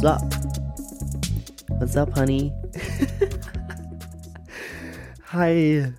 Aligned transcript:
What's 0.00 0.16
up? 0.16 0.32
What's 1.76 1.92
up, 1.94 2.08
honey? 2.16 2.48
Hei, 5.32 5.92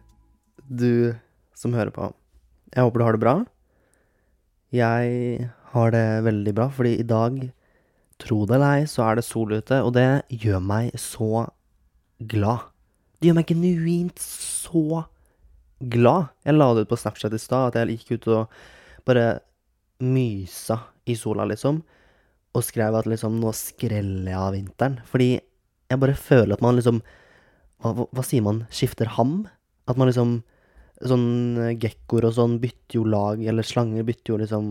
du 0.66 1.14
som 1.54 1.78
hører 1.78 1.94
på. 1.94 2.10
Jeg 2.74 2.82
håper 2.82 2.98
du 2.98 3.06
har 3.06 3.14
det 3.14 3.22
bra. 3.22 3.46
Jeg 4.74 5.46
har 5.76 5.94
det 5.94 6.26
veldig 6.26 6.54
bra, 6.58 6.74
fordi 6.74 6.98
i 6.98 7.06
dag, 7.06 7.54
tro 8.18 8.50
det 8.50 8.58
eller 8.58 8.80
ei, 8.80 8.90
så 8.90 9.06
er 9.06 9.22
det 9.22 9.28
sol 9.28 9.54
ute, 9.54 9.84
og 9.86 9.94
det 9.94 10.26
gjør 10.34 10.66
meg 10.66 10.98
så 10.98 11.46
glad. 12.18 12.74
Det 13.22 13.30
gjør 13.30 13.38
meg 13.44 13.54
genuint 13.54 14.18
så 14.26 15.06
glad. 15.78 16.34
Jeg 16.42 16.58
la 16.58 16.74
det 16.74 16.88
ut 16.88 16.94
på 16.96 17.02
Snapchat 17.06 17.38
i 17.38 17.46
stad, 17.46 17.70
at 17.70 17.78
jeg 17.84 18.02
gikk 18.02 18.18
ut 18.18 18.34
og 18.34 18.50
bare 19.06 19.46
mysa 20.02 20.90
i 21.06 21.14
sola, 21.14 21.46
liksom. 21.54 21.86
Og 22.58 22.66
skrev 22.68 22.98
at 23.00 23.08
liksom 23.08 23.40
nå 23.40 23.54
skreller 23.56 24.32
jeg 24.32 24.40
av 24.40 24.54
vinteren. 24.56 25.00
Fordi 25.08 25.32
jeg 25.38 26.00
bare 26.00 26.16
føler 26.20 26.56
at 26.56 26.64
man 26.64 26.78
liksom 26.80 27.02
Hva, 27.82 28.06
hva, 28.06 28.24
sier 28.24 28.44
man? 28.46 28.66
Skifter 28.72 29.10
ham? 29.18 29.46
At 29.90 30.00
man 30.00 30.12
liksom 30.12 30.42
Sånn 31.02 31.58
eh, 31.58 31.72
gekkoer 31.82 32.28
og 32.28 32.36
sånn 32.38 32.60
bytter 32.62 33.00
jo 33.00 33.08
lag, 33.10 33.40
eller 33.42 33.66
slanger 33.66 34.06
bytter 34.06 34.36
jo 34.36 34.36
liksom 34.38 34.66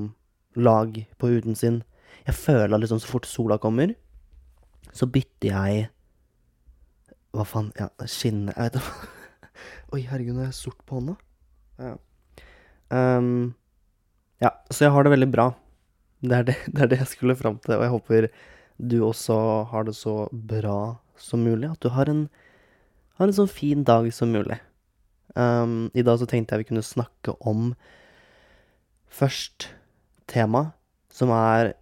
lag 0.63 0.95
på 1.19 1.31
huden 1.33 1.57
sin. 1.59 1.81
Jeg 2.23 2.37
føler 2.39 2.77
at 2.77 2.85
liksom 2.85 3.01
så 3.03 3.11
fort 3.11 3.27
sola 3.27 3.57
kommer, 3.59 3.97
så 4.95 5.09
bytter 5.11 5.51
jeg 5.51 5.89
Hva 7.35 7.47
faen? 7.47 7.73
Ja, 7.79 7.89
skinnet 8.07 8.55
Jeg 8.55 8.71
vet 8.71 8.79
ikke. 8.79 9.11
Oi, 9.97 10.01
herregud, 10.07 10.37
nå 10.37 10.45
er 10.45 10.53
jeg 10.53 10.61
sort 10.61 10.79
på 10.87 11.01
hånda. 11.01 11.17
Ja. 11.83 11.97
Um, 12.95 13.51
ja, 14.43 14.55
så 14.71 14.87
jeg 14.87 14.95
har 14.95 15.07
det 15.07 15.13
veldig 15.17 15.31
bra. 15.35 15.51
Det 16.21 16.37
er 16.37 16.49
det, 16.49 16.57
det 16.75 16.83
er 16.85 16.91
det 16.93 17.03
jeg 17.03 17.13
skulle 17.15 17.39
fram 17.39 17.59
til, 17.65 17.77
og 17.79 17.85
jeg 17.87 17.95
håper 17.97 18.31
du 18.81 19.03
også 19.05 19.37
har 19.69 19.85
det 19.85 19.95
så 19.97 20.25
bra 20.33 20.97
som 21.21 21.45
mulig. 21.45 21.69
At 21.69 21.83
du 21.85 21.91
har 21.93 22.09
en, 22.09 22.29
har 23.19 23.29
en 23.29 23.37
sånn 23.37 23.51
fin 23.51 23.85
dag 23.85 24.09
som 24.17 24.33
mulig. 24.33 24.57
Um, 25.37 25.91
I 25.95 26.03
dag 26.03 26.19
så 26.19 26.27
tenkte 26.27 26.57
jeg 26.57 26.65
vi 26.65 26.71
kunne 26.73 26.87
snakke 26.87 27.37
om 27.47 27.75
først 29.11 29.69
tema, 30.31 30.73
som 31.13 31.33
er 31.35 31.75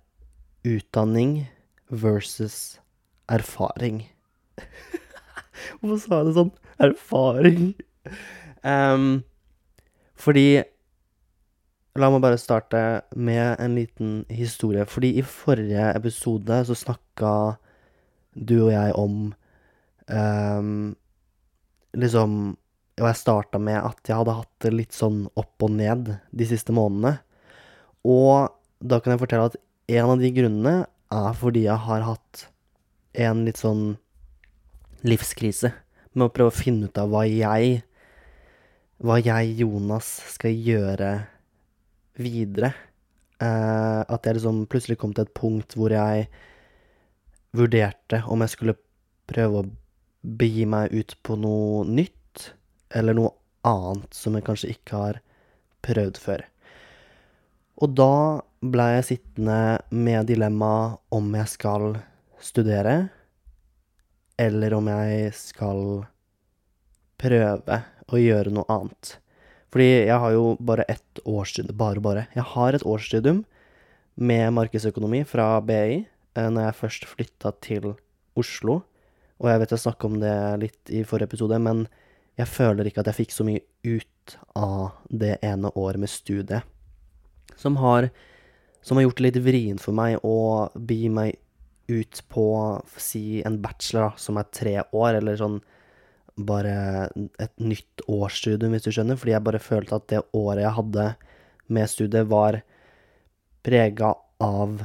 utdanning 0.66 1.46
versus 1.88 2.80
erfaring. 3.30 4.08
Hvorfor 5.78 6.00
sa 6.02 6.18
jeg 6.18 6.28
det 6.28 6.36
sånn? 6.36 6.52
Erfaring. 6.82 7.62
Um, 8.66 9.22
fordi 10.18 10.64
La 11.98 12.12
meg 12.12 12.22
bare 12.22 12.38
starte 12.38 12.80
med 13.18 13.58
en 13.58 13.74
liten 13.74 14.10
historie. 14.30 14.84
Fordi 14.86 15.16
i 15.18 15.24
forrige 15.26 15.88
episode 15.98 16.60
så 16.68 16.76
snakka 16.78 17.30
du 18.38 18.54
og 18.68 18.72
jeg 18.72 18.94
om 18.94 19.14
um, 20.06 20.74
Liksom 21.98 22.34
Og 23.00 23.06
jeg 23.08 23.18
starta 23.18 23.58
med 23.62 23.80
at 23.80 24.10
jeg 24.10 24.18
hadde 24.18 24.36
hatt 24.36 24.52
det 24.62 24.72
litt 24.74 24.94
sånn 24.94 25.24
opp 25.38 25.64
og 25.64 25.72
ned 25.74 26.12
de 26.30 26.46
siste 26.46 26.74
månedene. 26.74 27.16
Og 28.06 28.50
da 28.78 28.98
kan 29.00 29.14
jeg 29.14 29.22
fortelle 29.22 29.48
at 29.50 29.58
en 29.98 30.12
av 30.12 30.22
de 30.22 30.30
grunnene 30.34 30.74
er 31.14 31.38
fordi 31.38 31.64
jeg 31.64 31.86
har 31.86 32.04
hatt 32.06 32.44
en 33.18 33.44
litt 33.46 33.58
sånn 33.58 33.96
livskrise 35.06 35.72
med 36.12 36.26
å 36.28 36.34
prøve 36.34 36.52
å 36.52 36.58
finne 36.58 36.90
ut 36.90 37.00
av 37.00 37.10
hva 37.10 37.24
jeg 37.26 37.82
Hva 38.98 39.20
jeg, 39.22 39.52
Jonas, 39.60 40.06
skal 40.34 40.50
gjøre 40.58 41.12
videre. 42.18 42.72
Eh, 43.38 44.02
at 44.02 44.26
jeg 44.26 44.38
liksom 44.38 44.64
plutselig 44.70 44.98
kom 44.98 45.14
til 45.14 45.26
et 45.26 45.34
punkt 45.36 45.76
hvor 45.78 45.94
jeg 45.94 46.26
vurderte 47.56 48.22
om 48.28 48.42
jeg 48.42 48.54
skulle 48.54 48.78
prøve 49.30 49.62
å 49.62 49.68
begi 50.38 50.66
meg 50.68 50.92
ut 50.92 51.14
på 51.24 51.36
noe 51.38 51.84
nytt, 51.86 52.50
eller 52.94 53.16
noe 53.16 53.32
annet 53.68 54.14
som 54.14 54.34
jeg 54.36 54.46
kanskje 54.46 54.72
ikke 54.74 55.02
har 55.02 55.20
prøvd 55.86 56.20
før. 56.20 56.44
Og 57.78 57.94
da 57.94 58.12
blei 58.58 58.88
jeg 58.96 59.08
sittende 59.12 59.78
med 59.94 60.26
dilemmaet 60.30 60.98
om 61.14 61.30
jeg 61.38 61.52
skal 61.54 61.92
studere, 62.42 62.96
eller 64.38 64.74
om 64.74 64.90
jeg 64.90 65.30
skal 65.34 65.82
prøve 67.18 67.80
å 68.08 68.20
gjøre 68.20 68.54
noe 68.54 68.66
annet. 68.70 69.16
Fordi 69.72 69.88
jeg 70.08 70.18
har 70.22 70.32
jo 70.32 70.56
bare 70.64 70.86
ett 70.88 71.20
årsstudium 71.28 71.76
Bare, 71.76 72.00
bare. 72.00 72.26
Jeg 72.34 72.46
har 72.54 72.74
et 72.74 72.84
årsstudium 72.86 73.44
med 74.18 74.52
markedsøkonomi 74.56 75.22
fra 75.28 75.60
BI 75.62 76.04
eh, 76.04 76.48
når 76.48 76.68
jeg 76.68 76.78
først 76.80 77.08
flytta 77.10 77.52
til 77.64 77.92
Oslo. 78.38 78.80
Og 79.38 79.50
jeg 79.50 79.62
vet 79.62 79.74
jeg 79.74 79.84
snakka 79.84 80.08
om 80.08 80.16
det 80.22 80.36
litt 80.64 80.94
i 80.94 81.04
forrige 81.06 81.30
episode, 81.30 81.58
men 81.62 81.84
jeg 82.38 82.50
føler 82.50 82.88
ikke 82.88 83.02
at 83.02 83.10
jeg 83.10 83.20
fikk 83.20 83.34
så 83.34 83.46
mye 83.46 83.62
ut 83.86 84.38
av 84.58 84.98
det 85.10 85.36
ene 85.46 85.70
året 85.78 86.00
med 86.02 86.10
studiet. 86.10 86.66
Som 87.58 87.78
har, 87.82 88.08
som 88.82 88.98
har 88.98 89.06
gjort 89.06 89.20
det 89.20 89.26
litt 89.28 89.40
vrient 89.44 89.82
for 89.82 89.96
meg 89.96 90.18
å 90.26 90.68
bi 90.74 91.06
meg 91.10 91.38
ut 91.88 92.20
på, 92.28 92.46
si, 93.00 93.40
en 93.46 93.58
bachelor 93.62 94.10
da, 94.10 94.20
som 94.20 94.38
er 94.38 94.50
tre 94.52 94.74
år, 94.92 95.18
eller 95.18 95.38
sånn 95.40 95.60
bare 96.38 97.08
et 97.40 97.54
nytt 97.60 98.04
årsstudium, 98.06 98.74
hvis 98.74 98.86
du 98.86 98.92
skjønner. 98.94 99.18
Fordi 99.18 99.34
jeg 99.34 99.46
bare 99.46 99.62
følte 99.62 99.98
at 99.98 100.06
det 100.12 100.22
året 100.36 100.64
jeg 100.64 100.76
hadde 100.78 101.08
med 101.68 101.90
studiet, 101.90 102.30
var 102.30 102.60
prega 103.66 104.14
av 104.42 104.78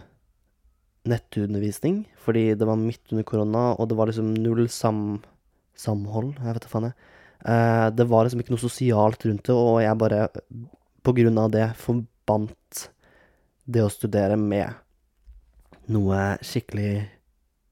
nettundervisning. 1.10 2.04
Fordi 2.24 2.50
det 2.58 2.68
var 2.68 2.80
midt 2.80 3.14
under 3.14 3.28
korona, 3.28 3.66
og 3.78 3.90
det 3.90 4.00
var 4.00 4.12
liksom 4.12 4.34
null 4.36 4.68
sam 4.72 5.22
samhold. 5.80 6.36
Jeg 6.38 6.56
vet 6.56 6.66
da 6.66 6.72
faen, 6.72 6.90
jeg. 6.90 7.12
Eh, 7.44 7.88
det 7.98 8.08
var 8.08 8.26
liksom 8.26 8.44
ikke 8.44 8.54
noe 8.56 8.64
sosialt 8.64 9.26
rundt 9.28 9.48
det, 9.50 9.56
og 9.58 9.82
jeg 9.84 10.00
bare, 10.00 10.28
på 11.04 11.16
grunn 11.18 11.40
av 11.42 11.52
det, 11.54 11.68
forbandt 11.82 12.88
det 13.66 13.84
å 13.84 13.92
studere 13.92 14.38
med 14.40 14.80
noe 15.92 16.38
skikkelig 16.46 17.08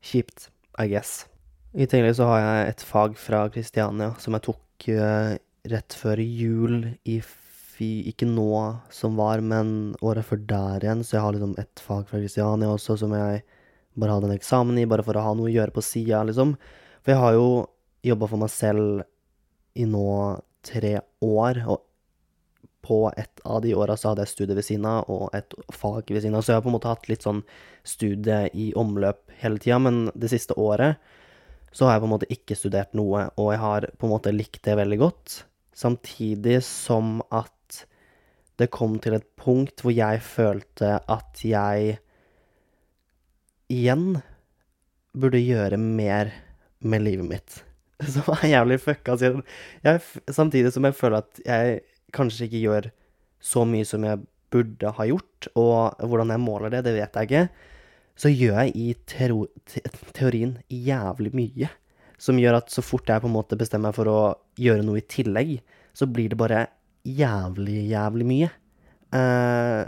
kjipt, 0.03 0.49
I 0.79 0.89
guess. 0.91 1.30
I 1.71 1.87
tillegg 1.87 2.17
så 2.17 2.27
har 2.27 2.41
jeg 2.41 2.71
et 2.73 2.81
fag 2.83 3.13
fra 3.15 3.45
Kristiania 3.51 4.11
som 4.19 4.35
jeg 4.35 4.43
tok 4.49 4.87
uh, 4.91 5.37
rett 5.71 5.95
før 5.95 6.19
jul 6.19 6.89
i 7.07 7.21
fi, 7.23 8.03
Ikke 8.11 8.27
nå 8.27 8.51
som 8.91 9.15
var, 9.15 9.39
men 9.39 9.93
året 10.03 10.27
før 10.27 10.41
der 10.49 10.83
igjen. 10.83 11.03
Så 11.07 11.15
jeg 11.15 11.23
har 11.23 11.33
liksom 11.33 11.55
et 11.61 11.81
fag 11.81 12.03
fra 12.09 12.19
Kristiania 12.19 12.69
også 12.69 12.97
som 12.99 13.15
jeg 13.15 13.39
bare 13.95 14.17
hadde 14.17 14.27
en 14.29 14.35
eksamen 14.35 14.81
i, 14.81 14.87
bare 14.87 15.05
for 15.05 15.17
å 15.17 15.23
ha 15.23 15.31
noe 15.37 15.47
å 15.47 15.53
gjøre 15.53 15.73
på 15.75 15.83
sida, 15.83 16.19
liksom. 16.27 16.57
For 17.01 17.13
jeg 17.13 17.21
har 17.23 17.37
jo 17.37 17.47
jobba 18.05 18.29
for 18.29 18.43
meg 18.43 18.51
selv 18.51 19.01
i 19.79 19.87
nå 19.87 20.11
tre 20.67 20.93
år, 21.23 21.63
og 21.71 21.87
på 22.85 22.99
et 23.15 23.41
av 23.45 23.61
de 23.63 23.73
åra 23.77 23.95
så 23.97 24.11
hadde 24.11 24.25
jeg 24.25 24.33
studie 24.33 24.57
ved 24.57 24.67
siden 24.67 24.87
av 24.89 25.09
og 25.11 25.25
et 25.37 25.55
fag 25.73 26.11
ved 26.11 26.23
siden 26.23 26.35
av, 26.35 26.43
så 26.43 26.53
jeg 26.53 26.59
har 26.59 26.65
på 26.65 26.71
en 26.71 26.75
måte 26.75 26.91
hatt 26.91 27.09
litt 27.09 27.25
sånn 27.25 27.43
studie 27.87 28.43
i 28.57 28.71
omløp 28.77 29.33
hele 29.41 29.61
tida, 29.61 29.79
men 29.81 30.07
det 30.17 30.31
siste 30.33 30.57
året 30.59 30.99
så 31.71 31.87
har 31.87 31.95
jeg 31.95 32.03
på 32.03 32.09
en 32.09 32.13
måte 32.13 32.31
ikke 32.33 32.57
studert 32.59 32.93
noe, 32.97 33.29
og 33.39 33.53
jeg 33.53 33.61
har 33.61 33.87
på 33.97 34.07
en 34.07 34.13
måte 34.13 34.33
likt 34.35 34.61
det 34.67 34.75
veldig 34.79 34.99
godt. 35.01 35.37
Samtidig 35.77 36.59
som 36.67 37.21
at 37.31 37.85
det 38.59 38.69
kom 38.73 38.97
til 39.01 39.15
et 39.17 39.27
punkt 39.39 39.81
hvor 39.81 39.93
jeg 39.95 40.19
følte 40.21 40.97
at 41.09 41.43
jeg 41.47 41.95
igjen 43.71 44.19
burde 45.17 45.41
gjøre 45.41 45.79
mer 45.81 46.33
med 46.83 47.05
livet 47.05 47.27
mitt. 47.27 47.61
Som 48.13 48.31
er 48.33 48.47
jævlig 48.49 48.79
fucka. 48.81 49.15
Samtidig 50.31 50.71
som 50.73 50.87
jeg 50.87 50.97
føler 50.97 51.21
at 51.21 51.41
jeg 51.45 51.81
kanskje 52.15 52.47
ikke 52.47 52.61
gjør 52.63 52.87
så 53.41 53.65
mye 53.69 53.85
som 53.85 54.05
jeg 54.07 54.23
burde 54.51 54.93
ha 54.97 55.05
gjort, 55.07 55.47
og 55.53 56.01
hvordan 56.01 56.33
jeg 56.33 56.41
måler 56.43 56.73
det, 56.73 56.81
det 56.87 56.95
vet 56.97 57.17
jeg 57.17 57.29
ikke, 57.29 57.43
så 58.19 58.29
gjør 58.31 58.57
jeg 58.61 58.73
i 58.77 58.87
tero 59.09 59.45
te 59.69 59.81
teorien 60.15 60.57
jævlig 60.69 61.31
mye. 61.37 61.69
Som 62.21 62.37
gjør 62.37 62.59
at 62.59 62.73
så 62.73 62.83
fort 62.85 63.09
jeg 63.09 63.23
på 63.23 63.29
en 63.29 63.35
måte 63.35 63.57
bestemmer 63.57 63.89
meg 63.89 63.97
for 63.97 64.11
å 64.11 64.19
gjøre 64.61 64.85
noe 64.85 65.01
i 65.01 65.07
tillegg, 65.09 65.55
så 65.97 66.07
blir 66.07 66.31
det 66.31 66.39
bare 66.39 66.67
jævlig, 67.07 67.87
jævlig 67.89 68.27
mye. 68.29 68.49
Uh, 69.11 69.87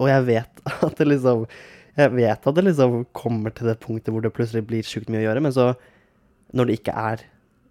og 0.00 0.10
jeg 0.10 0.26
vet 0.28 0.62
at 0.86 1.00
det 1.00 1.06
liksom 1.08 1.42
Jeg 1.98 2.12
vet 2.14 2.44
at 2.46 2.54
det 2.54 2.62
liksom 2.62 3.00
kommer 3.16 3.50
til 3.50 3.66
det 3.66 3.80
punktet 3.82 4.12
hvor 4.14 4.22
det 4.22 4.30
plutselig 4.32 4.62
blir 4.68 4.86
sjukt 4.86 5.10
mye 5.10 5.24
å 5.24 5.26
gjøre, 5.26 5.42
men 5.42 5.52
så, 5.52 5.72
når 6.54 6.68
det 6.68 6.76
ikke 6.78 6.94
er 6.96 7.24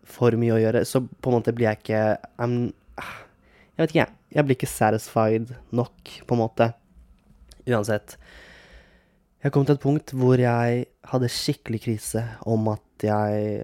for 0.10 0.36
mye 0.38 0.58
å 0.58 0.60
gjøre, 0.60 0.84
så 0.86 1.02
på 1.02 1.32
en 1.32 1.38
måte 1.38 1.54
blir 1.56 1.70
jeg 1.70 1.80
ikke 1.80 2.02
I'm, 2.42 2.58
Jeg 3.00 3.80
vet 3.80 3.94
ikke, 3.94 4.04
jeg. 4.04 4.14
Jeg 4.36 4.46
blir 4.46 4.58
ikke 4.58 4.70
satisfied 4.70 5.54
nok, 5.74 6.12
på 6.28 6.36
en 6.36 6.42
måte. 6.42 6.68
Uansett. 7.70 8.18
Jeg 9.40 9.54
kom 9.56 9.64
til 9.64 9.78
et 9.78 9.84
punkt 9.84 10.12
hvor 10.20 10.36
jeg 10.36 10.82
hadde 11.08 11.32
skikkelig 11.32 11.80
krise 11.86 12.26
om 12.44 12.66
at 12.74 13.06
jeg 13.08 13.62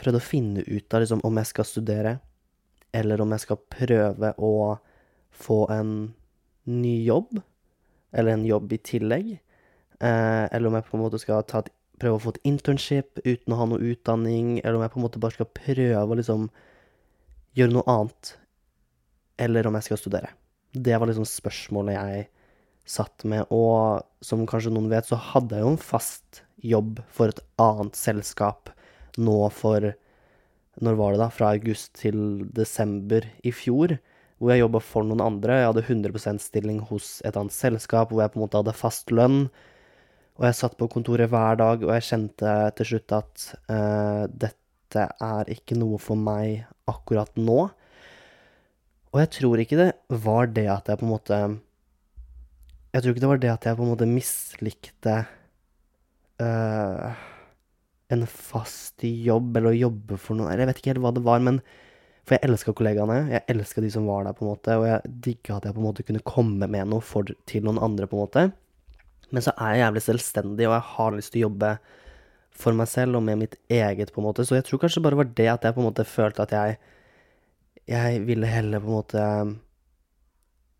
prøvde 0.00 0.20
å 0.22 0.24
finne 0.24 0.64
ut 0.64 0.94
av 0.96 1.02
liksom, 1.02 1.20
om 1.28 1.36
jeg 1.36 1.50
skal 1.50 1.68
studere, 1.68 2.14
eller 2.96 3.20
om 3.20 3.34
jeg 3.36 3.44
skal 3.44 3.60
prøve 3.60 4.30
å 4.40 4.54
få 5.36 5.58
en 5.74 5.92
ny 6.72 6.94
jobb, 7.04 7.42
eller 8.16 8.38
en 8.38 8.48
jobb 8.48 8.72
i 8.72 8.80
tillegg. 8.80 9.28
Eh, 10.00 10.46
eller 10.48 10.70
om 10.70 10.78
jeg 10.78 10.88
på 10.88 10.96
en 10.96 11.04
måte 11.04 11.20
skal 11.20 11.44
et, 11.44 11.70
prøve 12.00 12.16
å 12.16 12.24
få 12.24 12.32
et 12.32 12.42
internship 12.48 13.20
uten 13.26 13.52
å 13.52 13.60
ha 13.60 13.68
noe 13.68 13.92
utdanning, 13.92 14.58
eller 14.62 14.80
om 14.80 14.86
jeg 14.86 14.94
på 14.96 15.02
en 15.02 15.08
måte 15.10 15.20
bare 15.20 15.36
skal 15.36 15.52
prøve 15.60 16.02
å 16.08 16.20
liksom 16.22 16.48
gjøre 17.60 17.76
noe 17.76 17.98
annet, 17.98 18.34
eller 19.44 19.68
om 19.68 19.76
jeg 19.76 19.90
skal 19.90 20.00
studere. 20.00 20.32
Det 20.72 20.96
var 20.96 21.12
liksom 21.12 21.28
spørsmålet 21.28 22.00
jeg 22.00 22.28
satt 22.88 23.24
med, 23.28 23.46
og 23.52 24.04
som 24.24 24.46
kanskje 24.48 24.72
noen 24.74 24.90
vet, 24.92 25.08
så 25.08 25.18
hadde 25.30 25.56
jeg 25.56 25.66
jo 25.66 25.72
en 25.74 25.82
fast 25.82 26.42
jobb 26.60 27.00
for 27.12 27.32
et 27.32 27.42
annet 27.60 27.96
selskap 27.96 28.72
nå 29.20 29.42
for 29.54 29.92
Når 30.80 30.96
var 30.96 31.12
det, 31.12 31.18
da? 31.20 31.26
Fra 31.28 31.50
august 31.52 31.90
til 31.98 32.46
desember 32.56 33.26
i 33.44 33.50
fjor. 33.52 33.98
Hvor 34.38 34.52
jeg 34.52 34.62
jobba 34.62 34.80
for 34.80 35.04
noen 35.04 35.20
andre. 35.20 35.58
Jeg 35.58 35.66
hadde 35.66 35.82
100% 35.82 36.40
stilling 36.40 36.78
hos 36.88 37.18
et 37.26 37.36
annet 37.36 37.52
selskap 37.52 38.08
hvor 38.08 38.22
jeg 38.22 38.32
på 38.32 38.38
en 38.38 38.44
måte 38.46 38.62
hadde 38.62 38.76
fast 38.78 39.12
lønn. 39.12 39.50
Og 40.38 40.46
jeg 40.46 40.56
satt 40.56 40.78
på 40.80 40.88
kontoret 40.88 41.28
hver 41.28 41.58
dag, 41.60 41.82
og 41.84 41.92
jeg 41.92 42.06
kjente 42.06 42.54
til 42.78 42.88
slutt 42.92 43.16
at 43.18 43.44
uh, 43.68 44.24
dette 44.30 45.04
er 45.20 45.52
ikke 45.52 45.76
noe 45.76 45.98
for 46.00 46.16
meg 46.16 46.62
akkurat 46.88 47.34
nå. 47.36 47.66
Og 49.10 49.20
jeg 49.20 49.32
tror 49.36 49.60
ikke 49.60 49.82
det 49.82 49.90
var 50.24 50.48
det 50.54 50.68
at 50.70 50.88
jeg 50.88 51.02
på 51.02 51.06
en 51.10 51.12
måte 51.12 51.42
Jeg 52.90 53.02
tror 53.02 53.12
ikke 53.12 53.22
det 53.22 53.30
var 53.30 53.42
det 53.42 53.52
at 53.52 53.66
jeg 53.68 53.78
på 53.78 53.84
en 53.84 53.92
måte 53.92 54.08
mislikte 54.08 55.16
uh, 56.42 57.20
en 58.10 58.24
fast 58.26 59.04
jobb, 59.06 59.52
eller 59.56 59.70
å 59.70 59.78
jobbe 59.78 60.18
for 60.18 60.38
noen 60.38 60.50
Eller 60.50 60.64
jeg 60.64 60.70
vet 60.72 60.80
ikke 60.82 60.92
helt 60.94 61.04
hva 61.04 61.14
det 61.14 61.22
var, 61.26 61.44
men 61.46 61.60
For 62.26 62.34
jeg 62.36 62.48
elska 62.48 62.74
kollegaene, 62.76 63.20
jeg 63.30 63.46
elska 63.54 63.84
de 63.84 63.92
som 63.94 64.08
var 64.10 64.26
der, 64.26 64.34
på 64.36 64.44
en 64.44 64.50
måte, 64.52 64.74
og 64.78 64.88
jeg 64.88 65.14
digga 65.26 65.56
at 65.56 65.68
jeg 65.68 65.76
på 65.76 65.82
en 65.82 65.86
måte 65.86 66.06
kunne 66.06 66.26
komme 66.26 66.66
med 66.70 66.90
noe 66.90 67.04
for, 67.04 67.30
til 67.48 67.64
noen 67.66 67.80
andre, 67.82 68.10
på 68.10 68.18
en 68.18 68.24
måte. 68.24 68.44
Men 69.30 69.46
så 69.46 69.54
er 69.56 69.72
jeg 69.72 69.84
jævlig 69.84 70.02
selvstendig, 70.04 70.68
og 70.68 70.74
jeg 70.76 70.86
har 70.90 71.16
lyst 71.16 71.32
til 71.34 71.40
å 71.40 71.46
jobbe 71.48 71.72
for 72.60 72.76
meg 72.76 72.90
selv 72.90 73.18
og 73.18 73.24
med 73.24 73.40
mitt 73.40 73.56
eget, 73.72 74.12
på 74.12 74.20
en 74.20 74.28
måte. 74.28 74.44
Så 74.46 74.58
jeg 74.58 74.66
tror 74.66 74.82
kanskje 74.82 75.02
bare 75.06 75.18
var 75.22 75.30
det 75.38 75.48
at 75.54 75.64
jeg 75.64 75.76
på 75.76 75.82
en 75.82 75.88
måte 75.88 76.06
følte 76.08 76.46
at 76.46 76.56
jeg 76.56 76.80
Jeg 77.90 78.20
ville 78.22 78.46
heller 78.46 78.78
på 78.78 78.86
en 78.86 78.98
måte 79.00 79.22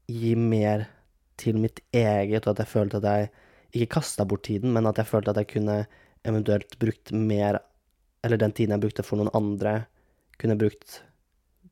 gi 0.07 0.35
mer 0.39 0.85
til 1.41 1.59
mitt 1.61 1.81
eget, 1.97 2.45
og 2.45 2.53
at 2.55 2.63
jeg 2.65 2.73
følte 2.73 3.01
at 3.01 3.09
jeg 3.09 3.31
ikke 3.73 3.95
kasta 3.99 4.27
bort 4.29 4.45
tiden, 4.49 4.75
men 4.75 4.89
at 4.91 4.99
jeg 5.01 5.09
følte 5.09 5.33
at 5.33 5.41
jeg 5.41 5.51
kunne 5.55 5.81
eventuelt 6.29 6.79
brukt 6.79 7.13
mer 7.17 7.63
Eller 8.21 8.37
den 8.37 8.53
tiden 8.53 8.75
jeg 8.75 8.83
brukte 8.83 9.03
for 9.03 9.17
noen 9.17 9.33
andre, 9.33 9.87
kunne 10.37 10.59
brukt 10.61 10.99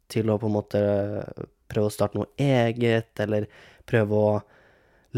til 0.08 0.30
å 0.32 0.38
på 0.40 0.48
en 0.48 0.54
måte 0.54 0.80
prøve 1.68 1.90
å 1.90 1.92
starte 1.92 2.16
noe 2.16 2.30
eget, 2.40 3.10
eller 3.20 3.44
prøve 3.84 4.16
å 4.16 4.30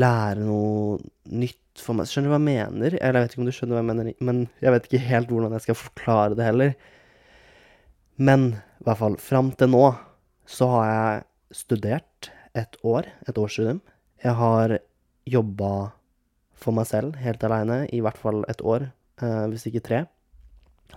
lære 0.01 0.43
noe 0.43 0.99
nytt 1.31 1.79
for 1.79 1.95
meg. 1.95 2.11
Skjønner 2.11 2.33
du 2.33 2.35
hva 2.35 2.41
jeg 2.41 2.49
mener? 2.49 2.97
Eller 2.99 3.21
jeg 3.21 3.29
vet 3.29 3.37
ikke 3.37 3.43
om 3.45 3.47
du 3.47 3.55
skjønner 3.55 3.77
hva 3.77 3.83
jeg 3.85 3.91
mener, 3.93 4.11
men 4.27 4.43
jeg 4.59 4.75
vet 4.75 4.89
ikke 4.89 5.03
helt 5.07 5.31
hvordan 5.31 5.55
jeg 5.55 5.67
skal 5.69 5.79
forklare 5.79 6.39
det 6.39 6.49
heller. 6.49 6.75
Men 8.19 8.47
i 8.81 8.89
hvert 8.89 9.01
fall, 9.05 9.17
fram 9.23 9.55
til 9.61 9.71
nå 9.73 9.85
så 10.51 10.69
har 10.75 10.91
jeg 10.91 11.61
studert 11.63 12.31
et 12.59 12.77
år, 12.83 13.07
et 13.31 13.39
årsstudium. 13.39 13.81
Jeg 14.21 14.37
har 14.37 14.77
jobba 15.25 15.73
for 16.61 16.77
meg 16.77 16.89
selv 16.91 17.17
helt 17.23 17.45
aleine 17.47 17.87
i 17.89 18.03
hvert 18.05 18.19
fall 18.21 18.43
et 18.53 18.61
år, 18.61 18.91
eh, 19.23 19.45
hvis 19.49 19.65
ikke 19.71 19.85
tre. 19.87 20.01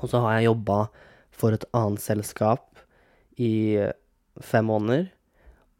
Og 0.02 0.10
så 0.12 0.20
har 0.24 0.38
jeg 0.38 0.50
jobba 0.50 0.88
for 1.31 1.56
et 1.56 1.64
annet 1.72 2.04
selskap 2.04 2.81
i 3.40 3.80
fem 4.42 4.68
måneder. 4.68 5.08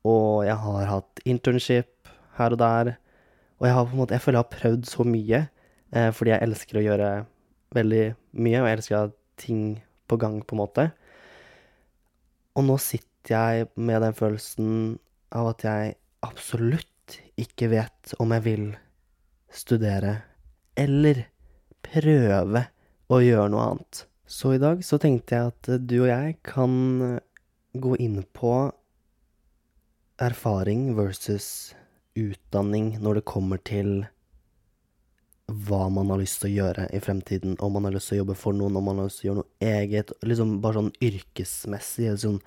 Og 0.08 0.46
jeg 0.48 0.56
har 0.56 0.88
hatt 0.88 1.24
internship 1.26 2.12
her 2.38 2.56
og 2.56 2.62
der. 2.62 2.94
Og 3.60 3.68
jeg 3.68 3.76
har 3.76 3.86
på 3.86 3.96
en 3.96 4.02
måte, 4.04 4.16
jeg 4.16 4.24
føler 4.24 4.40
jeg 4.40 4.46
har 4.46 4.58
prøvd 4.60 4.88
så 4.90 5.04
mye, 5.08 5.40
eh, 5.92 6.12
fordi 6.12 6.34
jeg 6.34 6.48
elsker 6.48 6.80
å 6.80 6.86
gjøre 6.88 7.12
veldig 7.74 8.04
mye, 8.40 8.62
og 8.62 8.68
jeg 8.68 8.78
elsker 8.78 8.96
å 8.96 9.04
ha 9.04 9.12
ting 9.38 9.82
på 10.08 10.20
gang, 10.20 10.40
på 10.44 10.56
en 10.56 10.64
måte. 10.64 10.88
Og 12.56 12.68
nå 12.68 12.78
sitter 12.80 13.36
jeg 13.36 13.68
med 13.76 14.02
den 14.04 14.16
følelsen 14.16 15.00
av 15.34 15.54
at 15.54 15.64
jeg 15.68 15.96
absolutt 16.24 16.93
ikke 17.40 17.70
vet 17.74 18.14
om 18.22 18.34
jeg 18.36 18.46
vil 18.46 18.66
studere 19.54 20.16
eller 20.80 21.26
prøve 21.86 22.66
å 23.14 23.20
gjøre 23.22 23.52
noe 23.54 23.68
annet. 23.72 24.06
Så 24.26 24.56
i 24.56 24.62
dag 24.62 24.82
så 24.86 24.98
tenkte 25.02 25.36
jeg 25.36 25.52
at 25.52 25.72
du 25.84 25.98
og 26.02 26.10
jeg 26.10 26.38
kan 26.46 26.74
gå 27.74 27.98
inn 28.02 28.22
på 28.34 28.54
erfaring 30.22 30.94
versus 30.98 31.74
utdanning 32.16 32.94
når 33.02 33.20
det 33.20 33.30
kommer 33.30 33.62
til 33.66 34.04
hva 35.68 35.88
man 35.92 36.10
har 36.14 36.22
lyst 36.22 36.40
til 36.42 36.54
å 36.54 36.58
gjøre 36.64 36.86
i 36.96 37.02
fremtiden, 37.04 37.58
om 37.60 37.74
man 37.76 37.88
har 37.88 37.98
lyst 37.98 38.10
til 38.10 38.20
å 38.20 38.24
jobbe 38.24 38.38
for 38.40 38.56
noen, 38.56 38.78
om 38.80 38.88
man 38.88 39.02
har 39.02 39.10
lyst 39.10 39.22
til 39.22 39.28
å 39.28 39.30
gjøre 39.30 39.42
noe 39.42 39.74
eget, 39.74 40.14
liksom 40.24 40.54
bare 40.64 40.80
sånn 40.80 40.94
yrkesmessig. 41.04 42.14
Sånn, 42.24 42.40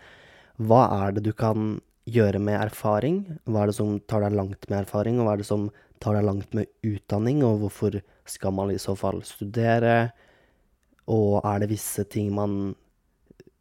hva 0.56 0.86
er 1.04 1.16
det 1.16 1.26
du 1.26 1.32
kan 1.36 1.76
gjøre 2.06 2.40
med 2.42 2.58
erfaring? 2.60 3.20
Hva 3.46 3.64
er 3.64 3.70
det 3.70 3.78
som 3.78 3.98
tar 4.08 4.22
deg 4.24 4.36
langt 4.38 4.68
med 4.70 4.84
erfaring, 4.84 5.18
og 5.18 5.26
hva 5.26 5.34
er 5.34 5.42
det 5.42 5.48
som 5.48 5.68
tar 6.02 6.18
deg 6.18 6.26
langt 6.26 6.54
med 6.56 6.70
utdanning, 6.86 7.42
og 7.46 7.64
hvorfor 7.64 8.00
skal 8.28 8.54
man 8.54 8.72
i 8.72 8.80
så 8.82 8.94
fall 8.98 9.22
studere? 9.26 10.12
Og 11.10 11.40
er 11.42 11.62
det 11.62 11.70
visse 11.75 12.04
ting 12.10 12.32
man 12.34 12.75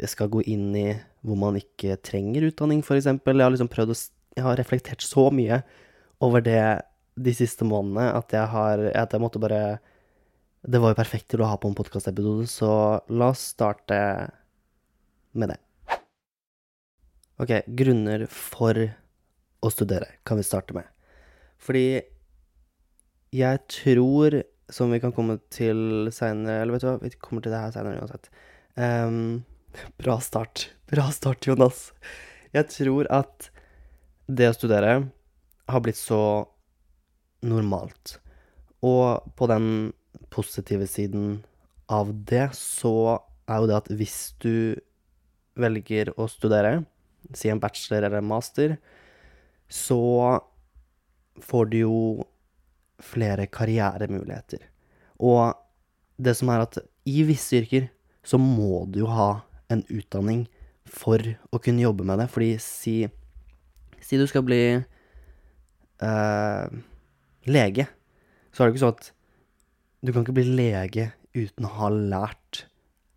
skal 0.06 0.30
gå 0.34 0.44
inn 0.52 0.70
i 0.76 0.90
hvor 1.26 1.40
man 1.40 1.58
ikke 1.58 1.98
trenger 2.06 2.50
utdanning, 2.50 2.84
f.eks.? 2.86 3.08
Jeg 3.08 3.42
har 3.42 3.54
liksom 3.54 3.72
prøvd 3.72 3.96
å 3.96 3.98
Jeg 4.36 4.44
har 4.44 4.58
reflektert 4.60 5.02
så 5.02 5.30
mye 5.32 5.62
over 6.20 6.44
det 6.44 6.82
de 7.16 7.34
siste 7.34 7.64
månedene 7.64 8.12
at 8.12 8.34
jeg 8.36 8.52
har 8.52 8.82
At 8.92 9.14
jeg 9.14 9.24
måtte 9.24 9.40
bare 9.40 9.80
Det 10.68 10.82
var 10.82 10.92
jo 10.92 11.00
perfekt 11.00 11.30
til 11.32 11.42
å 11.42 11.48
ha 11.48 11.56
på 11.56 11.70
en 11.70 11.78
podkastepisode, 11.78 12.48
så 12.50 13.00
la 13.08 13.30
oss 13.32 13.54
starte 13.54 13.98
med 15.34 15.54
det. 15.54 15.65
Ok, 17.36 17.52
grunner 17.68 18.22
for 18.32 18.78
å 19.60 19.72
studere 19.74 20.08
kan 20.24 20.40
vi 20.40 20.46
starte 20.48 20.76
med. 20.78 20.88
Fordi 21.60 22.00
jeg 23.36 23.60
tror, 23.72 24.38
som 24.72 24.94
vi 24.94 25.02
kan 25.04 25.12
komme 25.16 25.36
til 25.54 26.08
seinere 26.16 26.62
Eller 26.62 26.76
vet 26.76 26.86
du 26.86 26.88
hva, 26.88 26.96
vi 27.02 27.12
kommer 27.20 27.44
til 27.44 27.52
det 27.52 27.60
her 27.60 27.74
seinere 27.76 28.00
uansett. 28.00 28.30
Um, 28.80 29.44
bra 30.02 30.16
start. 30.24 30.70
Bra 30.88 31.10
start, 31.12 31.44
Jonas. 31.50 31.90
Jeg 32.56 32.72
tror 32.72 33.12
at 33.12 33.50
det 34.32 34.48
å 34.54 34.56
studere 34.56 34.96
har 35.68 35.84
blitt 35.84 36.00
så 36.00 36.48
normalt. 37.44 38.18
Og 38.86 39.28
på 39.36 39.52
den 39.52 39.92
positive 40.32 40.88
siden 40.88 41.42
av 41.92 42.16
det, 42.30 42.48
så 42.56 43.20
er 43.46 43.60
jo 43.60 43.70
det 43.70 43.80
at 43.84 43.92
hvis 43.92 44.20
du 44.40 44.80
velger 45.60 46.14
å 46.20 46.30
studere, 46.32 46.86
si 47.34 47.50
en 47.50 47.62
bachelor 47.62 48.04
eller 48.04 48.20
en 48.22 48.30
master, 48.30 48.78
så 49.70 50.40
får 51.42 51.72
du 51.72 51.78
jo 51.80 52.00
flere 53.04 53.48
karrieremuligheter. 53.52 54.62
Og 55.20 55.56
det 56.22 56.36
som 56.38 56.52
er 56.54 56.64
at 56.64 56.80
i 57.06 57.24
visse 57.28 57.58
yrker 57.60 57.90
så 58.26 58.40
må 58.42 58.86
du 58.90 59.04
jo 59.04 59.10
ha 59.12 59.30
en 59.74 59.84
utdanning 59.90 60.46
for 60.86 61.20
å 61.54 61.60
kunne 61.62 61.84
jobbe 61.84 62.06
med 62.08 62.22
det. 62.22 62.30
Fordi 62.32 62.56
si, 62.62 62.96
si 64.02 64.20
du 64.20 64.26
skal 64.30 64.46
bli 64.46 64.62
eh, 64.78 66.66
lege, 67.50 67.88
så 68.52 68.64
er 68.64 68.68
det 68.68 68.76
ikke 68.76 68.86
sånn 68.86 68.96
at 68.96 69.12
du 70.06 70.14
kan 70.14 70.26
ikke 70.26 70.38
bli 70.38 70.48
lege 70.58 71.10
uten 71.36 71.68
å 71.68 71.76
ha 71.80 71.92
lært 71.94 72.66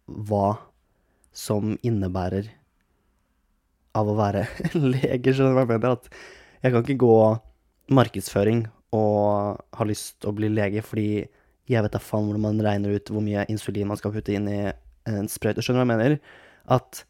hva 0.09 0.59
som 1.37 1.77
innebærer 1.87 2.49
av 3.99 4.11
å 4.11 4.17
være 4.19 4.47
lege, 4.95 5.33
skjønner 5.33 5.55
du 5.55 5.59
hva 5.59 5.64
jeg 5.67 5.73
mener? 5.75 5.97
At 5.99 6.64
jeg 6.64 6.75
kan 6.75 6.85
ikke 6.85 7.02
gå 7.05 7.19
markedsføring 7.99 8.64
og 8.97 9.61
ha 9.78 9.87
lyst 9.88 10.19
til 10.21 10.31
å 10.31 10.37
bli 10.37 10.49
lege 10.52 10.83
fordi 10.85 11.11
jeg 11.69 11.85
vet 11.85 11.93
da 11.93 12.00
faen 12.00 12.25
hvordan 12.28 12.45
man 12.47 12.62
regner 12.64 12.97
ut 12.97 13.11
hvor 13.12 13.25
mye 13.25 13.45
insulin 13.52 13.90
man 13.90 14.00
skal 14.00 14.14
putte 14.14 14.33
inn 14.33 14.49
i 14.49 14.61
en 15.09 15.28
sprøyte. 15.28 15.64
Skjønner 15.64 15.85
du 15.85 15.90
hva 15.90 15.97
jeg 15.97 16.00
mener? 16.00 16.37
At 16.73 17.02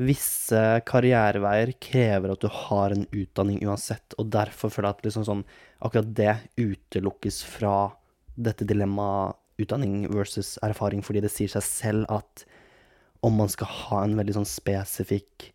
visse 0.00 0.60
karriereveier 0.86 1.72
krever 1.82 2.34
at 2.34 2.44
du 2.44 2.48
har 2.52 2.94
en 2.94 3.06
utdanning 3.10 3.62
uansett, 3.66 4.14
og 4.20 4.30
derfor 4.32 4.72
føler 4.72 4.90
jeg 4.90 4.98
at 4.98 5.08
liksom 5.08 5.26
sånn, 5.26 5.44
akkurat 5.82 6.12
det 6.16 6.34
utelukkes 6.60 7.40
fra 7.56 7.90
dette 8.36 8.68
dilemmaet 8.68 9.36
utdanning 9.60 10.04
versus 10.12 10.54
erfaring, 10.64 11.02
fordi 11.04 11.24
det 11.24 11.32
sier 11.32 11.50
seg 11.52 11.64
selv 11.66 12.12
at 12.12 12.44
om 13.26 13.34
man 13.36 13.50
skal 13.52 13.68
ha 13.68 14.04
en 14.04 14.16
veldig 14.16 14.38
sånn 14.38 14.48
spesifikk 14.48 15.50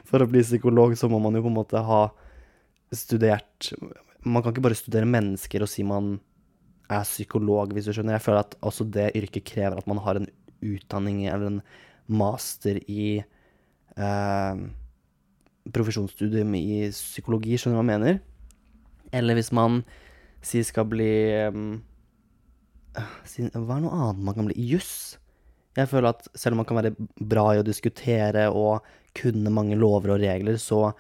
for 0.10 0.24
å 0.24 0.30
bli 0.30 0.44
psykolog 0.46 0.96
så 1.00 1.10
må 1.12 1.20
man 1.24 1.36
jo 1.36 1.46
på 1.46 1.52
en 1.52 1.58
måte 1.58 1.82
ha 1.82 2.04
studert 2.92 3.72
Man 4.22 4.44
kan 4.44 4.52
ikke 4.52 4.64
bare 4.68 4.78
studere 4.78 5.08
mennesker 5.10 5.64
og 5.64 5.70
si 5.72 5.82
man 5.88 6.20
er 6.92 7.06
psykolog, 7.08 7.72
hvis 7.74 7.88
du 7.88 7.96
skjønner. 7.96 8.20
Jeg 8.20 8.26
føler 8.28 8.44
at 8.44 8.58
også 8.68 8.86
det 8.94 9.08
yrket 9.18 9.48
krever 9.48 9.80
at 9.80 9.88
man 9.90 10.02
har 10.04 10.20
en 10.20 10.28
utdanning 10.62 11.24
eller 11.26 11.48
en 11.48 11.62
master 12.12 12.78
i 12.92 13.24
eh, 13.98 14.62
profesjonsstudium 15.72 16.56
i 16.58 16.90
psykologi, 16.94 17.58
skjønner 17.58 17.78
du 17.78 17.82
hva 17.82 17.86
jeg 17.86 18.02
mener? 18.02 18.20
Eller 19.16 19.38
hvis 19.38 19.52
man 19.56 19.82
sier 20.42 20.66
skal 20.66 20.88
bli 20.90 21.12
um, 21.52 21.82
Hva 22.96 23.76
er 23.76 23.84
noe 23.84 23.92
annet 23.94 24.24
man 24.26 24.38
kan 24.38 24.48
bli? 24.50 24.58
Juss. 24.72 25.18
Jeg 25.78 25.88
føler 25.92 26.12
at 26.12 26.28
selv 26.36 26.56
om 26.56 26.62
man 26.64 26.68
kan 26.68 26.80
være 26.82 26.96
bra 27.16 27.52
i 27.54 27.62
å 27.62 27.68
diskutere 27.68 28.50
og 28.50 28.88
kunne 29.16 29.54
mange 29.54 29.78
lover 29.80 30.16
og 30.16 30.24
regler, 30.24 30.58
så 30.60 30.92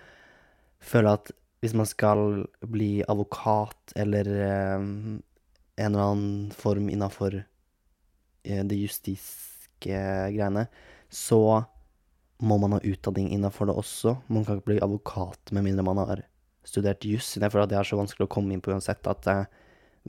føler 0.81 1.09
jeg 1.09 1.19
at 1.19 1.33
hvis 1.61 1.75
man 1.77 1.89
skal 1.89 2.21
bli 2.71 3.03
advokat 3.11 3.93
eller 3.99 4.29
um, 4.79 5.19
en 5.77 5.89
eller 5.89 6.05
annen 6.13 6.55
form 6.55 6.87
innafor 6.89 7.41
uh, 7.41 8.63
det 8.71 8.79
justiske 8.79 9.99
greiene, 10.31 10.65
så 11.11 11.41
må 12.41 12.57
man 12.61 12.75
ha 12.75 12.81
utdanning 12.83 13.29
innafor 13.33 13.69
det 13.69 13.77
også. 13.77 14.15
Man 14.33 14.45
kan 14.45 14.57
ikke 14.57 14.73
bli 14.73 14.81
advokat 14.81 15.53
med 15.53 15.67
mindre 15.67 15.85
man 15.85 16.01
har 16.01 16.23
studert 16.67 17.05
juss. 17.05 17.35
Jeg 17.37 17.51
føler 17.51 17.67
at 17.67 17.73
det 17.73 17.79
er 17.79 17.87
så 17.87 17.99
vanskelig 17.99 18.27
å 18.27 18.31
komme 18.33 18.55
inn 18.55 18.63
på 18.63 18.73
uansett 18.73 19.07
at 19.09 19.29
eh, 19.29 19.45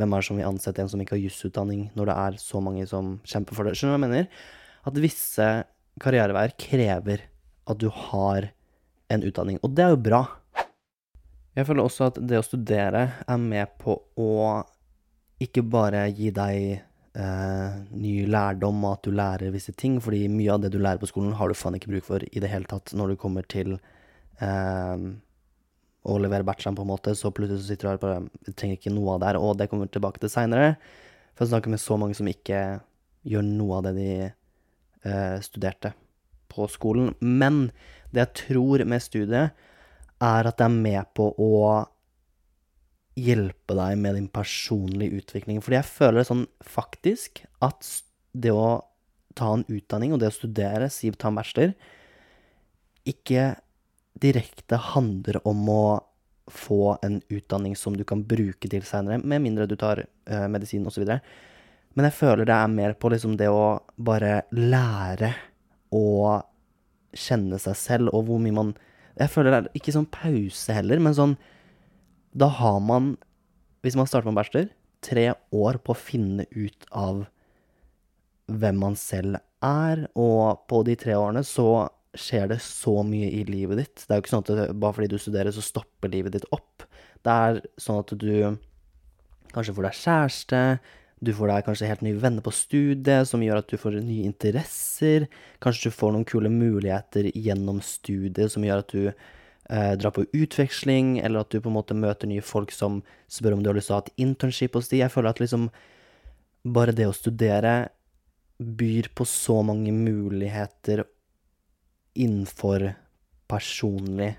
hvem 0.00 0.12
er 0.12 0.22
det 0.22 0.28
som 0.28 0.40
vil 0.40 0.48
ansette 0.48 0.82
en 0.82 0.90
som 0.92 1.00
ikke 1.04 1.18
har 1.18 1.24
jusutdanning, 1.26 1.86
når 1.96 2.08
det 2.08 2.16
er 2.24 2.38
så 2.40 2.60
mange 2.64 2.86
som 2.88 3.14
kjemper 3.28 3.56
for 3.56 3.68
det? 3.68 3.76
Skjønner 3.76 3.96
du 3.96 3.98
hva 3.98 4.08
jeg 4.08 4.12
mener? 4.12 4.44
At 4.88 5.00
visse 5.04 5.48
karriereveier 6.02 6.54
krever 6.60 7.26
at 7.68 7.80
du 7.80 7.90
har 7.92 8.48
en 9.12 9.26
utdanning. 9.28 9.60
Og 9.62 9.74
det 9.76 9.84
er 9.84 9.92
jo 9.92 10.00
bra. 10.08 10.22
Jeg 11.52 11.68
føler 11.68 11.84
også 11.84 12.08
at 12.08 12.20
det 12.24 12.40
å 12.40 12.46
studere 12.46 13.04
er 13.28 13.40
med 13.40 13.76
på 13.80 13.98
å 14.16 14.32
ikke 15.42 15.64
bare 15.68 16.06
gi 16.14 16.30
deg 16.32 16.80
ny 17.12 18.12
lærdom 18.24 18.84
og 18.86 18.94
at 18.94 19.02
du 19.04 19.12
lærer 19.12 19.52
visse 19.52 19.74
ting, 19.76 19.98
fordi 20.00 20.24
mye 20.32 20.54
av 20.54 20.62
det 20.62 20.70
du 20.72 20.78
lærer 20.80 21.00
på 21.02 21.10
skolen, 21.10 21.34
har 21.36 21.50
du 21.50 21.56
faen 21.58 21.76
ikke 21.76 21.90
bruk 21.92 22.06
for 22.06 22.24
i 22.24 22.40
det 22.40 22.48
hele 22.48 22.68
tatt 22.70 22.94
når 22.96 23.12
du 23.12 23.20
kommer 23.20 23.44
til 23.44 23.74
eh, 24.40 25.04
å 26.02 26.18
levere 26.18 26.46
bacheloren, 26.46 26.78
på 26.78 26.86
en 26.86 26.90
måte, 26.90 27.14
så 27.14 27.30
plutselig 27.34 27.62
så 27.62 27.68
sitter 27.68 27.86
du 27.86 27.90
her 27.90 28.00
og 28.00 28.04
bare 28.06 28.46
Du 28.48 28.52
trenger 28.52 28.78
ikke 28.78 28.94
noe 28.94 29.14
av 29.14 29.20
det 29.20 29.28
her, 29.30 29.40
og 29.44 29.58
det 29.58 29.68
kommer 29.70 29.90
tilbake 29.92 30.22
til 30.22 30.32
seinere. 30.32 30.74
For 31.34 31.44
jeg 31.44 31.52
snakker 31.52 31.72
med 31.72 31.82
så 31.82 31.98
mange 32.00 32.16
som 32.18 32.28
ikke 32.30 32.62
gjør 33.28 33.44
noe 33.46 33.78
av 33.78 33.86
det 33.86 33.92
de 34.00 34.08
eh, 34.26 35.36
studerte 35.44 35.92
på 36.52 36.66
skolen. 36.70 37.12
Men 37.20 37.68
det 38.10 38.24
jeg 38.24 38.38
tror 38.46 38.84
med 38.88 39.04
studiet, 39.04 39.68
er 40.22 40.46
at 40.46 40.58
det 40.58 40.66
er 40.66 40.74
med 40.74 41.08
på 41.18 41.28
å 41.34 41.52
hjelpe 43.18 43.76
deg 43.76 43.98
med 44.00 44.16
din 44.16 44.28
personlige 44.32 45.20
utvikling. 45.20 45.60
Fordi 45.64 45.78
jeg 45.78 45.90
føler 45.90 46.26
sånn 46.26 46.46
faktisk 46.64 47.42
at 47.64 47.88
det 48.32 48.54
å 48.54 48.82
ta 49.36 49.50
en 49.56 49.66
utdanning 49.68 50.14
og 50.14 50.22
det 50.22 50.30
å 50.32 50.36
studere, 50.36 50.88
si 50.92 51.10
ta 51.12 51.30
en 51.30 51.38
bachelor, 51.40 51.74
ikke 53.08 53.52
direkte 54.22 54.78
handler 54.92 55.40
om 55.48 55.68
å 55.72 55.84
få 56.52 56.98
en 57.02 57.20
utdanning 57.32 57.74
som 57.78 57.96
du 57.96 58.04
kan 58.04 58.24
bruke 58.28 58.68
til 58.68 58.84
seinere, 58.86 59.20
med 59.22 59.42
mindre 59.44 59.68
du 59.70 59.76
tar 59.78 60.02
uh, 60.04 60.46
medisin 60.50 60.86
osv. 60.88 61.06
Men 61.92 62.08
jeg 62.08 62.16
føler 62.16 62.48
det 62.48 62.56
er 62.56 62.72
mer 62.72 62.96
på 62.98 63.12
liksom 63.12 63.36
det 63.40 63.48
å 63.52 63.78
bare 63.96 64.42
lære 64.56 65.32
å 65.92 66.40
kjenne 67.12 67.58
seg 67.60 67.76
selv, 67.76 68.12
og 68.16 68.28
hvor 68.28 68.40
mye 68.40 68.56
man 68.56 68.74
Jeg 69.12 69.28
føler 69.28 69.52
det 69.52 69.56
er 69.58 69.74
ikke 69.76 69.92
sånn 69.92 70.06
pause 70.08 70.72
heller, 70.72 70.96
men 70.96 71.12
sånn 71.12 71.34
Da 72.32 72.48
har 72.48 72.80
man, 72.80 73.16
hvis 73.84 73.96
man 73.98 74.08
starter 74.08 74.30
med 74.30 74.40
bachelor, 74.40 74.70
tre 75.04 75.32
år 75.52 75.78
på 75.82 75.92
å 75.92 75.98
finne 75.98 76.46
ut 76.54 76.86
av 76.94 77.26
hvem 78.52 78.78
man 78.80 78.96
selv 78.98 79.40
er, 79.64 80.06
og 80.18 80.64
på 80.70 80.82
de 80.86 80.96
tre 80.98 81.16
årene 81.18 81.44
så 81.46 81.88
skjer 82.18 82.50
det 82.52 82.58
så 82.64 82.98
mye 83.06 83.28
i 83.32 83.44
livet 83.48 83.80
ditt. 83.80 84.04
Det 84.04 84.12
er 84.12 84.20
jo 84.20 84.24
ikke 84.24 84.34
sånn 84.34 84.48
at 84.48 84.74
bare 84.76 84.96
fordi 84.96 85.12
du 85.12 85.20
studerer, 85.20 85.52
så 85.54 85.64
stopper 85.64 86.12
livet 86.12 86.36
ditt 86.36 86.48
opp. 86.52 86.84
Det 87.22 87.36
er 87.46 87.62
sånn 87.80 88.02
at 88.02 88.12
du 88.20 88.32
kanskje 89.52 89.76
får 89.76 89.88
deg 89.88 90.00
kjæreste, 90.00 90.62
du 91.22 91.30
får 91.36 91.52
deg 91.52 91.66
kanskje 91.68 91.88
helt 91.88 92.02
nye 92.02 92.18
venner 92.18 92.42
på 92.44 92.52
studiet, 92.56 93.28
som 93.30 93.44
gjør 93.44 93.60
at 93.60 93.70
du 93.70 93.78
får 93.78 94.00
nye 94.02 94.26
interesser. 94.26 95.28
Kanskje 95.62 95.92
du 95.92 95.94
får 95.94 96.16
noen 96.16 96.26
kule 96.26 96.50
muligheter 96.50 97.28
gjennom 97.30 97.78
studiet 97.84 98.50
som 98.52 98.66
gjør 98.66 98.82
at 98.82 98.96
du 98.96 99.12
eh, 99.70 99.92
dra 99.98 100.10
på 100.10 100.24
utveksling, 100.32 101.18
eller 101.18 101.44
at 101.44 101.50
du 101.50 101.60
på 101.60 101.70
en 101.70 101.78
måte 101.78 101.96
møter 101.96 102.30
nye 102.30 102.44
folk 102.44 102.72
som 102.74 103.00
spør 103.30 103.56
om 103.56 103.62
du 103.64 103.70
har 103.70 103.78
lyst 103.78 103.90
til 103.90 103.96
å 103.96 104.00
ha 104.00 104.06
et 104.06 104.22
internship 104.26 104.78
hos 104.78 104.90
de. 104.90 105.02
Jeg 105.02 105.12
føler 105.12 105.32
at 105.32 105.42
liksom 105.42 105.68
bare 106.62 106.94
det 106.94 107.08
å 107.10 107.16
studere 107.16 107.90
byr 108.62 109.10
på 109.14 109.26
så 109.26 109.58
mange 109.66 109.92
muligheter 109.94 111.04
innenfor 112.14 112.92
personlig 113.50 114.34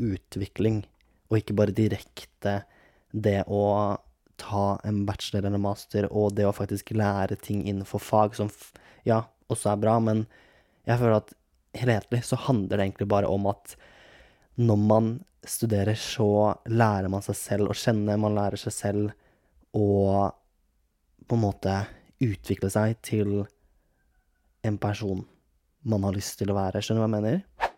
utvikling, 0.00 0.82
og 1.30 1.38
ikke 1.38 1.56
bare 1.56 1.76
direkte 1.76 2.62
det 3.14 3.44
å 3.46 3.64
ta 4.40 4.64
en 4.84 5.04
bachelor 5.06 5.46
eller 5.46 5.62
master, 5.62 6.08
og 6.10 6.34
det 6.34 6.46
å 6.48 6.54
faktisk 6.56 6.90
lære 6.96 7.38
ting 7.38 7.62
innenfor 7.62 8.02
fag 8.02 8.34
som 8.36 8.50
ja, 9.06 9.22
også 9.52 9.70
er 9.72 9.82
bra, 9.84 9.98
men 10.02 10.24
jeg 10.88 10.98
føler 11.00 11.20
at 11.20 11.34
helhetlig 11.78 12.22
så 12.26 12.38
handler 12.48 12.78
det 12.78 12.88
egentlig 12.88 13.10
bare 13.10 13.30
om 13.30 13.46
at 13.50 13.76
når 14.60 14.80
man 14.80 15.10
studerer, 15.44 15.96
så 15.98 16.54
lærer 16.70 17.10
man 17.12 17.24
seg 17.24 17.36
selv 17.36 17.72
å 17.72 17.76
kjenne, 17.76 18.16
man 18.20 18.36
lærer 18.36 18.60
seg 18.60 18.74
selv 18.74 19.12
å 19.74 20.30
på 21.24 21.36
en 21.36 21.42
måte 21.42 21.74
utvikle 22.24 22.70
seg 22.72 22.98
til 23.04 23.44
en 24.64 24.76
person 24.80 25.24
man 25.84 26.04
har 26.06 26.16
lyst 26.16 26.38
til 26.40 26.52
å 26.52 26.56
være. 26.56 26.80
Skjønner 26.80 27.02
du 27.02 27.04
hva 27.04 27.10
jeg 27.10 27.16
mener? 27.16 27.70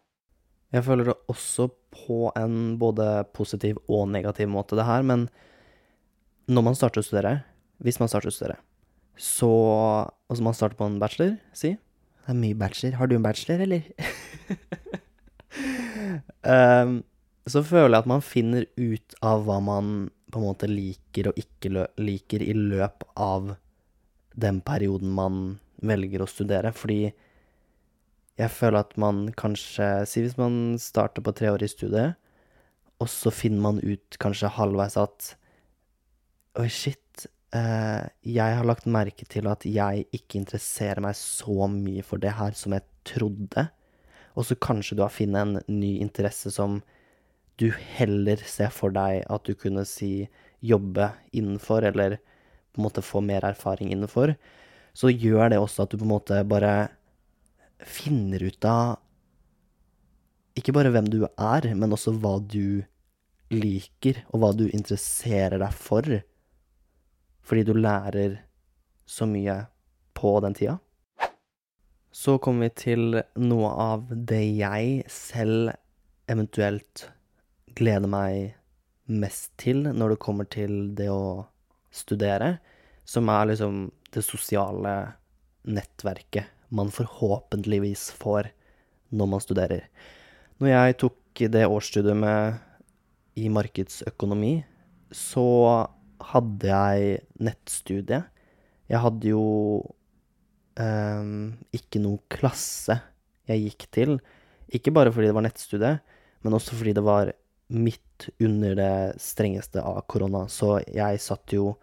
Jeg 0.75 0.85
føler 0.87 1.11
det 1.11 1.17
også 1.31 1.69
på 1.95 2.21
en 2.37 2.77
både 2.79 3.07
positiv 3.35 3.79
og 3.87 4.09
negativ 4.13 4.51
måte, 4.53 4.79
det 4.79 4.87
her, 4.87 5.03
men 5.07 5.29
når 6.51 6.67
man 6.69 6.79
starter 6.79 7.03
å 7.03 7.07
studere, 7.07 7.39
hvis 7.83 7.99
man 8.03 8.11
starter 8.11 8.31
å 8.31 8.37
studere, 8.37 8.61
så 9.17 9.51
Altså 10.27 10.43
man 10.43 10.57
starter 10.59 10.75
på 10.75 10.87
en 10.91 10.99
bachelor, 10.99 11.37
si. 11.55 11.77
Det 12.27 12.33
er 12.33 12.35
mye 12.35 12.57
bachelor. 12.59 12.97
Har 12.99 13.07
du 13.07 13.13
en 13.15 13.23
bachelor, 13.23 13.61
eller? 13.63 13.85
um, 16.47 16.99
så 17.47 17.63
føler 17.63 17.95
jeg 17.95 18.05
at 18.05 18.11
man 18.11 18.25
finner 18.25 18.67
ut 18.79 19.17
av 19.25 19.45
hva 19.47 19.61
man 19.63 20.09
på 20.33 20.41
en 20.41 20.47
måte 20.49 20.69
liker 20.71 21.31
og 21.31 21.39
ikke 21.39 21.87
liker 22.03 22.43
i 22.43 22.55
løp 22.57 23.07
av 23.15 23.55
den 24.37 24.61
perioden 24.67 25.13
man 25.17 25.39
velger 25.87 26.25
å 26.25 26.29
studere, 26.31 26.73
fordi 26.75 27.13
jeg 28.37 28.53
føler 28.53 28.83
at 28.83 28.97
man 29.01 29.27
kanskje 29.39 29.87
Si 30.09 30.21
hvis 30.21 30.37
man 30.37 30.77
starter 30.81 31.25
på 31.25 31.33
treårig 31.37 31.71
studie, 31.73 32.11
og 33.01 33.09
så 33.13 33.33
finner 33.33 33.63
man 33.65 33.81
ut 33.81 34.19
kanskje 34.21 34.53
halvveis 34.57 34.97
at 35.01 35.35
Oi, 36.57 36.69
shit. 36.73 37.27
Eh, 37.53 38.05
jeg 38.25 38.55
har 38.57 38.65
lagt 38.65 38.87
merke 38.89 39.27
til 39.29 39.45
at 39.51 39.65
jeg 39.69 40.07
ikke 40.17 40.39
interesserer 40.41 41.03
meg 41.05 41.17
så 41.19 41.69
mye 41.69 42.05
for 42.05 42.21
det 42.21 42.33
her 42.39 42.57
som 42.57 42.73
jeg 42.73 42.85
trodde. 43.05 43.67
Og 44.37 44.47
så 44.47 44.57
kanskje 44.61 44.99
du 44.99 45.03
har 45.05 45.15
funnet 45.15 45.43
en 45.43 45.81
ny 45.81 45.97
interesse 46.05 46.53
som 46.53 46.83
du 47.57 47.71
heller 47.97 48.41
ser 48.45 48.73
for 48.75 48.93
deg 48.93 49.25
at 49.33 49.49
du 49.49 49.57
kunne 49.57 49.87
si 49.89 50.29
jobbe 50.61 51.09
innenfor, 51.33 51.87
eller 51.89 52.19
på 52.73 52.81
en 52.81 52.87
måte 52.89 53.05
få 53.05 53.23
mer 53.25 53.47
erfaring 53.49 53.93
innenfor. 53.95 54.35
Så 54.97 55.13
gjør 55.13 55.53
det 55.53 55.61
også 55.61 55.85
at 55.85 55.93
du 55.93 56.01
på 56.01 56.05
en 56.05 56.13
måte 56.13 56.43
bare 56.49 56.75
finner 57.85 58.45
ut 58.45 58.69
av 58.69 58.97
ikke 60.57 60.73
bare 60.73 60.93
hvem 60.93 61.09
du 61.13 61.19
er, 61.27 61.69
men 61.77 61.93
også 61.93 62.15
hva 62.17 62.39
du 62.41 62.85
liker, 63.53 64.23
og 64.33 64.41
hva 64.41 64.53
du 64.57 64.65
interesserer 64.71 65.61
deg 65.61 65.75
for. 65.77 66.09
Fordi 67.47 67.65
du 67.69 67.75
lærer 67.77 68.39
så 69.07 69.29
mye 69.29 69.59
på 70.17 70.33
den 70.45 70.57
tida. 70.57 70.79
Så 72.17 72.39
kommer 72.41 72.71
vi 72.71 72.77
til 72.81 73.19
noe 73.45 73.71
av 73.77 74.07
det 74.09 74.41
jeg 74.57 75.03
selv 75.13 75.75
eventuelt 76.33 77.11
gleder 77.77 78.09
meg 78.09 78.55
mest 79.13 79.51
til 79.61 79.85
når 79.85 80.15
det 80.15 80.23
kommer 80.25 80.49
til 80.49 80.95
det 80.97 81.11
å 81.13 81.45
studere, 81.93 82.57
som 83.05 83.29
er 83.29 83.51
liksom 83.51 83.83
det 84.17 84.25
sosiale 84.25 84.95
nettverket 85.69 86.49
man 86.73 86.89
forhåpentligvis 86.95 88.09
får 88.17 88.49
når 89.13 89.31
man 89.35 89.45
studerer. 89.45 89.85
Når 90.57 90.73
jeg 90.73 90.99
tok 91.05 91.45
det 91.53 91.67
årsstudiet 91.69 92.17
med 92.17 92.57
i 93.37 93.51
markedsøkonomi, 93.53 94.55
så 95.13 95.47
hadde 96.33 96.73
jeg 96.73 97.21
nettstudie. 97.45 98.25
Jeg 98.89 99.05
hadde 99.05 99.35
jo 99.35 99.45
um, 100.81 101.57
ikke 101.75 102.03
noe 102.03 102.23
klasse 102.33 102.99
jeg 103.51 103.67
gikk 103.69 103.89
til. 103.95 104.17
Ikke 104.75 104.95
bare 104.95 105.13
fordi 105.15 105.31
det 105.31 105.37
var 105.37 105.47
nettstudie, 105.47 105.97
men 106.45 106.57
også 106.57 106.79
fordi 106.79 106.95
det 106.97 107.05
var 107.07 107.33
midt 107.73 108.29
under 108.43 108.77
det 108.79 108.95
strengeste 109.23 109.83
av 109.83 110.03
korona. 110.11 110.47
Så 110.51 110.79
jeg 110.87 111.23
satt 111.23 111.55
jo 111.55 111.75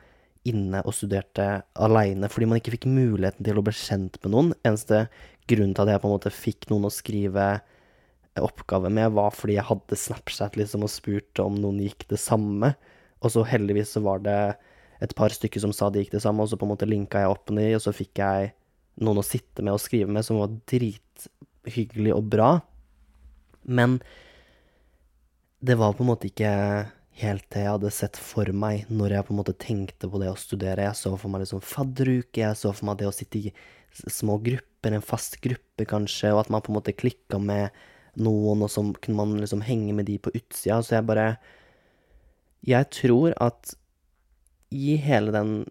inne 0.47 0.81
og 0.83 0.95
studerte 0.95 1.61
aleine 1.79 2.27
fordi 2.27 2.49
man 2.51 2.59
ikke 2.59 2.73
fikk 2.73 2.87
muligheten 2.91 3.45
til 3.47 3.59
å 3.59 3.63
bli 3.63 3.75
kjent 3.77 4.19
med 4.23 4.33
noen. 4.33 4.51
Eneste 4.67 5.05
grunnen 5.49 5.75
til 5.75 5.85
at 5.85 5.93
jeg 5.93 6.03
på 6.03 6.09
en 6.09 6.15
måte 6.17 6.33
fikk 6.33 6.67
noen 6.71 6.89
å 6.89 6.93
skrive 6.93 7.47
oppgave 8.41 8.89
med, 8.89 9.13
var 9.13 9.33
fordi 9.35 9.59
jeg 9.59 9.67
hadde 9.67 9.99
Snapchat 9.99 10.57
liksom 10.57 10.85
og 10.87 10.91
spurte 10.91 11.45
om 11.45 11.59
noen 11.61 11.83
gikk 11.83 12.07
det 12.09 12.19
samme. 12.21 12.73
Og 13.23 13.31
så 13.35 13.43
heldigvis 13.47 13.93
så 13.95 14.01
var 14.03 14.23
det 14.25 14.39
et 15.03 15.13
par 15.17 15.33
stykker 15.33 15.61
som 15.61 15.73
sa 15.75 15.89
de 15.91 16.01
gikk 16.01 16.15
det 16.15 16.23
samme, 16.23 16.43
og 16.43 16.49
så 16.49 16.57
på 16.59 16.65
en 16.65 16.73
måte 16.73 16.89
linka 16.89 17.21
jeg 17.21 17.31
opp 17.31 17.51
med 17.53 17.67
de, 17.67 17.77
og 17.77 17.83
så 17.85 17.93
fikk 17.95 18.21
jeg 18.23 18.53
noen 19.01 19.21
å 19.21 19.25
sitte 19.25 19.63
med 19.65 19.75
og 19.75 19.81
skrive 19.81 20.11
med, 20.11 20.25
som 20.25 20.41
var 20.41 20.53
drithyggelig 20.69 22.13
og 22.15 22.27
bra. 22.33 22.51
Men 23.63 23.99
det 25.63 25.77
var 25.79 25.95
på 25.95 26.03
en 26.03 26.11
måte 26.11 26.29
ikke 26.29 26.51
helt 27.21 27.45
det 27.53 27.61
jeg 27.61 27.75
hadde 27.75 27.93
sett 27.93 28.17
for 28.17 28.49
meg 28.57 28.89
når 28.89 29.15
jeg 29.15 29.25
på 29.27 29.33
en 29.33 29.39
måte 29.39 29.55
tenkte 29.61 30.09
på 30.09 30.21
det 30.21 30.31
å 30.31 30.39
studere. 30.39 30.87
Jeg 30.89 30.99
så 30.99 31.13
for 31.15 31.31
meg 31.31 31.45
liksom 31.45 31.63
fadderuke, 31.63 32.41
jeg 32.41 32.59
så 32.59 32.73
for 32.73 32.89
meg 32.89 32.99
det 32.99 33.09
å 33.09 33.15
sitte 33.15 33.39
i 33.39 33.53
små 33.93 34.39
grupper, 34.43 34.95
en 34.95 35.05
fast 35.05 35.37
gruppe 35.43 35.85
kanskje, 35.87 36.33
og 36.33 36.43
at 36.43 36.53
man 36.53 36.63
på 36.65 36.73
en 36.73 36.79
måte 36.79 36.95
klikka 36.97 37.39
med 37.39 37.69
noen, 38.19 38.65
og 38.65 38.71
så 38.71 38.83
kunne 38.97 39.19
man 39.19 39.37
liksom 39.41 39.61
henge 39.65 39.93
med 39.95 40.09
de 40.09 40.17
på 40.21 40.33
utsida. 40.33 40.81
Så 40.81 40.97
jeg 40.97 41.09
bare 41.09 41.35
Jeg 42.63 42.89
tror 42.95 43.33
at 43.43 43.75
i 44.71 44.95
hele 44.95 45.31
den 45.35 45.65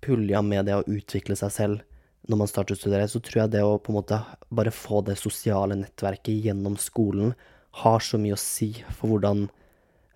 pulja 0.00 0.40
med 0.42 0.66
det 0.66 0.78
å 0.78 0.86
utvikle 0.88 1.36
seg 1.36 1.52
selv 1.52 1.82
når 2.30 2.38
man 2.38 2.50
starter 2.50 2.76
å 2.76 2.78
studere, 2.78 3.08
så 3.10 3.20
tror 3.22 3.42
jeg 3.42 3.54
det 3.56 3.64
å 3.66 3.78
på 3.82 3.92
en 3.92 3.98
måte 3.98 4.18
bare 4.54 4.74
få 4.74 5.00
det 5.06 5.18
sosiale 5.18 5.76
nettverket 5.78 6.44
gjennom 6.46 6.76
skolen 6.80 7.34
har 7.82 8.04
så 8.04 8.20
mye 8.20 8.36
å 8.36 8.40
si 8.40 8.70
for 8.92 9.10
hvordan 9.10 9.46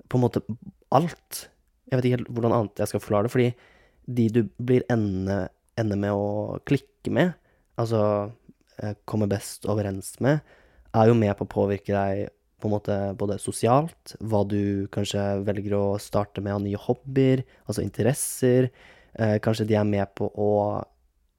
på 0.07 0.19
en 0.19 0.23
måte 0.23 0.43
alt. 0.95 1.47
Jeg 1.89 1.99
vet 1.99 2.09
ikke 2.09 2.19
helt 2.21 2.31
hvordan 2.37 2.55
annet 2.55 2.83
jeg 2.83 2.93
skal 2.93 3.03
forklare 3.03 3.27
det, 3.27 3.35
fordi 3.35 3.51
de 4.07 4.29
du 4.31 4.41
blir 4.63 4.87
ende, 4.93 5.47
ende 5.81 5.99
med 5.99 6.15
å 6.15 6.61
klikke 6.69 7.11
med, 7.15 7.35
altså 7.81 8.01
eh, 8.79 8.95
komme 9.09 9.29
best 9.31 9.67
overens 9.67 10.15
med, 10.23 10.45
er 10.97 11.11
jo 11.11 11.19
med 11.19 11.35
på 11.37 11.47
å 11.47 11.55
påvirke 11.57 11.95
deg 11.95 12.29
på 12.63 12.69
en 12.69 12.73
måte 12.73 12.97
både 13.19 13.41
sosialt, 13.43 14.15
hva 14.21 14.45
du 14.49 14.87
kanskje 14.95 15.25
velger 15.45 15.75
å 15.77 15.87
starte 16.01 16.41
med 16.45 16.55
av 16.55 16.63
nye 16.65 16.81
hobbyer, 16.81 17.43
altså 17.67 17.85
interesser. 17.85 18.71
Eh, 19.13 19.37
kanskje 19.45 19.67
de 19.69 19.77
er 19.77 19.89
med 19.89 20.09
på 20.17 20.31
å 20.31 20.53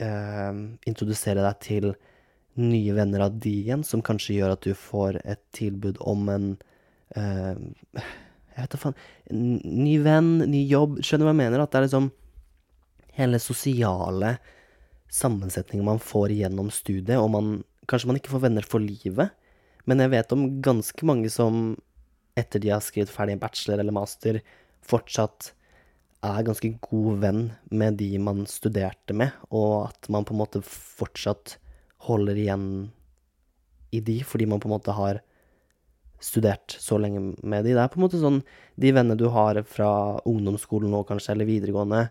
eh, 0.04 0.62
introdusere 0.90 1.44
deg 1.46 1.60
til 1.64 1.90
nye 2.58 2.94
venner 2.98 3.28
av 3.28 3.36
de 3.38 3.54
igjen, 3.62 3.84
som 3.86 4.02
kanskje 4.06 4.40
gjør 4.40 4.56
at 4.56 4.66
du 4.66 4.74
får 4.78 5.20
et 5.24 5.44
tilbud 5.56 6.00
om 6.02 6.30
en 6.34 6.48
eh, 7.16 7.60
jeg 8.58 8.64
vet 8.64 8.74
da 8.74 8.78
faen. 8.82 8.96
Ny 9.30 9.98
venn, 10.02 10.30
ny 10.50 10.64
jobb. 10.66 10.96
Skjønner 11.06 11.28
du 11.28 11.30
hva 11.30 11.34
jeg 11.36 11.42
mener? 11.44 11.62
At 11.62 11.74
det 11.74 11.78
er 11.78 11.86
liksom 11.86 12.08
hele 13.18 13.40
sosiale 13.42 14.32
sammensetninger 15.14 15.86
man 15.86 16.02
får 16.02 16.34
gjennom 16.34 16.72
studiet, 16.74 17.20
og 17.22 17.32
man 17.36 17.58
Kanskje 17.88 18.10
man 18.10 18.18
ikke 18.20 18.34
får 18.34 18.42
venner 18.44 18.66
for 18.68 18.84
livet, 18.84 19.30
men 19.88 20.02
jeg 20.04 20.12
vet 20.12 20.34
om 20.36 20.42
ganske 20.60 21.06
mange 21.08 21.30
som 21.32 21.70
etter 22.36 22.60
de 22.60 22.74
har 22.74 22.82
skrevet 22.84 23.08
ferdig 23.08 23.38
en 23.38 23.40
bachelor 23.40 23.80
eller 23.80 23.96
master, 23.96 24.42
fortsatt 24.84 25.54
er 26.26 26.46
ganske 26.46 26.72
god 26.82 27.22
venn 27.22 27.42
med 27.70 27.98
de 28.00 28.10
man 28.22 28.46
studerte 28.50 29.14
med, 29.14 29.34
og 29.54 29.90
at 29.90 30.10
man 30.14 30.26
på 30.26 30.34
en 30.34 30.42
måte 30.42 30.64
fortsatt 30.66 31.58
holder 32.08 32.38
igjen 32.38 32.68
i 33.94 34.02
de, 34.04 34.20
fordi 34.26 34.48
man 34.50 34.62
på 34.62 34.70
en 34.70 34.76
måte 34.76 34.96
har 34.96 35.22
studert 36.24 36.74
så 36.82 36.98
lenge 36.98 37.36
med 37.44 37.66
de. 37.66 37.76
Det 37.76 37.84
er 37.84 37.92
på 37.94 38.00
en 38.00 38.08
måte 38.08 38.18
sånn 38.18 38.40
De 38.74 38.90
vennene 38.90 39.18
du 39.20 39.28
har 39.30 39.60
fra 39.70 39.90
ungdomsskolen 40.26 40.90
nå, 40.94 41.04
kanskje, 41.06 41.36
eller 41.36 41.50
videregående, 41.50 42.08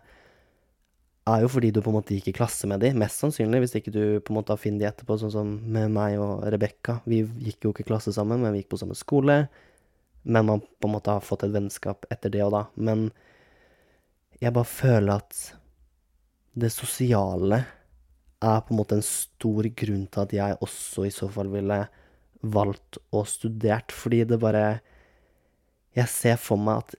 er 1.27 1.43
jo 1.43 1.51
fordi 1.51 1.73
du 1.75 1.81
på 1.83 1.91
en 1.91 1.97
måte 1.97 2.15
gikk 2.15 2.29
i 2.31 2.37
klasse 2.37 2.69
med 2.71 2.79
de, 2.83 2.93
mest 2.95 3.19
sannsynlig, 3.19 3.59
hvis 3.63 3.75
ikke 3.79 3.91
du 3.91 4.03
på 4.23 4.31
en 4.31 4.39
måte 4.39 4.53
har 4.53 4.61
funnet 4.61 4.83
de 4.83 4.87
etterpå, 4.87 5.17
sånn 5.19 5.33
som 5.33 5.49
med 5.75 5.91
meg 5.91 6.15
og 6.23 6.45
Rebekka. 6.53 7.01
Vi 7.09 7.25
gikk 7.49 7.67
jo 7.67 7.73
ikke 7.73 7.83
i 7.83 7.89
klasse 7.89 8.13
sammen, 8.15 8.39
men 8.43 8.55
vi 8.55 8.63
gikk 8.63 8.71
på 8.71 8.79
samme 8.79 8.95
skole. 8.95 9.41
Men 10.27 10.47
man 10.47 10.63
på 10.63 10.87
en 10.87 10.95
måte 10.95 11.17
har 11.17 11.23
fått 11.23 11.43
et 11.43 11.51
vennskap 11.55 12.07
etter 12.13 12.31
det 12.31 12.45
og 12.45 12.53
da. 12.55 12.63
Men 12.79 13.09
jeg 14.43 14.53
bare 14.53 14.69
føler 14.69 15.17
at 15.17 15.39
det 16.57 16.69
sosiale 16.73 17.63
er 18.43 18.59
på 18.65 18.73
en 18.73 18.79
måte 18.79 18.97
en 18.97 19.05
stor 19.05 19.65
grunn 19.79 20.05
til 20.13 20.23
at 20.23 20.35
jeg 20.35 20.59
også 20.65 21.07
i 21.07 21.13
så 21.13 21.29
fall 21.33 21.49
ville 21.53 21.79
valgt 22.45 22.99
og 23.15 23.25
studert, 23.29 23.91
fordi 23.91 24.23
det 24.23 24.39
bare 24.39 24.79
Jeg 25.97 26.07
ser 26.13 26.35
for 26.37 26.61
meg 26.61 26.83
at 26.83 26.93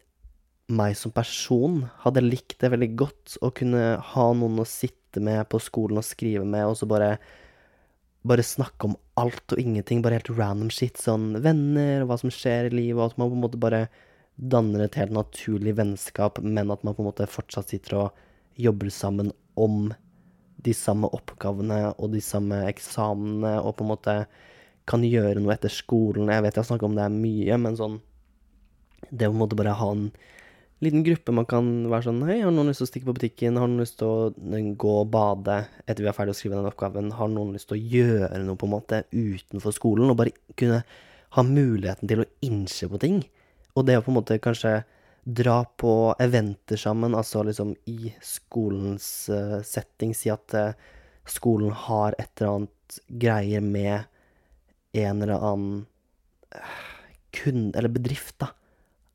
meg 0.75 0.97
som 0.99 1.13
person 1.15 1.85
hadde 2.03 2.25
likt 2.25 2.57
det 2.59 2.73
veldig 2.73 2.89
godt 2.99 3.37
å 3.47 3.53
kunne 3.55 4.01
ha 4.03 4.25
noen 4.35 4.59
å 4.59 4.67
sitte 4.67 5.23
med 5.23 5.47
på 5.49 5.61
skolen 5.63 6.01
og 6.01 6.05
skrive 6.05 6.43
med, 6.45 6.67
og 6.67 6.75
så 6.81 6.89
bare 6.91 7.13
bare 8.27 8.43
snakke 8.43 8.91
om 8.91 8.97
alt 9.17 9.55
og 9.55 9.61
ingenting, 9.63 10.03
bare 10.03 10.19
helt 10.19 10.33
random 10.35 10.71
shit, 10.75 10.99
sånn 10.99 11.39
venner, 11.45 12.03
og 12.03 12.11
hva 12.11 12.19
som 12.21 12.33
skjer 12.35 12.69
i 12.69 12.75
livet, 12.75 12.99
og 12.99 13.13
at 13.13 13.21
man 13.21 13.31
på 13.31 13.39
en 13.39 13.45
måte 13.47 13.61
bare 13.63 13.87
danner 14.39 14.85
et 14.85 14.99
helt 15.01 15.15
naturlig 15.15 15.75
vennskap, 15.79 16.39
men 16.43 16.71
at 16.71 16.85
man 16.87 16.95
på 16.95 17.03
en 17.03 17.11
måte 17.11 17.27
fortsatt 17.31 17.73
sitter 17.75 17.99
og 17.99 18.21
jobber 18.59 18.91
sammen 18.95 19.33
om 19.59 19.91
de 20.63 20.75
samme 20.75 21.11
oppgavene 21.15 21.93
og 21.97 22.13
de 22.15 22.23
samme 22.23 22.63
eksamene, 22.71 23.59
og 23.63 23.77
på 23.79 23.87
en 23.87 23.93
måte 23.93 24.15
kan 24.89 25.05
gjøre 25.05 25.43
noe 25.43 25.55
etter 25.55 25.73
skolen. 25.73 26.31
Jeg 26.33 26.45
vet 26.45 26.57
jeg 26.57 26.63
har 26.63 26.69
snakket 26.71 26.89
om 26.89 26.97
det 26.99 27.09
mye, 27.15 27.61
men 27.61 27.79
sånn 27.79 27.99
Det 29.11 29.29
å 29.29 29.31
på 29.31 29.37
en 29.37 29.41
måte 29.41 29.57
bare 29.57 29.77
ha 29.79 29.91
en 29.95 30.09
liten 30.83 31.05
gruppe 31.07 31.33
man 31.35 31.47
kan 31.49 31.69
være 31.91 32.09
sånn 32.09 32.25
Hei, 32.27 32.41
har 32.43 32.53
noen 32.55 32.71
lyst 32.71 32.83
til 32.83 32.89
å 32.89 32.91
stikke 32.91 33.09
på 33.09 33.15
butikken? 33.19 33.59
Har 33.61 33.71
noen 33.71 33.83
lyst 33.83 33.99
til 34.01 34.09
å 34.11 34.63
gå 34.83 34.95
og 35.03 35.13
bade 35.15 35.61
etter 35.87 36.03
vi 36.03 36.11
er 36.11 36.17
ferdig 36.17 36.35
å 36.35 36.39
skrive 36.39 36.59
den 36.59 36.71
oppgaven? 36.71 37.13
Har 37.19 37.31
noen 37.31 37.55
lyst 37.55 37.71
til 37.71 37.79
å 37.79 37.95
gjøre 37.95 38.43
noe, 38.43 38.59
på 38.59 38.67
en 38.69 38.75
måte, 38.75 39.03
utenfor 39.15 39.75
skolen? 39.75 40.11
Og 40.11 40.19
bare 40.19 40.35
kunne 40.59 40.83
ha 41.37 41.45
muligheten 41.47 42.11
til 42.11 42.25
å 42.25 42.29
innse 42.47 42.91
på 42.91 43.01
ting. 43.03 43.23
Og 43.79 43.87
det 43.87 43.99
å 43.99 44.05
på 44.05 44.11
en 44.11 44.19
måte 44.19 44.41
kanskje 44.43 44.81
dra 45.29 45.61
på 45.79 46.15
eventer 46.25 46.81
sammen, 46.81 47.15
altså 47.15 47.45
liksom 47.45 47.75
i 47.91 48.13
skolens 48.25 49.29
uh, 49.29 49.59
setting, 49.67 50.15
si 50.17 50.33
at 50.33 50.55
uh, 50.57 50.71
skolen 51.29 51.75
har 51.87 52.17
et 52.19 52.31
eller 52.41 52.55
annet 52.55 53.01
greier 53.21 53.65
med 53.65 54.09
en 54.97 55.21
eller 55.23 55.45
annen 55.51 55.83
uh, 56.57 56.79
kunde, 57.37 57.77
eller 57.77 57.93
bedrift, 57.93 58.39
da. 58.41 58.55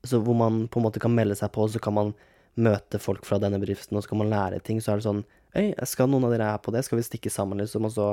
Så 0.06 0.20
hvor 0.22 0.38
man 0.38 0.68
på 0.68 0.80
en 0.80 0.86
måte 0.86 1.02
kan 1.02 1.16
melde 1.16 1.36
seg 1.40 1.50
på, 1.56 1.66
så 1.72 1.82
kan 1.82 1.98
man 1.98 2.14
møte 2.54 3.02
folk 3.02 3.26
fra 3.26 3.40
denne 3.42 3.58
bedriften, 3.58 3.98
og 3.98 4.06
så 4.06 4.14
kan 4.14 4.22
man 4.22 4.30
lære 4.30 4.62
ting. 4.62 4.84
Så 4.84 4.94
er 4.94 5.02
det 5.02 5.08
sånn 5.08 5.24
Øy, 5.54 5.68
skal 5.86 6.08
noen 6.10 6.24
av 6.26 6.32
dere 6.34 6.48
her 6.50 6.62
på 6.66 6.72
det? 6.74 6.82
Skal 6.82 6.98
vi 6.98 7.04
stikke 7.06 7.30
sammen, 7.30 7.60
liksom? 7.62 7.86
Og 7.86 7.92
så 7.94 8.08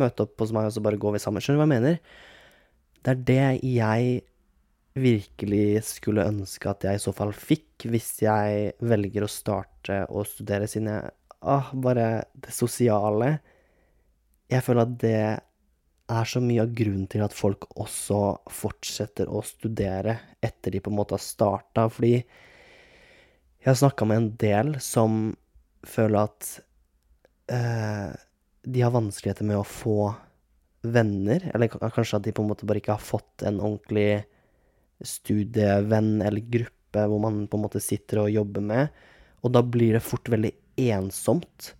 møte 0.00 0.24
opp 0.24 0.40
hos 0.40 0.52
meg, 0.54 0.70
og 0.70 0.72
så 0.72 0.80
bare 0.84 0.96
går 1.00 1.16
vi 1.16 1.20
sammen. 1.20 1.44
Skjønner 1.44 1.58
du 1.58 1.60
hva 1.60 1.66
jeg 1.66 1.74
mener? 1.74 1.98
Det 3.04 3.12
er 3.12 3.20
det 3.28 3.48
jeg 3.68 4.14
virkelig 4.94 5.82
skulle 5.88 6.26
ønske 6.28 6.70
at 6.70 6.86
jeg 6.86 6.98
i 6.98 7.02
så 7.02 7.12
fall 7.14 7.32
fikk, 7.34 7.86
hvis 7.90 8.12
jeg 8.22 8.74
velger 8.84 9.26
å 9.26 9.30
starte 9.30 10.04
å 10.06 10.22
studere, 10.28 10.68
sine 10.70 11.00
ah, 11.42 11.72
bare 11.74 12.24
det 12.32 12.54
sosiale 12.54 13.38
Jeg 14.52 14.62
føler 14.64 14.84
at 14.84 14.94
det 15.02 15.18
er 16.14 16.28
så 16.28 16.40
mye 16.44 16.62
av 16.62 16.74
grunnen 16.76 17.08
til 17.10 17.24
at 17.24 17.34
folk 17.34 17.66
også 17.80 18.20
fortsetter 18.52 19.30
å 19.32 19.40
studere 19.46 20.18
etter 20.44 20.74
de 20.74 20.82
på 20.84 20.92
en 20.92 20.98
måte 20.98 21.16
har 21.16 21.22
starta. 21.24 21.86
Fordi 21.88 22.12
jeg 22.18 23.70
har 23.70 23.78
snakka 23.80 24.06
med 24.06 24.20
en 24.20 24.28
del 24.40 24.74
som 24.84 25.32
føler 25.88 26.28
at 26.28 26.50
eh, 27.48 28.12
de 28.68 28.84
har 28.84 28.92
vanskeligheter 28.92 29.48
med 29.48 29.62
å 29.62 29.66
få 29.66 30.12
venner. 30.84 31.48
Eller 31.56 31.72
kanskje 31.72 32.20
at 32.20 32.28
de 32.28 32.36
på 32.36 32.44
en 32.44 32.52
måte 32.52 32.68
bare 32.68 32.84
ikke 32.84 32.98
har 32.98 33.08
fått 33.08 33.46
en 33.48 33.62
ordentlig 33.64 34.26
studievenn 35.02 36.22
eller 36.22 36.44
gruppe 36.52 37.06
hvor 37.10 37.22
man 37.22 37.44
på 37.50 37.58
en 37.58 37.64
måte 37.64 37.82
sitter 37.82 38.22
og 38.22 38.34
jobber 38.34 38.62
med, 38.64 39.00
og 39.42 39.52
da 39.52 39.64
blir 39.66 39.96
det 39.96 40.04
fort 40.04 40.28
veldig 40.30 40.52
ensomt. 40.90 41.72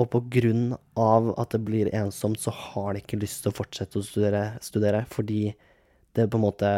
Og 0.00 0.08
på 0.10 0.22
grunn 0.32 0.72
av 0.98 1.28
at 1.38 1.52
det 1.52 1.60
blir 1.66 1.90
ensomt, 1.94 2.40
så 2.40 2.50
har 2.56 2.94
de 2.94 3.02
ikke 3.02 3.20
lyst 3.20 3.42
til 3.44 3.52
å 3.52 3.58
fortsette 3.58 4.00
å 4.00 4.06
studere, 4.06 4.44
studere 4.64 5.04
fordi 5.12 5.52
det 6.16 6.28
på 6.28 6.38
en 6.40 6.44
måte 6.44 6.70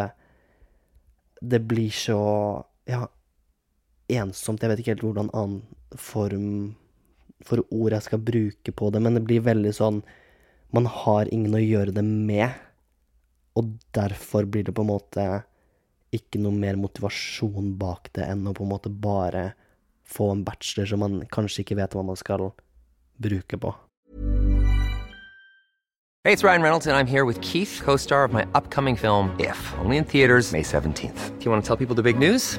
Det 1.44 1.60
blir 1.60 1.90
så 1.90 2.18
ja, 2.88 3.04
ensomt. 4.08 4.62
Jeg 4.62 4.70
vet 4.70 4.80
ikke 4.80 4.94
helt 4.94 5.02
hvordan 5.04 5.30
annen 5.34 5.62
form 5.94 6.74
for 7.44 7.60
ord 7.74 7.92
jeg 7.92 8.06
skal 8.06 8.22
bruke 8.24 8.72
på 8.72 8.90
det, 8.90 9.02
men 9.02 9.18
det 9.18 9.24
blir 9.26 9.44
veldig 9.44 9.72
sånn 9.76 9.98
Man 10.72 10.86
har 10.88 11.28
ingen 11.34 11.54
å 11.54 11.62
gjøre 11.62 11.92
det 11.94 12.02
med, 12.02 12.50
og 13.54 13.76
derfor 13.94 14.48
blir 14.48 14.64
det 14.66 14.74
på 14.74 14.82
en 14.82 14.90
måte 14.90 15.26
ikke 16.14 16.40
noe 16.42 16.54
mer 16.54 16.78
motivasjon 16.80 17.74
bak 17.80 18.12
det 18.16 18.28
enn 18.28 18.46
å 18.46 18.54
på 18.56 18.64
en 18.64 18.72
måte 18.72 18.92
bare 18.92 19.52
få 20.04 20.30
en 20.32 20.44
bachelor 20.46 20.86
som 20.90 21.02
man 21.02 21.22
kanskje 21.32 21.64
ikke 21.64 21.78
vet 21.80 21.96
hva 21.96 22.04
man 22.06 22.18
skal 22.20 22.50
bruke 23.18 23.58
på. 23.60 23.74
Hey, 26.24 26.32
it's 26.32 26.42
Ryan 26.42 26.62
Reynolds, 26.62 26.86
and 26.86 26.96
I'm 26.96 27.06
here 27.06 27.26
with 27.26 27.38
Keith, 27.42 27.82
co 27.84 27.96
star 27.96 28.24
of 28.24 28.32
my 28.32 28.46
upcoming 28.54 28.96
film, 28.96 29.34
If, 29.38 29.58
only 29.78 29.98
in 29.98 30.04
theaters, 30.04 30.52
May 30.52 30.62
17th. 30.62 31.38
Do 31.38 31.44
you 31.44 31.50
want 31.50 31.62
to 31.62 31.66
tell 31.66 31.76
people 31.76 31.94
the 31.94 32.02
big 32.02 32.18
news? 32.18 32.58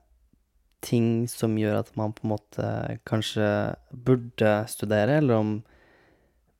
ting 0.81 1.27
som 1.29 1.57
gjør 1.59 1.81
at 1.83 1.91
man 1.99 2.13
på 2.15 2.25
en 2.25 2.33
måte 2.33 2.67
kanskje 3.07 3.47
burde 3.91 4.53
studere, 4.71 5.19
eller 5.21 5.37
om 5.37 5.53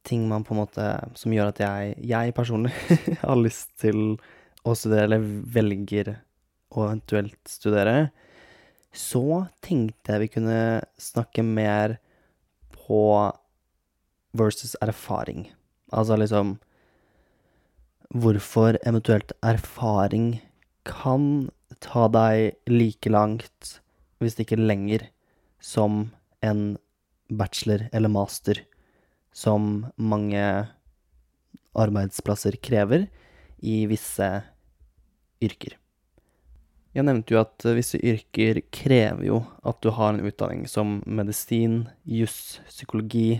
ting 0.07 0.27
man 0.29 0.45
på 0.45 0.55
en 0.55 0.61
måte 0.63 0.85
Som 1.13 1.33
gjør 1.33 1.51
at 1.51 1.59
jeg, 1.61 1.95
jeg 2.09 2.33
personlig 2.33 2.73
har 3.21 3.37
lyst 3.37 3.73
til 3.81 4.17
å 4.65 4.75
studere, 4.77 5.09
eller 5.09 5.25
velger 5.53 6.15
å 6.71 6.85
eventuelt 6.87 7.39
studere, 7.49 8.11
så 8.93 9.45
tenkte 9.63 10.13
jeg 10.13 10.23
vi 10.23 10.31
kunne 10.35 10.61
snakke 10.99 11.43
mer 11.45 11.97
på 12.75 13.01
versus 14.37 14.75
erfaring. 14.81 15.49
Altså 15.91 16.17
liksom 16.19 16.59
Hvorfor 18.11 18.75
eventuelt 18.83 19.31
erfaring 19.39 20.41
kan 20.83 21.47
ta 21.79 22.09
deg 22.11 22.57
like 22.67 23.07
langt 23.07 23.80
hvis 24.21 24.39
ikke 24.41 24.59
lenger, 24.59 25.07
som 25.61 26.09
en 26.45 26.77
bachelor 27.31 27.87
eller 27.93 28.11
master, 28.11 28.63
som 29.31 29.85
mange 29.97 30.41
arbeidsplasser 31.77 32.57
krever 32.63 33.07
i 33.61 33.85
visse 33.89 34.27
yrker. 35.41 35.77
Jeg 36.91 37.07
nevnte 37.07 37.31
jo 37.31 37.39
at 37.39 37.63
visse 37.77 37.99
yrker 38.03 38.59
krever 38.73 39.23
jo 39.23 39.37
at 39.63 39.79
du 39.83 39.93
har 39.95 40.11
en 40.11 40.25
utdanning 40.27 40.65
som 40.67 40.99
medisin, 41.07 41.85
juss, 42.03 42.59
psykologi 42.67 43.39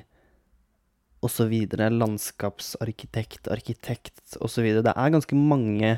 osv., 1.22 1.52
landskapsarkitekt, 1.92 3.50
arkitekt 3.52 4.38
osv. 4.40 4.70
Det 4.80 4.94
er 4.96 5.14
ganske 5.14 5.36
mange 5.38 5.98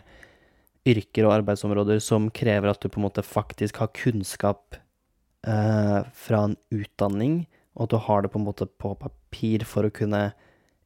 yrker 0.88 1.28
og 1.28 1.38
arbeidsområder 1.39 2.02
som 2.04 2.30
krever 2.36 2.72
at 2.72 2.84
du 2.84 2.89
på 2.91 3.00
en 3.00 3.08
måte 3.08 3.24
faktisk 3.26 3.80
har 3.82 3.93
kunnskap 3.96 4.76
eh, 5.48 6.00
fra 6.04 6.43
en 6.50 6.58
utdanning, 6.74 7.43
og 7.74 7.88
at 7.88 7.93
du 7.93 8.00
har 8.08 8.24
det 8.24 8.34
på 8.34 8.41
en 8.41 8.48
måte 8.50 8.67
på 8.67 8.93
papir 9.00 9.65
for 9.67 9.88
å 9.88 9.93
kunne 9.93 10.26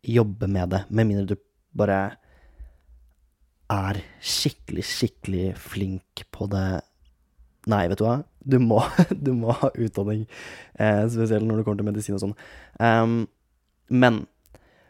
jobbe 0.05 0.49
med 0.51 0.71
det, 0.75 0.83
med 0.89 1.09
mindre 1.09 1.33
du 1.33 1.41
bare 1.77 2.01
er 3.73 3.99
skikkelig, 4.23 4.85
skikkelig 4.85 5.47
flink 5.59 6.27
på 6.31 6.47
det 6.51 6.67
Nei, 7.67 7.81
vet 7.91 7.99
du 7.99 8.05
hva? 8.05 8.21
Du 8.47 8.61
må, 8.63 8.77
du 9.25 9.33
må 9.35 9.51
ha 9.59 9.67
utdanning, 9.75 10.21
eh, 10.79 11.03
spesielt 11.11 11.43
når 11.43 11.59
det 11.59 11.65
kommer 11.67 11.81
til 11.81 11.87
medisin 11.89 12.15
og 12.15 12.21
sånn. 12.21 12.35
Um, 12.79 13.17
men 13.91 14.21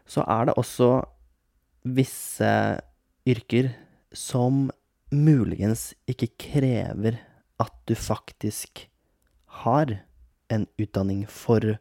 så 0.05 0.21
er 0.29 0.45
det 0.45 0.53
også 0.61 0.91
visse 1.97 2.51
yrker 3.25 3.71
som 4.13 4.67
muligens 5.13 5.91
ikke 6.09 6.29
krever 6.39 7.19
at 7.61 7.73
du 7.89 7.95
faktisk 7.95 8.85
har 9.63 9.99
en 10.53 10.67
utdanning 10.79 11.25
for 11.29 11.77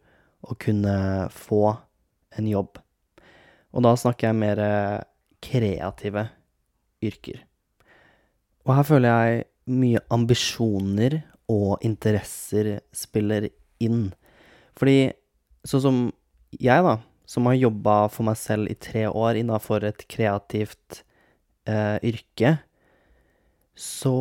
å 0.46 0.56
kunne 0.62 1.26
få 1.34 1.76
en 2.38 2.48
jobb. 2.48 2.78
Og 3.74 3.84
da 3.84 3.92
snakker 3.98 4.30
jeg 4.30 4.40
mer 4.40 4.62
kreative 5.44 6.28
yrker. 7.04 7.42
Og 8.66 8.74
her 8.78 8.86
føler 8.88 9.10
jeg 9.10 9.44
mye 9.76 10.02
ambisjoner 10.14 11.20
og 11.52 11.82
interesser 11.86 12.78
spiller 12.94 13.48
inn. 13.82 14.08
Fordi 14.78 15.12
sånn 15.66 15.82
som 15.82 16.00
jeg, 16.56 16.82
da, 16.86 16.96
som 17.28 17.46
har 17.50 17.58
jobba 17.58 17.96
for 18.12 18.26
meg 18.26 18.38
selv 18.40 18.70
i 18.70 18.78
tre 18.78 19.06
år 19.10 19.38
innafor 19.42 19.86
et 19.86 20.06
kreativt 20.10 21.02
eh, 21.68 21.98
yrke, 22.06 22.56
så 23.76 24.16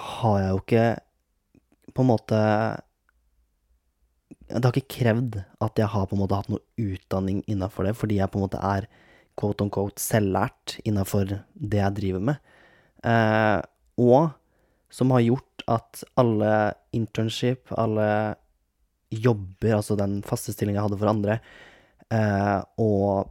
har 0.00 0.36
jeg 0.40 0.50
jo 0.50 0.60
ikke 0.62 0.86
på 1.94 2.04
en 2.04 2.08
måte 2.08 2.40
Det 4.48 4.64
har 4.64 4.74
ikke 4.74 4.96
krevd 4.96 5.40
at 5.62 5.78
jeg 5.78 5.90
har 5.92 6.06
på 6.08 6.16
en 6.16 6.22
måte 6.22 6.38
hatt 6.38 6.50
noe 6.50 6.62
utdanning 6.80 7.42
innafor 7.50 7.86
det, 7.86 7.94
fordi 7.98 8.18
jeg 8.18 8.30
på 8.32 8.40
en 8.40 8.46
måte 8.48 8.62
er 8.64 8.88
quote 9.38 9.64
on 9.64 9.70
quote 9.72 10.02
selvlært 10.02 10.78
innafor 10.82 11.28
det 11.54 11.78
jeg 11.78 11.96
driver 11.96 12.24
med. 12.30 12.40
Eh, 13.06 13.60
og 14.02 14.32
som 14.90 15.14
har 15.14 15.22
gjort 15.22 15.64
at 15.70 16.02
alle 16.18 16.52
internship, 16.96 17.70
alle 17.78 18.34
jobber, 19.10 19.76
altså 19.78 19.96
den 19.98 20.18
faste 20.26 20.54
stillinga 20.54 20.80
jeg 20.80 20.88
hadde 20.88 21.00
for 21.00 21.12
andre, 21.12 21.38
eh, 22.10 22.58
og 22.82 23.30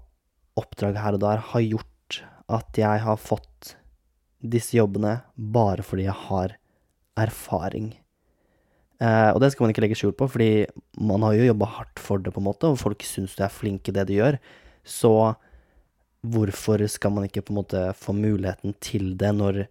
oppdrag 0.59 0.99
her 1.03 1.17
og 1.17 1.23
der, 1.23 1.43
har 1.51 1.67
gjort 1.67 2.21
at 2.49 2.79
jeg 2.79 3.03
har 3.05 3.19
fått 3.21 3.75
disse 4.39 4.77
jobbene 4.77 5.19
bare 5.35 5.83
fordi 5.85 6.07
jeg 6.07 6.17
har 6.29 6.55
erfaring. 7.19 7.91
Eh, 8.99 9.29
og 9.31 9.39
det 9.39 9.51
skal 9.53 9.65
man 9.65 9.73
ikke 9.73 9.83
legge 9.85 9.97
skjul 9.99 10.15
på, 10.15 10.27
fordi 10.31 10.67
man 10.99 11.23
har 11.23 11.37
jo 11.37 11.49
jobba 11.49 11.69
hardt 11.77 12.01
for 12.03 12.23
det, 12.23 12.33
på 12.35 12.41
en 12.41 12.49
måte, 12.49 12.67
og 12.67 12.79
folk 12.81 13.03
syns 13.07 13.35
du 13.37 13.43
er 13.45 13.53
flink 13.53 13.87
i 13.87 13.95
det 13.95 14.07
du 14.09 14.15
gjør. 14.17 14.39
Så 14.83 15.13
hvorfor 16.19 16.83
skal 16.91 17.13
man 17.15 17.27
ikke 17.27 17.45
på 17.47 17.53
en 17.53 17.61
måte 17.61 17.83
få 17.95 18.15
muligheten 18.15 18.75
til 18.83 19.13
det 19.19 19.31
når 19.35 19.65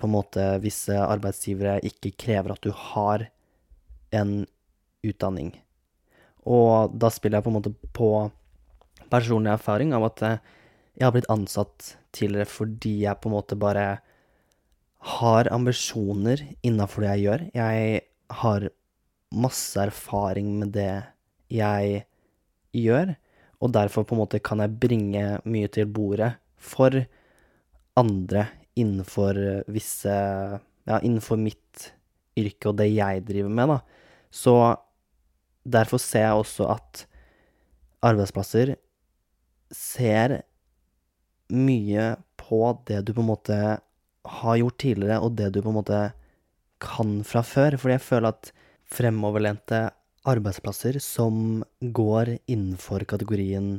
på 0.00 0.08
en 0.08 0.12
måte 0.12 0.44
visse 0.60 0.92
arbeidsgivere 0.98 1.78
ikke 1.86 2.12
krever 2.20 2.52
at 2.52 2.64
du 2.64 2.72
har 2.92 3.28
en 4.12 4.42
utdanning? 5.04 5.54
Og 6.44 6.92
da 7.00 7.08
spiller 7.12 7.40
jeg 7.40 7.46
på 7.46 7.52
en 7.52 7.58
måte 7.60 7.72
på 7.96 8.10
personlig 9.12 9.54
erfaring 9.54 9.94
av 9.96 10.10
at 10.10 10.24
eh, 10.26 10.40
jeg 10.98 11.06
har 11.06 11.14
blitt 11.14 11.32
ansatt 11.32 11.94
tidligere 12.14 12.48
fordi 12.50 12.94
jeg 13.04 13.20
på 13.20 13.30
en 13.30 13.36
måte 13.36 13.58
bare 13.58 13.86
har 15.14 15.50
ambisjoner 15.52 16.40
innafor 16.64 17.04
det 17.04 17.12
jeg 17.12 17.24
gjør. 17.26 17.44
Jeg 17.54 18.00
har 18.40 18.68
masse 19.34 19.80
erfaring 19.82 20.52
med 20.60 20.72
det 20.76 20.92
jeg 21.52 22.04
gjør, 22.74 23.14
og 23.60 23.74
derfor 23.74 24.06
på 24.06 24.16
en 24.16 24.22
måte 24.22 24.40
kan 24.42 24.62
jeg 24.62 24.78
bringe 24.80 25.24
mye 25.44 25.70
til 25.72 25.90
bordet 25.90 26.34
for 26.56 27.04
andre 27.98 28.48
innenfor 28.78 29.38
visse 29.70 30.14
Ja, 30.84 30.98
innenfor 31.00 31.38
mitt 31.40 31.94
yrke 32.36 32.68
og 32.68 32.74
det 32.76 32.90
jeg 32.90 33.22
driver 33.24 33.48
med, 33.48 33.70
da. 33.72 33.78
Så 34.28 34.52
derfor 35.64 35.96
ser 36.02 36.26
jeg 36.26 36.42
også 36.42 36.66
at 36.74 37.04
arbeidsplasser 38.04 38.74
ser 39.72 40.42
mye 41.52 42.14
på 42.40 42.60
det 42.88 43.02
du 43.06 43.14
på 43.14 43.22
en 43.24 43.30
måte 43.32 43.58
har 44.24 44.56
gjort 44.56 44.78
tidligere, 44.80 45.20
og 45.20 45.36
det 45.38 45.50
du 45.52 45.60
på 45.62 45.72
en 45.72 45.78
måte 45.78 46.00
kan 46.82 47.18
fra 47.26 47.42
før. 47.44 47.76
Fordi 47.80 47.98
jeg 47.98 48.06
føler 48.06 48.32
at 48.32 48.52
fremoverlente 48.94 49.82
arbeidsplasser 50.28 50.98
som 51.04 51.62
går 51.80 52.38
innenfor 52.48 53.04
kategorien 53.08 53.76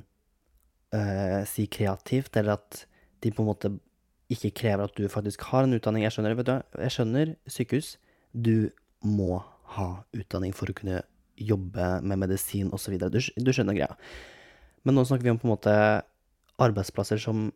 eh, 0.93 1.41
si 1.49 1.65
kreativt, 1.71 2.37
eller 2.37 2.59
at 2.59 2.85
de 3.25 3.33
på 3.33 3.41
en 3.41 3.49
måte 3.49 3.73
ikke 4.33 4.53
krever 4.61 4.85
at 4.85 4.97
du 4.97 5.09
faktisk 5.09 5.45
har 5.49 5.65
en 5.65 5.75
utdanning. 5.77 6.05
Jeg 6.05 6.15
skjønner, 6.15 6.37
du, 6.37 6.55
jeg 6.81 6.93
skjønner 6.93 7.35
sykehus. 7.49 7.95
Du 8.33 8.69
må 9.05 9.41
ha 9.75 9.89
utdanning 10.15 10.53
for 10.55 10.69
å 10.69 10.77
kunne 10.77 11.01
jobbe 11.35 11.87
med 12.05 12.21
medisin 12.21 12.71
osv. 12.73 12.97
Du, 13.01 13.19
du 13.19 13.51
skjønner 13.53 13.77
greia. 13.77 13.97
Men 14.85 14.97
nå 14.97 15.05
snakker 15.05 15.25
vi 15.25 15.33
om 15.33 15.41
på 15.41 15.49
en 15.49 15.55
måte 15.55 15.75
arbeidsplasser 16.61 17.19
som 17.21 17.49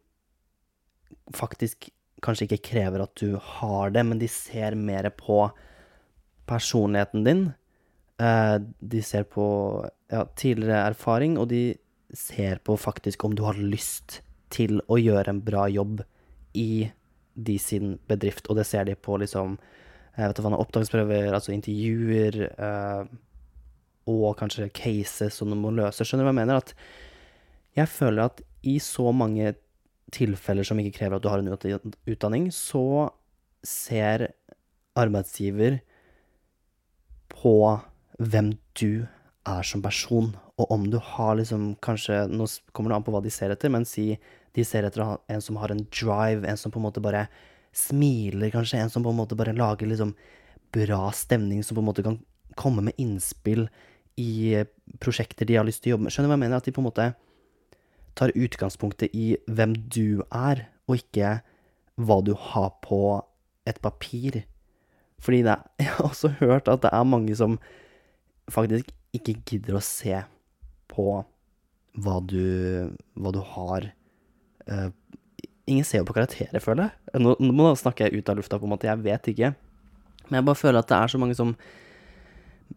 faktisk 1.35 1.89
kanskje 2.23 2.49
ikke 2.49 2.63
krever 2.71 3.03
at 3.03 3.15
du 3.19 3.37
har 3.39 3.93
det, 3.95 4.03
men 4.05 4.19
de 4.19 4.27
ser 4.31 4.75
mer 4.75 5.07
på 5.15 5.45
personligheten 6.49 7.23
din. 7.27 7.43
Eh, 8.19 8.55
de 8.79 9.01
ser 9.05 9.23
på 9.31 9.45
ja, 10.11 10.25
tidligere 10.35 10.89
erfaring, 10.91 11.37
og 11.39 11.49
de 11.53 11.77
ser 12.15 12.59
på 12.65 12.75
faktisk 12.77 13.23
om 13.23 13.35
du 13.37 13.45
har 13.45 13.59
lyst 13.59 14.21
til 14.51 14.81
å 14.89 14.97
gjøre 14.99 15.31
en 15.31 15.43
bra 15.45 15.67
jobb 15.69 16.01
i 16.57 16.89
de 17.39 17.55
sin 17.61 17.93
bedrift, 18.09 18.49
og 18.49 18.59
det 18.59 18.67
ser 18.67 18.89
de 18.89 18.97
på 18.99 19.19
liksom 19.21 19.59
jeg 20.19 20.33
vet 20.33 20.39
hva, 20.43 20.57
opptaksprøver, 20.59 21.29
altså 21.31 21.53
intervjuer, 21.55 22.41
eh, 22.51 23.03
og 24.09 24.33
kanskje 24.39 24.71
cases 24.75 25.37
som 25.37 25.51
du 25.53 25.55
må 25.55 25.71
løse. 25.71 26.03
Skjønner 26.03 26.25
du 26.25 26.27
hva 26.27 26.33
jeg 26.33 26.39
mener? 26.41 26.59
At 26.59 26.73
jeg 27.77 27.91
føler 27.93 28.25
at 28.25 28.41
i 28.61 28.79
så 28.83 29.11
mange 29.15 29.53
tilfeller 30.13 30.65
som 30.65 30.79
ikke 30.81 30.97
krever 30.97 31.17
at 31.17 31.23
du 31.23 31.29
har 31.29 31.43
en 31.43 31.93
utdanning, 32.09 32.49
så 32.53 33.09
ser 33.65 34.29
arbeidsgiver 34.99 35.79
på 37.29 37.55
hvem 38.19 38.53
du 38.79 39.05
er 39.47 39.63
som 39.65 39.83
person, 39.83 40.33
og 40.59 40.71
om 40.73 40.87
du 40.91 40.97
har 40.99 41.37
liksom 41.39 41.71
kanskje 41.83 42.25
Nå 42.27 42.45
kommer 42.75 42.91
det 42.91 42.97
an 42.97 43.05
på 43.05 43.13
hva 43.15 43.21
de 43.23 43.31
ser 43.31 43.53
etter, 43.53 43.71
men 43.71 43.87
si 43.87 44.11
de 44.55 44.65
ser 44.65 44.83
etter 44.83 45.05
en 45.05 45.43
som 45.43 45.59
har 45.61 45.71
en 45.71 45.85
drive, 45.87 46.43
en 46.43 46.59
som 46.59 46.73
på 46.73 46.81
en 46.81 46.87
måte 46.89 47.03
bare 47.03 47.27
smiler, 47.75 48.49
kanskje, 48.51 48.81
en 48.81 48.91
som 48.91 49.05
på 49.05 49.13
en 49.13 49.19
måte 49.21 49.37
bare 49.39 49.55
lager 49.55 49.87
liksom 49.87 50.15
bra 50.73 51.11
stemning, 51.15 51.63
som 51.63 51.77
på 51.77 51.83
en 51.83 51.89
måte 51.89 52.05
kan 52.05 52.19
komme 52.59 52.83
med 52.89 52.97
innspill 52.99 53.67
i 54.19 54.65
prosjekter 54.99 55.47
de 55.47 55.55
har 55.55 55.67
lyst 55.67 55.83
til 55.83 55.93
å 55.93 55.95
jobbe 55.95 56.07
med. 56.07 56.13
Skjønner 56.13 56.27
du 56.27 56.31
hva 56.33 56.37
jeg 56.37 56.43
mener? 56.43 56.59
At 56.59 56.67
de 56.67 56.73
på 56.75 56.81
en 56.83 56.89
måte 56.89 57.07
tar 58.19 58.35
utgangspunktet 58.35 59.15
i 59.15 59.33
hvem 59.47 59.75
du 59.91 60.21
er, 60.27 60.67
og 60.89 60.99
ikke 60.99 61.39
hva 61.99 62.19
du 62.25 62.33
har 62.35 62.73
på 62.83 63.01
et 63.69 63.79
papir. 63.83 64.43
Fordi 65.19 65.43
det, 65.47 65.57
jeg 65.81 65.93
har 65.95 66.09
også 66.09 66.33
hørt 66.39 66.71
at 66.71 66.83
det 66.85 66.93
er 66.93 67.07
mange 67.07 67.35
som 67.35 67.59
faktisk 68.49 68.91
ikke 69.15 69.39
gidder 69.45 69.77
å 69.77 69.83
se 69.83 70.21
på 70.89 71.21
hva 71.99 72.19
du, 72.25 72.93
hva 73.19 73.33
du 73.33 73.41
har. 73.55 73.89
Uh, 74.69 74.89
ingen 75.69 75.85
ser 75.85 76.03
jo 76.03 76.09
på 76.09 76.15
karakterer, 76.17 76.61
føler 76.63 76.87
jeg. 76.89 77.21
Nå, 77.23 77.35
nå 77.41 77.73
snakker 77.77 78.07
jeg 78.07 78.21
ut 78.21 78.31
av 78.31 78.39
lufta, 78.39 78.59
på 78.61 78.67
en 78.67 78.73
måte, 78.73 78.89
jeg 78.89 79.03
vet 79.05 79.29
ikke. 79.33 79.51
Men 80.29 80.39
jeg 80.39 80.47
bare 80.49 80.61
føler 80.61 80.81
at 80.81 80.89
det 80.89 80.97
er 80.97 81.13
så 81.13 81.21
mange 81.21 81.37
som 81.37 81.55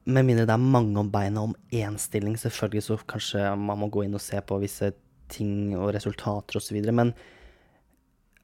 Med 0.09 0.24
mindre 0.24 0.46
det 0.48 0.55
er 0.55 0.70
mange 0.72 0.96
om 0.96 1.11
beina 1.12 1.42
om 1.44 1.52
én 1.68 1.98
stilling, 2.00 2.33
selvfølgelig 2.40 2.83
så 2.87 2.94
kanskje 3.07 3.42
man 3.61 3.76
må 3.76 3.90
gå 3.92 4.07
inn 4.07 4.16
og 4.16 4.22
se 4.24 4.40
på 4.40 4.57
visse 4.62 4.88
ting 5.33 5.73
og 5.79 5.92
resultater 5.97 6.61
osv. 6.61 6.79
Men 6.92 7.12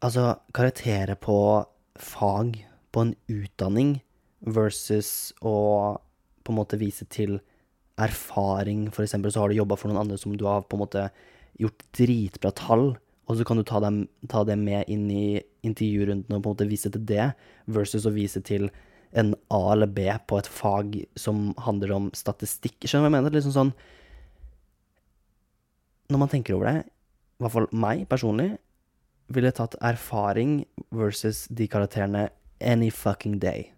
altså, 0.05 0.39
karakterer 0.57 1.19
på 1.21 1.39
fag, 1.99 2.61
på 2.93 3.05
en 3.05 3.15
utdanning, 3.31 3.99
versus 4.39 5.33
å 5.43 5.99
på 6.47 6.55
en 6.55 6.59
måte 6.61 6.79
vise 6.81 7.05
til 7.13 7.41
erfaring, 7.99 8.87
eksempel, 8.95 9.33
så 9.35 9.43
har 9.43 9.51
du 9.51 9.59
jobba 9.59 9.77
for 9.77 9.91
noen 9.91 10.05
andre 10.05 10.19
som 10.21 10.37
du 10.39 10.47
har 10.47 10.63
på 10.65 10.79
en 10.79 10.85
måte 10.85 11.09
gjort 11.59 11.83
dritbra 11.99 12.53
tall, 12.55 12.93
og 13.29 13.37
så 13.37 13.45
kan 13.45 13.59
du 13.59 13.65
ta, 13.67 13.81
dem, 13.85 14.05
ta 14.31 14.45
det 14.47 14.57
med 14.57 14.89
inn 14.89 15.09
i 15.13 15.41
intervjurundene 15.67 16.39
og 16.39 16.45
på 16.45 16.53
en 16.53 16.55
måte 16.55 16.69
vise 16.71 16.93
til 16.95 17.03
det, 17.11 17.33
versus 17.67 18.07
å 18.09 18.15
vise 18.15 18.41
til 18.47 18.71
en 19.19 19.35
A 19.53 19.61
eller 19.75 19.91
B 19.91 20.07
på 20.29 20.39
et 20.39 20.49
fag 20.49 20.97
som 21.19 21.51
handler 21.65 21.93
om 21.97 22.09
statistikk. 22.17 22.79
Skjønner 22.85 23.09
du 23.09 23.09
hva 23.09 23.11
jeg 23.11 23.17
mener? 23.19 23.37
Liksom 23.37 23.57
sånn 23.57 23.75
Når 26.09 26.23
man 26.23 26.31
tenker 26.33 26.57
over 26.57 26.71
det, 26.71 26.79
i 27.39 27.45
hvert 27.45 27.55
fall 27.55 27.69
meg 27.77 28.07
personlig, 28.11 28.53
ville 29.29 29.53
tatt 29.53 29.77
erfaring 29.85 30.63
versus 30.95 31.45
de 31.53 31.67
karakterene 31.69 32.29
any 32.65 32.89
fucking 32.91 33.37
day. 33.43 33.69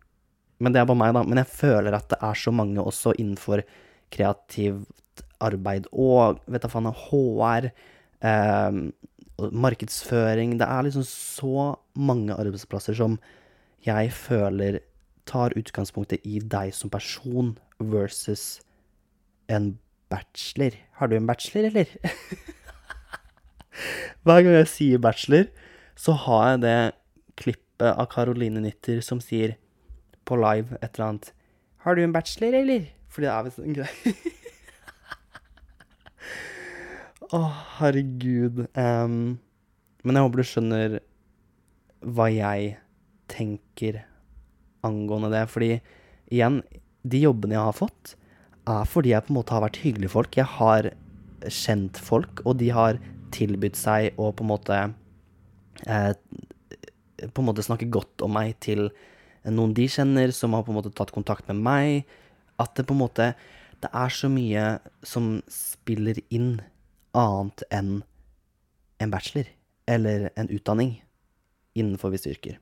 Men 0.61 0.73
det 0.73 0.81
er 0.81 0.89
bare 0.89 1.01
meg, 1.01 1.15
da. 1.17 1.25
Men 1.27 1.41
jeg 1.43 1.51
føler 1.51 1.97
at 1.97 2.09
det 2.13 2.21
er 2.23 2.39
så 2.39 2.53
mange 2.55 2.83
også 2.83 3.17
innenfor 3.19 3.65
kreativt 4.15 5.25
arbeid 5.41 5.89
og 5.91 6.41
vet 6.51 6.65
da 6.65 6.71
faen, 6.71 6.91
HR, 6.91 7.71
eh, 8.27 8.81
markedsføring 9.41 10.59
Det 10.61 10.67
er 10.69 10.85
liksom 10.85 11.05
så 11.07 11.77
mange 11.97 12.35
arbeidsplasser 12.35 12.95
som 12.95 13.19
jeg 13.87 14.13
føler 14.13 14.81
tar 15.25 15.55
utgangspunktet 15.57 16.27
i 16.29 16.41
deg 16.41 16.75
som 16.77 16.91
person 16.93 17.55
versus 17.79 18.61
en 19.49 19.79
bachelor. 20.11 20.77
Har 20.99 21.09
du 21.09 21.17
en 21.17 21.27
bachelor, 21.27 21.71
eller? 21.71 21.87
Hver 24.27 24.43
gang 24.45 24.55
jeg 24.59 24.69
sier 24.69 25.03
bachelor, 25.03 25.47
så 25.97 26.13
har 26.27 26.49
jeg 26.51 26.63
det 26.65 26.79
klippet 27.41 27.91
av 27.95 28.09
Caroline 28.13 28.61
Nytter 28.65 29.01
som 29.05 29.21
sier 29.25 29.57
på 30.29 30.37
live 30.39 30.77
et 30.81 30.93
eller 30.95 31.07
annet 31.07 31.31
Har 31.85 31.97
du 31.97 32.03
en 32.05 32.13
bachelor, 32.13 32.55
eller? 32.61 32.91
Fordi 33.11 33.27
det 33.27 33.33
er 33.33 33.47
visst 33.47 33.63
en 33.63 33.79
greie. 33.79 34.15
Å, 37.31 37.39
oh, 37.39 37.59
herregud. 37.79 38.65
Um, 38.75 39.39
men 40.03 40.17
jeg 40.17 40.27
håper 40.27 40.41
du 40.41 40.47
skjønner 40.51 40.97
hva 42.01 42.27
jeg 42.33 42.75
tenker 43.31 44.01
angående 44.87 45.31
det. 45.33 45.45
Fordi 45.53 45.71
igjen, 46.33 46.61
de 47.03 47.23
jobbene 47.25 47.57
jeg 47.57 47.69
har 47.69 47.77
fått, 47.77 48.15
er 48.71 48.89
fordi 48.89 49.13
jeg 49.15 49.27
på 49.27 49.35
en 49.35 49.39
måte 49.41 49.55
har 49.55 49.65
vært 49.65 49.81
hyggelige 49.83 50.13
folk. 50.13 50.37
Jeg 50.37 50.49
har 50.59 50.91
kjent 51.49 51.99
folk, 52.01 52.43
og 52.45 52.59
de 52.61 52.71
har 52.75 53.01
tilbudt 53.35 53.79
seg 53.79 54.19
å 54.21 54.31
på 54.35 54.45
en 54.45 54.51
måte 54.51 54.79
eh, 55.87 56.13
På 57.31 57.43
en 57.43 57.49
måte 57.51 57.65
snakke 57.65 57.91
godt 57.93 58.25
om 58.25 58.33
meg 58.35 58.57
til 58.65 58.89
noen 59.45 59.73
de 59.77 59.87
kjenner, 59.89 60.33
som 60.37 60.57
har 60.57 60.65
på 60.67 60.73
en 60.73 60.81
måte 60.81 60.93
tatt 60.93 61.13
kontakt 61.15 61.49
med 61.49 61.63
meg. 61.65 62.09
At 62.61 62.75
det 62.77 62.87
på 62.89 62.97
en 62.97 63.05
måte 63.05 63.33
Det 63.81 63.89
er 63.97 64.13
så 64.13 64.29
mye 64.29 64.65
som 65.07 65.39
spiller 65.49 66.19
inn 66.29 66.61
annet 67.17 67.63
enn 67.73 68.03
en 69.01 69.13
bachelor 69.13 69.49
eller 69.89 70.29
en 70.37 70.51
utdanning 70.53 70.99
innenfor 71.73 72.13
visse 72.13 72.29
yrker. 72.29 72.59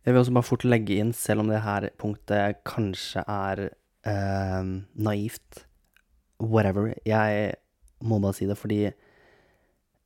Jeg 0.00 0.14
vil 0.14 0.20
også 0.22 0.36
bare 0.36 0.46
fort 0.46 0.64
legge 0.64 1.00
inn, 1.02 1.10
selv 1.12 1.42
om 1.42 1.50
det 1.50 1.64
her 1.64 1.88
punktet 2.00 2.62
kanskje 2.68 3.24
er 3.26 3.66
eh, 4.06 4.70
naivt, 4.94 5.64
whatever, 6.40 6.94
jeg 7.04 7.54
må 8.00 8.20
bare 8.22 8.36
si 8.36 8.48
det, 8.48 8.58
fordi 8.58 8.82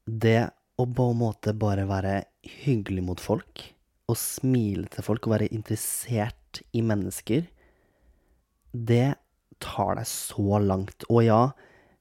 det 0.05 0.41
å 0.81 0.87
på 0.91 1.11
en 1.13 1.21
måte 1.21 1.55
bare 1.55 1.87
være 1.87 2.17
hyggelig 2.65 3.05
mot 3.07 3.21
folk, 3.23 3.63
og 4.11 4.19
smile 4.21 4.89
til 4.93 5.07
folk 5.07 5.27
og 5.27 5.37
være 5.37 5.53
interessert 5.55 6.61
i 6.77 6.83
mennesker, 6.85 7.47
det 8.75 9.15
tar 9.63 9.95
deg 9.97 10.09
så 10.11 10.59
langt. 10.61 11.07
Og 11.09 11.23
ja, 11.25 11.41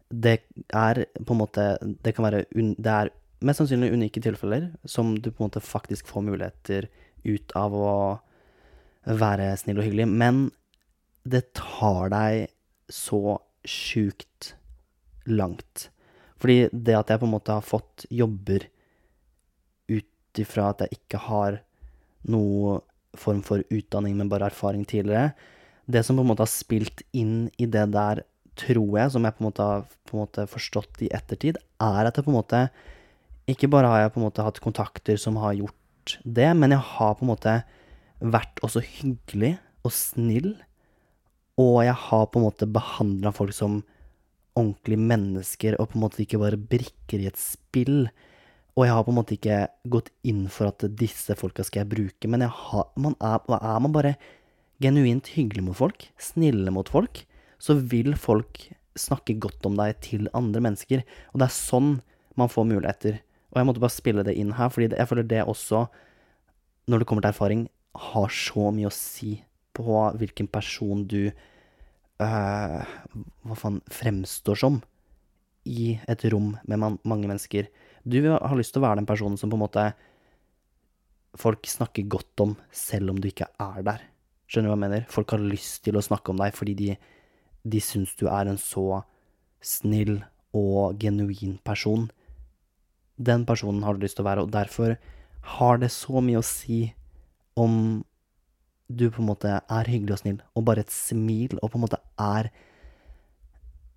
det 0.10 0.40
er 0.76 1.06
på 1.26 1.34
en 1.34 1.40
måte 1.40 1.64
Det 1.82 2.12
kan 2.14 2.28
være 2.28 2.44
Det 2.54 2.92
er 2.92 3.10
mest 3.42 3.62
sannsynlig 3.62 3.96
unike 3.96 4.22
tilfeller 4.22 4.68
som 4.86 5.16
du 5.18 5.32
på 5.32 5.42
en 5.42 5.48
måte 5.48 5.64
faktisk 5.64 6.10
får 6.12 6.26
muligheter 6.28 6.86
ut 7.24 7.56
av 7.58 7.74
å 7.74 7.94
være 9.04 9.50
snill 9.60 9.82
og 9.82 9.88
hyggelig, 9.88 10.06
men 10.08 10.46
det 11.24 11.54
tar 11.58 12.12
deg 12.14 12.48
så 12.92 13.40
sjukt 13.64 14.54
langt. 15.30 15.90
Fordi 16.42 16.68
det 16.72 16.98
at 16.98 17.14
jeg 17.14 17.22
på 17.22 17.30
en 17.30 17.36
måte 17.36 17.56
har 17.56 17.66
fått 17.66 18.06
jobber 18.12 18.68
ut 19.88 20.42
ifra 20.42 20.72
at 20.74 20.84
jeg 20.84 21.00
ikke 21.00 21.22
har 21.30 21.62
noe 22.28 22.82
form 23.20 23.44
for 23.46 23.64
utdanning, 23.72 24.18
men 24.18 24.32
bare 24.32 24.50
erfaring 24.50 24.84
tidligere, 24.90 25.32
det 25.86 26.04
som 26.06 26.18
på 26.18 26.24
en 26.24 26.32
måte 26.32 26.44
har 26.46 26.52
spilt 26.52 27.04
inn 27.16 27.50
i 27.62 27.68
det 27.68 27.86
der, 27.94 28.24
tror 28.60 29.00
jeg, 29.00 29.12
som 29.14 29.26
jeg 29.26 29.34
på 29.34 29.42
en 29.42 29.48
måte 29.48 29.66
har 29.66 29.86
en 30.14 30.22
måte 30.22 30.46
forstått 30.50 31.02
i 31.06 31.12
ettertid, 31.14 31.58
er 31.82 32.08
at 32.08 32.18
jeg 32.18 32.26
på 32.26 32.34
en 32.34 32.42
måte 32.42 32.68
Ikke 33.50 33.68
bare 33.68 33.90
har 33.92 34.00
jeg 34.00 34.14
på 34.14 34.22
en 34.22 34.24
måte 34.30 34.44
hatt 34.46 34.60
kontakter 34.64 35.18
som 35.20 35.36
har 35.42 35.52
gjort 35.58 36.14
det, 36.24 36.48
men 36.56 36.72
jeg 36.72 36.80
har 36.80 37.16
på 37.20 37.26
en 37.26 37.32
måte 37.34 37.56
vært 38.24 38.62
også 38.64 38.80
hyggelig 38.80 39.58
og 39.84 39.92
snill, 39.92 40.54
og 41.62 41.84
jeg 41.86 41.96
har 42.08 42.30
på 42.30 42.40
en 42.40 42.48
måte 42.48 42.70
behandla 42.70 43.34
folk 43.36 43.54
som 43.56 43.82
ordentlige 44.58 45.02
mennesker, 45.02 45.78
og 45.80 45.92
på 45.92 45.98
en 45.98 46.04
måte 46.06 46.22
ikke 46.24 46.42
bare 46.42 46.60
brikker 46.60 47.22
i 47.22 47.30
et 47.30 47.40
spill. 47.42 48.08
Og 48.74 48.88
jeg 48.88 48.96
har 48.96 49.06
på 49.06 49.14
en 49.14 49.20
måte 49.20 49.36
ikke 49.36 49.60
gått 49.94 50.10
inn 50.26 50.48
for 50.54 50.72
at 50.72 50.86
disse 50.98 51.36
folka 51.38 51.66
skal 51.66 51.84
jeg 51.84 51.92
bruke, 51.94 52.30
men 52.30 52.46
jeg 52.46 52.54
har, 52.58 52.88
man 52.98 53.18
er, 53.22 53.42
er 53.60 53.84
man 53.86 53.94
bare 53.94 54.16
genuint 54.82 55.30
hyggelig 55.36 55.66
mot 55.66 55.78
folk, 55.78 56.08
snille 56.22 56.74
mot 56.74 56.90
folk, 56.90 57.24
så 57.62 57.78
vil 57.78 58.18
folk 58.20 58.66
snakke 59.00 59.38
godt 59.42 59.66
om 59.70 59.78
deg 59.78 60.02
til 60.06 60.28
andre 60.38 60.62
mennesker. 60.66 61.06
Og 61.32 61.42
det 61.42 61.48
er 61.48 61.56
sånn 61.56 61.94
man 62.40 62.50
får 62.50 62.68
muligheter. 62.70 63.22
Og 63.54 63.62
jeg 63.62 63.70
måtte 63.70 63.82
bare 63.84 63.94
spille 63.94 64.26
det 64.26 64.36
inn 64.38 64.56
her, 64.58 64.74
fordi 64.74 64.90
jeg 64.90 65.10
føler 65.10 65.30
det 65.30 65.46
også, 65.46 65.86
når 66.90 67.02
det 67.02 67.08
kommer 67.10 67.26
til 67.26 67.34
erfaring, 67.34 67.66
har 67.94 68.34
så 68.34 68.72
mye 68.74 68.90
å 68.90 68.96
si 68.96 69.38
på 69.74 70.00
hvilken 70.20 70.50
person 70.54 71.06
du 71.10 71.28
øh, 71.28 72.82
Hva 73.44 73.58
faen 73.58 73.80
fremstår 73.92 74.60
som 74.60 74.82
i 75.66 75.94
et 76.10 76.26
rom 76.32 76.54
med 76.68 76.80
man, 76.80 76.98
mange 77.08 77.28
mennesker. 77.30 77.70
Du 78.04 78.20
har 78.28 78.58
lyst 78.60 78.76
til 78.76 78.84
å 78.84 78.88
være 78.88 79.00
den 79.00 79.08
personen 79.08 79.40
som 79.40 79.52
på 79.52 79.58
en 79.58 79.64
måte 79.64 79.86
folk 81.40 81.66
snakker 81.66 82.10
godt 82.12 82.44
om, 82.44 82.58
selv 82.70 83.14
om 83.14 83.22
du 83.22 83.30
ikke 83.30 83.48
er 83.62 83.86
der. 83.86 84.04
Skjønner 84.48 84.70
du 84.70 84.74
hva 84.74 84.78
jeg 84.78 84.84
mener? 84.84 85.06
Folk 85.10 85.34
har 85.34 85.42
lyst 85.42 85.82
til 85.88 85.98
å 85.98 86.04
snakke 86.04 86.34
om 86.34 86.42
deg 86.42 86.56
fordi 86.58 86.76
de, 86.78 86.90
de 87.64 87.82
syns 87.82 88.14
du 88.20 88.28
er 88.30 88.52
en 88.52 88.60
så 88.62 89.02
snill 89.64 90.20
og 90.54 91.00
genuin 91.02 91.58
person. 91.66 92.10
Den 93.18 93.48
personen 93.48 93.86
har 93.88 93.96
du 93.96 94.04
lyst 94.04 94.20
til 94.20 94.26
å 94.26 94.30
være, 94.30 94.44
og 94.46 94.54
derfor 94.54 94.98
har 95.58 95.80
det 95.82 95.90
så 95.96 96.22
mye 96.24 96.42
å 96.42 96.46
si 96.46 96.86
om 97.60 98.04
du 98.88 99.10
på 99.12 99.22
en 99.22 99.30
måte 99.30 99.50
er 99.50 99.90
hyggelig 99.90 100.18
og 100.18 100.22
snill, 100.22 100.40
og 100.54 100.66
bare 100.68 100.84
et 100.84 100.94
smil, 100.94 101.58
og 101.62 101.72
på 101.72 101.80
en 101.80 101.86
måte 101.86 102.02
er 102.20 102.52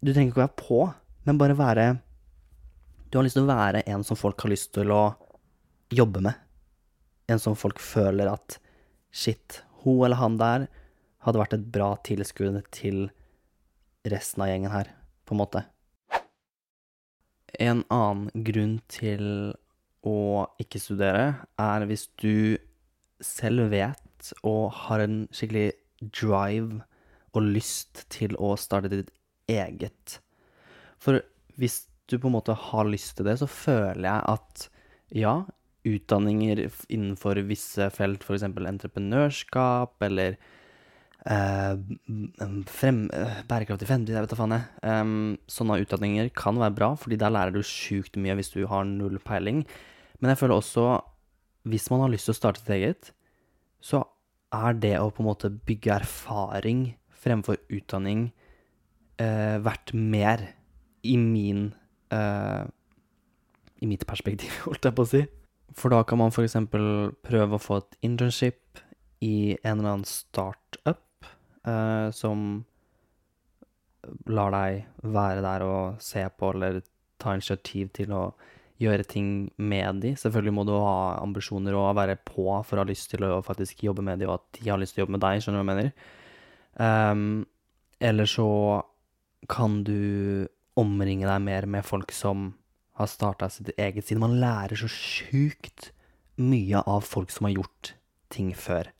Du 0.04 0.12
trenger 0.12 0.30
ikke 0.30 0.42
å 0.42 0.44
være 0.44 0.60
på, 0.60 0.80
men 1.26 1.38
bare 1.40 1.58
være 1.58 1.86
Du 3.10 3.18
har 3.18 3.26
lyst 3.26 3.38
til 3.38 3.46
å 3.46 3.50
være 3.50 3.82
en 3.90 4.04
som 4.06 4.18
folk 4.18 4.44
har 4.44 4.52
lyst 4.52 4.72
til 4.76 4.92
å 4.92 5.16
jobbe 5.94 6.20
med. 6.22 6.34
En 7.30 7.38
som 7.42 7.56
folk 7.58 7.78
føler 7.82 8.28
at 8.30 8.58
shit, 9.14 9.62
hun 9.82 10.04
eller 10.04 10.18
han 10.20 10.38
der 10.38 10.66
hadde 11.26 11.40
vært 11.40 11.56
et 11.56 11.68
bra 11.74 11.94
tilskudd 12.06 12.58
til 12.74 13.08
resten 14.06 14.42
av 14.42 14.50
gjengen 14.50 14.74
her, 14.74 14.90
på 15.26 15.34
en 15.34 15.40
måte. 15.40 15.62
En 17.58 17.82
annen 17.90 18.44
grunn 18.46 18.76
til 18.90 19.54
å 20.06 20.46
ikke 20.62 20.82
studere 20.82 21.26
er 21.58 21.86
hvis 21.88 22.06
du 22.20 22.58
selv 23.22 23.70
vet 23.72 24.02
og 24.42 24.70
har 24.86 25.02
en 25.04 25.24
skikkelig 25.34 25.70
drive 26.14 26.82
og 27.36 27.44
lyst 27.44 28.06
til 28.12 28.36
å 28.40 28.54
starte 28.60 28.92
ditt 28.92 29.12
eget. 29.50 30.18
For 31.02 31.20
hvis 31.60 31.84
du 32.10 32.18
på 32.18 32.30
en 32.30 32.36
måte 32.36 32.56
har 32.56 32.88
lyst 32.88 33.16
til 33.18 33.28
det, 33.28 33.38
så 33.40 33.48
føler 33.50 34.06
jeg 34.08 34.36
at 34.36 34.66
ja, 35.14 35.36
utdanninger 35.86 36.64
innenfor 36.92 37.40
visse 37.46 37.88
felt, 37.94 38.24
f.eks. 38.24 38.46
entreprenørskap 38.46 40.02
eller 40.06 40.36
eh, 41.26 41.74
frem, 42.70 43.04
eh, 43.14 43.42
bærekraftig 43.50 43.90
fremtid, 43.90 44.14
jeg 44.16 44.26
vet 44.26 44.34
da 44.34 44.38
faen 44.38 44.56
jeg. 44.56 44.66
Um, 44.82 45.36
sånne 45.50 45.80
utdanninger 45.84 46.32
kan 46.38 46.58
være 46.62 46.78
bra, 46.78 46.92
fordi 46.98 47.20
der 47.20 47.34
lærer 47.34 47.54
du 47.54 47.62
sjukt 47.66 48.18
mye 48.20 48.38
hvis 48.38 48.54
du 48.54 48.64
har 48.70 48.86
null 48.88 49.20
peiling. 49.22 49.64
Men 50.20 50.32
jeg 50.32 50.42
føler 50.42 50.58
også, 50.58 50.88
hvis 51.68 51.90
man 51.92 52.04
har 52.04 52.12
lyst 52.14 52.30
til 52.30 52.36
å 52.36 52.40
starte 52.40 52.62
sitt 52.62 52.74
eget, 52.78 53.12
så 53.84 54.02
er 54.54 54.78
det 54.78 54.94
å 55.00 55.10
på 55.10 55.22
en 55.22 55.30
måte 55.30 55.50
bygge 55.50 55.94
erfaring 55.96 56.86
fremfor 57.16 57.58
utdanning 57.72 58.28
eh, 59.22 59.56
verdt 59.62 59.92
mer 59.94 60.44
i 61.06 61.16
min 61.18 61.72
eh, 62.14 62.62
I 63.76 63.88
mitt 63.88 64.06
perspektiv, 64.08 64.52
holdt 64.66 64.86
jeg 64.86 64.96
på 64.96 65.04
å 65.04 65.10
si. 65.10 65.24
For 65.76 65.92
da 65.92 66.02
kan 66.08 66.20
man 66.22 66.32
f.eks. 66.32 66.56
prøve 66.70 67.58
å 67.58 67.62
få 67.62 67.82
et 67.82 67.98
internship 68.06 68.80
i 69.24 69.56
en 69.62 69.78
eller 69.78 69.96
annen 69.96 70.08
startup 70.08 71.28
eh, 71.66 72.08
som 72.14 72.64
lar 74.30 74.52
deg 74.54 74.84
være 75.02 75.42
der 75.42 75.64
og 75.66 76.02
se 76.02 76.22
på 76.38 76.52
eller 76.54 76.80
ta 77.20 77.34
initiativ 77.34 77.90
til 77.96 78.12
å 78.14 78.22
gjøre 78.82 79.06
ting 79.08 79.28
med 79.56 80.02
de. 80.04 80.12
Selvfølgelig 80.20 80.54
må 80.58 80.64
du 80.68 80.74
ha 80.76 81.16
ambisjoner 81.22 81.76
og 81.78 81.94
være 81.96 82.18
på 82.28 82.48
for 82.66 82.76
å 82.76 82.84
ha 82.84 82.88
lyst 82.88 83.10
til 83.12 83.24
å 83.24 83.40
faktisk 83.44 83.84
jobbe 83.86 84.04
med 84.04 84.20
de, 84.20 84.28
og 84.28 84.38
at 84.40 84.60
de 84.60 84.70
har 84.70 84.80
lyst 84.80 84.96
til 84.96 85.02
å 85.02 85.06
jobbe 85.06 85.16
med 85.16 85.24
deg, 85.24 85.42
skjønner 85.42 85.62
du 85.62 85.64
hva 85.64 85.76
jeg 85.76 85.80
mener? 85.80 85.92
Um, 86.76 87.46
eller 88.04 88.28
så 88.28 88.48
kan 89.48 89.80
du 89.86 90.46
omringe 90.76 91.28
deg 91.28 91.44
mer 91.44 91.68
med 91.72 91.86
folk 91.88 92.12
som 92.12 92.50
har 93.00 93.08
starta 93.08 93.48
sitt 93.52 93.72
eget, 93.76 94.04
siden 94.04 94.24
man 94.24 94.38
lærer 94.40 94.76
så 94.80 94.88
sjukt 94.92 95.90
mye 96.40 96.82
av 96.84 97.04
folk 97.04 97.32
som 97.32 97.48
har 97.48 97.56
gjort 97.56 97.94
ting 98.32 98.52
før. 98.56 98.90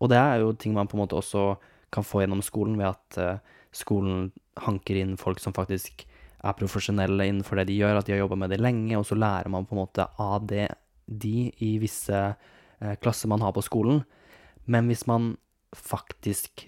Og 0.00 0.10
det 0.12 0.18
er 0.20 0.42
jo 0.42 0.52
ting 0.56 0.74
man 0.76 0.88
på 0.90 0.98
en 0.98 1.04
måte 1.04 1.16
også 1.16 1.54
kan 1.92 2.04
få 2.04 2.22
gjennom 2.24 2.42
skolen, 2.44 2.78
ved 2.80 2.92
at 2.92 3.20
uh, 3.20 3.60
skolen 3.72 4.30
hanker 4.60 4.98
inn 5.00 5.16
folk 5.20 5.40
som 5.40 5.56
faktisk 5.56 6.04
er 6.42 6.58
profesjonelle 6.58 7.28
innenfor 7.28 7.60
det 7.60 7.68
de 7.70 7.78
gjør, 7.78 8.00
at 8.00 8.08
de 8.08 8.16
har 8.16 8.24
jobba 8.24 8.38
med 8.42 8.52
det 8.52 8.60
lenge, 8.62 8.96
og 8.98 9.06
så 9.06 9.18
lærer 9.18 9.50
man 9.52 9.66
på 9.68 9.76
en 9.76 9.82
måte 9.84 10.08
av 10.20 10.46
det 10.50 10.68
de 11.06 11.50
i 11.62 11.72
visse 11.82 12.18
eh, 12.18 12.94
klasser 13.02 13.30
man 13.30 13.42
har 13.44 13.54
på 13.54 13.64
skolen. 13.64 14.02
Men 14.66 14.90
hvis 14.90 15.06
man 15.10 15.34
faktisk 15.76 16.66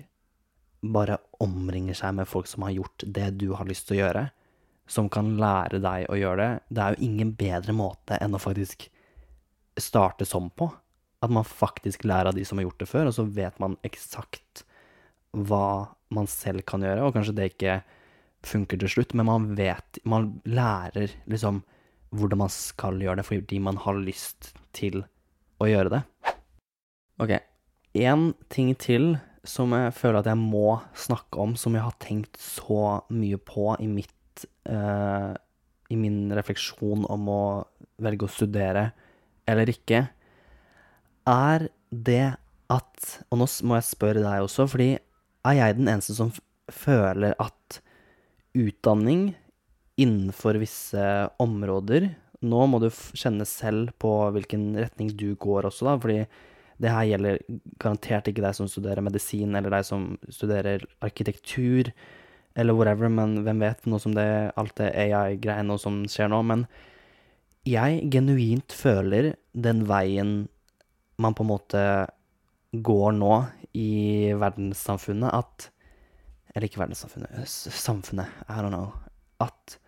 bare 0.84 1.18
omringer 1.42 1.96
seg 1.96 2.14
med 2.18 2.28
folk 2.28 2.48
som 2.48 2.64
har 2.66 2.74
gjort 2.76 3.04
det 3.16 3.30
du 3.40 3.50
har 3.56 3.68
lyst 3.68 3.88
til 3.88 3.98
å 3.98 4.02
gjøre, 4.02 4.24
som 4.86 5.08
kan 5.08 5.34
lære 5.40 5.80
deg 5.80 6.10
å 6.12 6.18
gjøre 6.18 6.40
det. 6.42 6.62
Det 6.68 6.82
er 6.82 6.94
jo 6.94 7.06
ingen 7.06 7.32
bedre 7.38 7.72
måte 7.76 8.18
enn 8.20 8.36
å 8.36 8.42
faktisk 8.42 8.86
starte 9.80 10.26
som 10.28 10.50
på. 10.52 10.68
At 11.24 11.32
man 11.32 11.46
faktisk 11.48 12.04
lærer 12.04 12.30
av 12.30 12.36
de 12.36 12.44
som 12.44 12.60
har 12.60 12.68
gjort 12.68 12.82
det 12.82 12.90
før, 12.90 13.08
og 13.08 13.16
så 13.16 13.24
vet 13.24 13.56
man 13.62 13.78
eksakt 13.86 14.64
hva 15.34 15.94
man 16.14 16.28
selv 16.30 16.66
kan 16.68 16.84
gjøre, 16.84 17.06
og 17.06 17.16
kanskje 17.16 17.34
det 17.38 17.46
ikke 17.54 17.78
funker 18.48 18.80
til 18.80 18.90
slutt, 18.90 19.14
men 19.14 19.28
man 19.28 19.46
vet 19.58 20.00
Man 20.04 20.40
lærer 20.44 21.14
liksom 21.30 21.62
hvordan 22.14 22.44
man 22.44 22.52
skal 22.52 23.00
gjøre 23.02 23.18
det, 23.18 23.26
fordi 23.26 23.58
man 23.58 23.78
har 23.82 23.98
lyst 23.98 24.52
til 24.76 25.02
å 25.58 25.66
gjøre 25.66 25.90
det. 25.96 26.02
Ok, 27.18 27.32
én 27.98 28.28
ting 28.52 28.70
til 28.78 29.16
som 29.44 29.74
jeg 29.76 29.92
føler 29.96 30.20
at 30.20 30.30
jeg 30.30 30.40
må 30.40 30.78
snakke 30.96 31.40
om, 31.42 31.56
som 31.58 31.74
jeg 31.74 31.84
har 31.84 31.96
tenkt 32.00 32.38
så 32.40 33.00
mye 33.12 33.38
på 33.42 33.74
i 33.82 33.88
mitt 33.90 34.46
uh, 34.70 35.34
i 35.92 35.96
min 35.98 36.32
refleksjon 36.34 37.04
om 37.12 37.28
å 37.30 37.42
velge 38.02 38.26
å 38.26 38.32
studere 38.32 38.88
eller 39.48 39.68
ikke, 39.68 40.06
er 41.28 41.68
det 41.90 42.34
at 42.72 43.08
Og 43.28 43.38
nå 43.38 43.46
må 43.68 43.76
jeg 43.76 43.86
spørre 43.86 44.22
deg 44.24 44.46
også, 44.46 44.64
fordi 44.72 44.94
er 45.44 45.56
jeg 45.58 45.76
den 45.76 45.90
eneste 45.92 46.14
som 46.16 46.30
føler 46.72 47.34
at 47.38 47.78
utdanning 48.54 49.32
innenfor 50.00 50.58
visse 50.62 51.02
områder 51.42 52.10
Nå 52.44 52.64
må 52.68 52.80
du 52.82 52.90
kjenne 53.16 53.46
selv 53.48 53.94
på 54.02 54.10
hvilken 54.34 54.74
retning 54.76 55.12
du 55.16 55.30
går 55.40 55.68
også, 55.70 55.86
da, 55.88 55.94
fordi 56.00 56.18
det 56.82 56.90
her 56.92 57.06
gjelder 57.08 57.38
garantert 57.80 58.28
ikke 58.28 58.42
deg 58.44 58.56
som 58.58 58.68
studerer 58.68 59.04
medisin, 59.04 59.54
eller 59.56 59.72
deg 59.72 59.86
som 59.86 60.10
studerer 60.28 60.84
arkitektur, 61.04 61.88
eller 62.58 62.76
whatever, 62.76 63.08
men 63.08 63.38
hvem 63.46 63.62
vet, 63.64 63.86
nå 63.88 64.00
som 64.02 64.14
det 64.16 64.26
alt 64.60 64.74
det 64.78 64.90
AI-greiene 65.06 65.78
som 65.80 66.02
skjer 66.10 66.28
nå. 66.30 66.42
Men 66.46 66.66
jeg 67.64 68.04
genuint 68.12 68.74
føler 68.76 69.32
den 69.54 69.84
veien 69.88 70.34
man 71.16 71.34
på 71.34 71.46
en 71.46 71.52
måte 71.54 71.84
går 72.74 73.14
nå 73.16 73.34
i 73.78 74.34
verdenssamfunnet, 74.38 75.30
at 75.32 75.70
Eller 76.54 76.68
ikke 76.68 76.82
verdenssamfunnet, 76.84 77.48
samfunnet, 77.50 78.30
I 78.46 78.60
don't 78.62 78.70
know. 78.70 78.92
At 79.42 79.78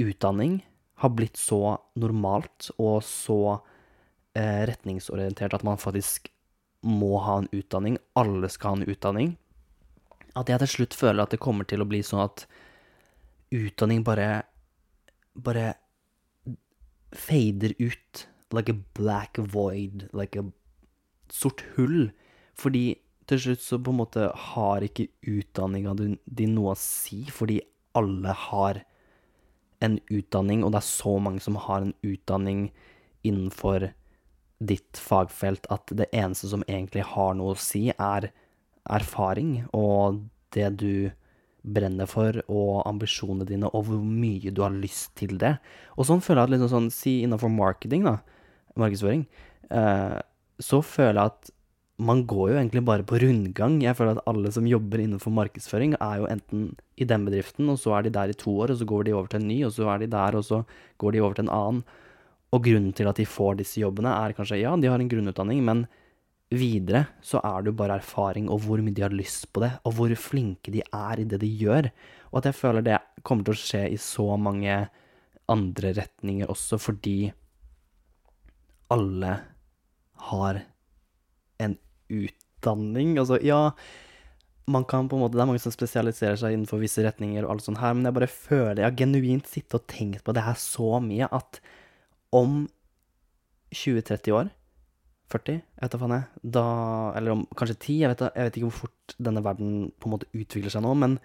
utdanning 0.00 0.62
har 1.02 1.12
blitt 1.12 1.36
så 1.36 1.76
normalt 2.00 2.70
og 2.78 3.02
så 3.04 3.58
eh, 4.38 4.64
retningsorientert 4.70 5.54
at 5.54 5.66
man 5.66 5.80
faktisk 5.80 6.30
må 6.84 7.18
ha 7.24 7.40
en 7.42 7.50
utdanning. 7.52 7.98
Alle 8.16 8.48
skal 8.52 8.72
ha 8.72 8.80
en 8.80 8.88
utdanning 8.88 9.34
at 10.34 10.50
jeg 10.50 10.62
til 10.64 10.72
slutt 10.72 10.96
føler 10.98 11.22
at 11.22 11.34
det 11.34 11.42
kommer 11.42 11.66
til 11.68 11.82
å 11.82 11.88
bli 11.88 12.00
sånn 12.06 12.24
at 12.24 12.44
utdanning 13.54 14.02
bare 14.06 14.44
bare 15.34 15.74
fader 17.14 17.74
ut 17.78 18.26
like 18.54 18.70
a 18.70 18.78
black 18.94 19.38
void, 19.38 20.08
like 20.12 20.38
a 20.38 20.44
sort 21.30 21.64
hull. 21.74 22.10
Fordi 22.54 22.98
til 23.30 23.40
slutt 23.40 23.62
så 23.64 23.78
på 23.80 23.92
en 23.92 24.00
måte 24.02 24.28
har 24.50 24.84
ikke 24.84 25.08
utdanninga 25.30 25.94
di 25.98 26.48
noe 26.50 26.74
å 26.74 26.80
si, 26.80 27.24
fordi 27.32 27.60
alle 27.96 28.34
har 28.48 28.82
en 29.84 29.98
utdanning, 30.12 30.64
og 30.64 30.72
det 30.74 30.80
er 30.80 30.88
så 30.88 31.16
mange 31.22 31.42
som 31.44 31.58
har 31.60 31.84
en 31.84 31.94
utdanning 32.04 32.68
innenfor 33.24 33.90
ditt 34.64 35.00
fagfelt, 35.00 35.66
at 35.72 35.92
det 35.96 36.08
eneste 36.14 36.48
som 36.52 36.64
egentlig 36.68 37.04
har 37.14 37.34
noe 37.36 37.54
å 37.54 37.60
si, 37.60 37.88
er 37.92 38.30
erfaring 38.84 39.64
og 39.72 40.24
det 40.54 40.70
du 40.80 41.10
brenner 41.64 42.08
for, 42.08 42.36
og 42.52 42.84
ambisjonene 42.88 43.48
dine, 43.48 43.70
og 43.72 43.88
hvor 43.88 44.04
mye 44.04 44.52
du 44.52 44.60
har 44.60 44.74
lyst 44.74 45.14
til 45.16 45.38
det. 45.40 45.56
Og 45.96 46.08
sånn 46.08 46.20
føler 46.24 46.42
jeg 46.42 46.50
at 46.50 46.54
liksom 46.54 46.72
sånn, 46.74 46.90
Si 46.92 47.14
innenfor 47.24 47.52
marketing, 47.52 48.04
da, 48.04 48.18
markedsføring, 48.80 49.24
eh, 49.70 50.18
så 50.60 50.82
føler 50.84 51.20
jeg 51.22 51.32
at 51.32 51.52
man 51.96 52.24
går 52.26 52.50
jo 52.50 52.56
egentlig 52.58 52.82
bare 52.82 53.06
på 53.06 53.18
rundgang. 53.22 53.76
Jeg 53.82 53.94
føler 53.94 54.16
at 54.16 54.26
alle 54.30 54.50
som 54.54 54.66
jobber 54.66 54.98
innenfor 54.98 55.30
markedsføring, 55.30 55.94
er 56.02 56.22
jo 56.22 56.30
enten 56.30 56.64
i 56.98 57.06
den 57.06 57.26
bedriften, 57.26 57.68
og 57.70 57.78
så 57.78 57.94
er 57.94 58.06
de 58.06 58.14
der 58.16 58.32
i 58.32 58.38
to 58.38 58.50
år, 58.50 58.72
og 58.74 58.80
så 58.80 58.88
går 58.88 59.04
de 59.06 59.14
over 59.14 59.28
til 59.30 59.42
en 59.42 59.48
ny, 59.48 59.60
og 59.66 59.74
så 59.76 59.86
er 59.92 60.02
de 60.02 60.10
der, 60.10 60.34
og 60.34 60.44
så 60.44 60.64
går 60.98 61.14
de 61.14 61.20
over 61.22 61.38
til 61.38 61.46
en 61.46 61.54
annen. 61.54 61.84
Og 62.54 62.64
grunnen 62.66 62.94
til 62.94 63.10
at 63.10 63.18
de 63.18 63.26
får 63.26 63.60
disse 63.62 63.78
jobbene, 63.82 64.10
er 64.10 64.34
kanskje 64.34 64.58
ja, 64.62 64.74
de 64.74 64.90
har 64.90 64.98
en 64.98 65.10
grunnutdanning, 65.10 65.62
men 65.62 65.86
videre 66.54 67.06
så 67.24 67.40
er 67.42 67.62
det 67.62 67.72
jo 67.72 67.78
bare 67.78 67.96
erfaring 67.98 68.50
og 68.52 68.60
hvor 68.62 68.78
mye 68.84 68.94
de 68.94 69.02
har 69.02 69.14
lyst 69.14 69.48
på 69.52 69.62
det, 69.64 69.72
og 69.86 69.94
hvor 69.96 70.12
flinke 70.18 70.74
de 70.74 70.82
er 70.84 71.22
i 71.22 71.28
det 71.30 71.40
de 71.42 71.50
gjør. 71.62 71.90
Og 72.32 72.42
at 72.42 72.50
jeg 72.50 72.58
føler 72.58 72.84
det 72.84 73.00
kommer 73.22 73.46
til 73.46 73.54
å 73.54 73.62
skje 73.62 73.86
i 73.94 73.98
så 74.02 74.34
mange 74.34 74.82
andre 75.50 75.94
retninger 75.94 76.50
også, 76.50 76.78
fordi 76.80 77.32
alle 78.94 79.34
har 80.30 80.62
en 81.62 81.76
utdanning. 82.12 83.14
Altså, 83.20 83.38
ja, 83.44 83.70
man 84.66 84.86
kan 84.88 85.08
på 85.08 85.18
en 85.18 85.24
måte 85.24 85.36
Det 85.36 85.44
er 85.44 85.48
mange 85.50 85.60
som 85.62 85.74
spesialiserer 85.74 86.38
seg 86.40 86.54
innenfor 86.54 86.80
visse 86.80 87.04
retninger 87.04 87.44
og 87.44 87.54
alt 87.54 87.66
sånt 87.66 87.82
her, 87.82 87.92
men 87.96 88.08
jeg 88.08 88.16
bare 88.16 88.30
føler 88.30 88.80
Jeg 88.80 88.88
har 88.88 89.00
genuint 89.00 89.50
sittet 89.50 89.76
og 89.76 89.86
tenkt 89.90 90.24
på 90.24 90.34
det 90.36 90.44
her 90.46 90.56
så 90.60 90.98
mye 91.04 91.28
at 91.28 91.60
om 92.34 92.64
20-30 93.74 94.34
år 94.34 94.48
40, 95.32 95.54
jeg 95.56 95.82
vet 95.82 95.94
da 95.94 95.98
faen 95.98 96.14
jeg. 96.14 96.24
Da 96.56 96.66
Eller 97.18 97.34
om 97.34 97.44
kanskje 97.56 97.76
10, 97.78 97.94
jeg 98.02 98.10
vet, 98.12 98.24
jeg 98.26 98.48
vet 98.48 98.58
ikke 98.58 98.68
hvor 98.68 98.80
fort 98.84 99.14
denne 99.28 99.42
verden 99.44 99.72
på 99.98 100.08
en 100.08 100.14
måte 100.14 100.30
utvikler 100.34 100.72
seg 100.72 100.84
nå, 100.84 100.92
men 100.98 101.16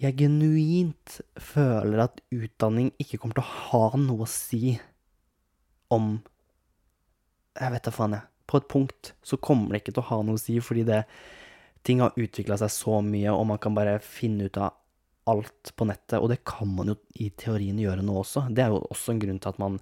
jeg 0.00 0.16
genuint 0.16 1.18
føler 1.36 2.06
at 2.06 2.22
utdanning 2.32 2.88
ikke 3.02 3.20
kommer 3.20 3.36
til 3.36 3.44
å 3.44 3.58
ha 3.68 4.00
noe 4.00 4.24
å 4.24 4.30
si 4.30 4.78
om 5.92 6.14
Jeg 7.58 7.74
vet 7.74 7.84
da 7.84 7.92
faen, 7.92 8.14
jeg. 8.16 8.29
På 8.50 8.58
et 8.58 8.66
punkt 8.70 9.12
så 9.22 9.38
kommer 9.38 9.72
det 9.72 9.84
ikke 9.84 9.94
til 9.94 10.02
å 10.02 10.10
ha 10.10 10.20
noe 10.26 10.40
å 10.40 10.42
si, 10.42 10.58
fordi 10.64 10.86
det 10.88 11.04
Ting 11.80 12.02
har 12.04 12.12
utvikla 12.12 12.58
seg 12.60 12.68
så 12.74 12.98
mye, 13.00 13.32
og 13.32 13.46
man 13.48 13.56
kan 13.56 13.72
bare 13.72 13.94
finne 14.04 14.50
ut 14.50 14.58
av 14.60 14.74
alt 15.32 15.70
på 15.76 15.86
nettet, 15.88 16.18
og 16.18 16.28
det 16.28 16.42
kan 16.44 16.68
man 16.68 16.90
jo 16.92 16.96
i 17.24 17.30
teorien 17.40 17.78
gjøre 17.80 18.04
nå 18.04 18.18
også. 18.20 18.42
Det 18.52 18.66
er 18.66 18.74
jo 18.74 18.82
også 18.92 19.14
en 19.14 19.22
grunn 19.22 19.40
til 19.40 19.52
at 19.52 19.62
man 19.62 19.80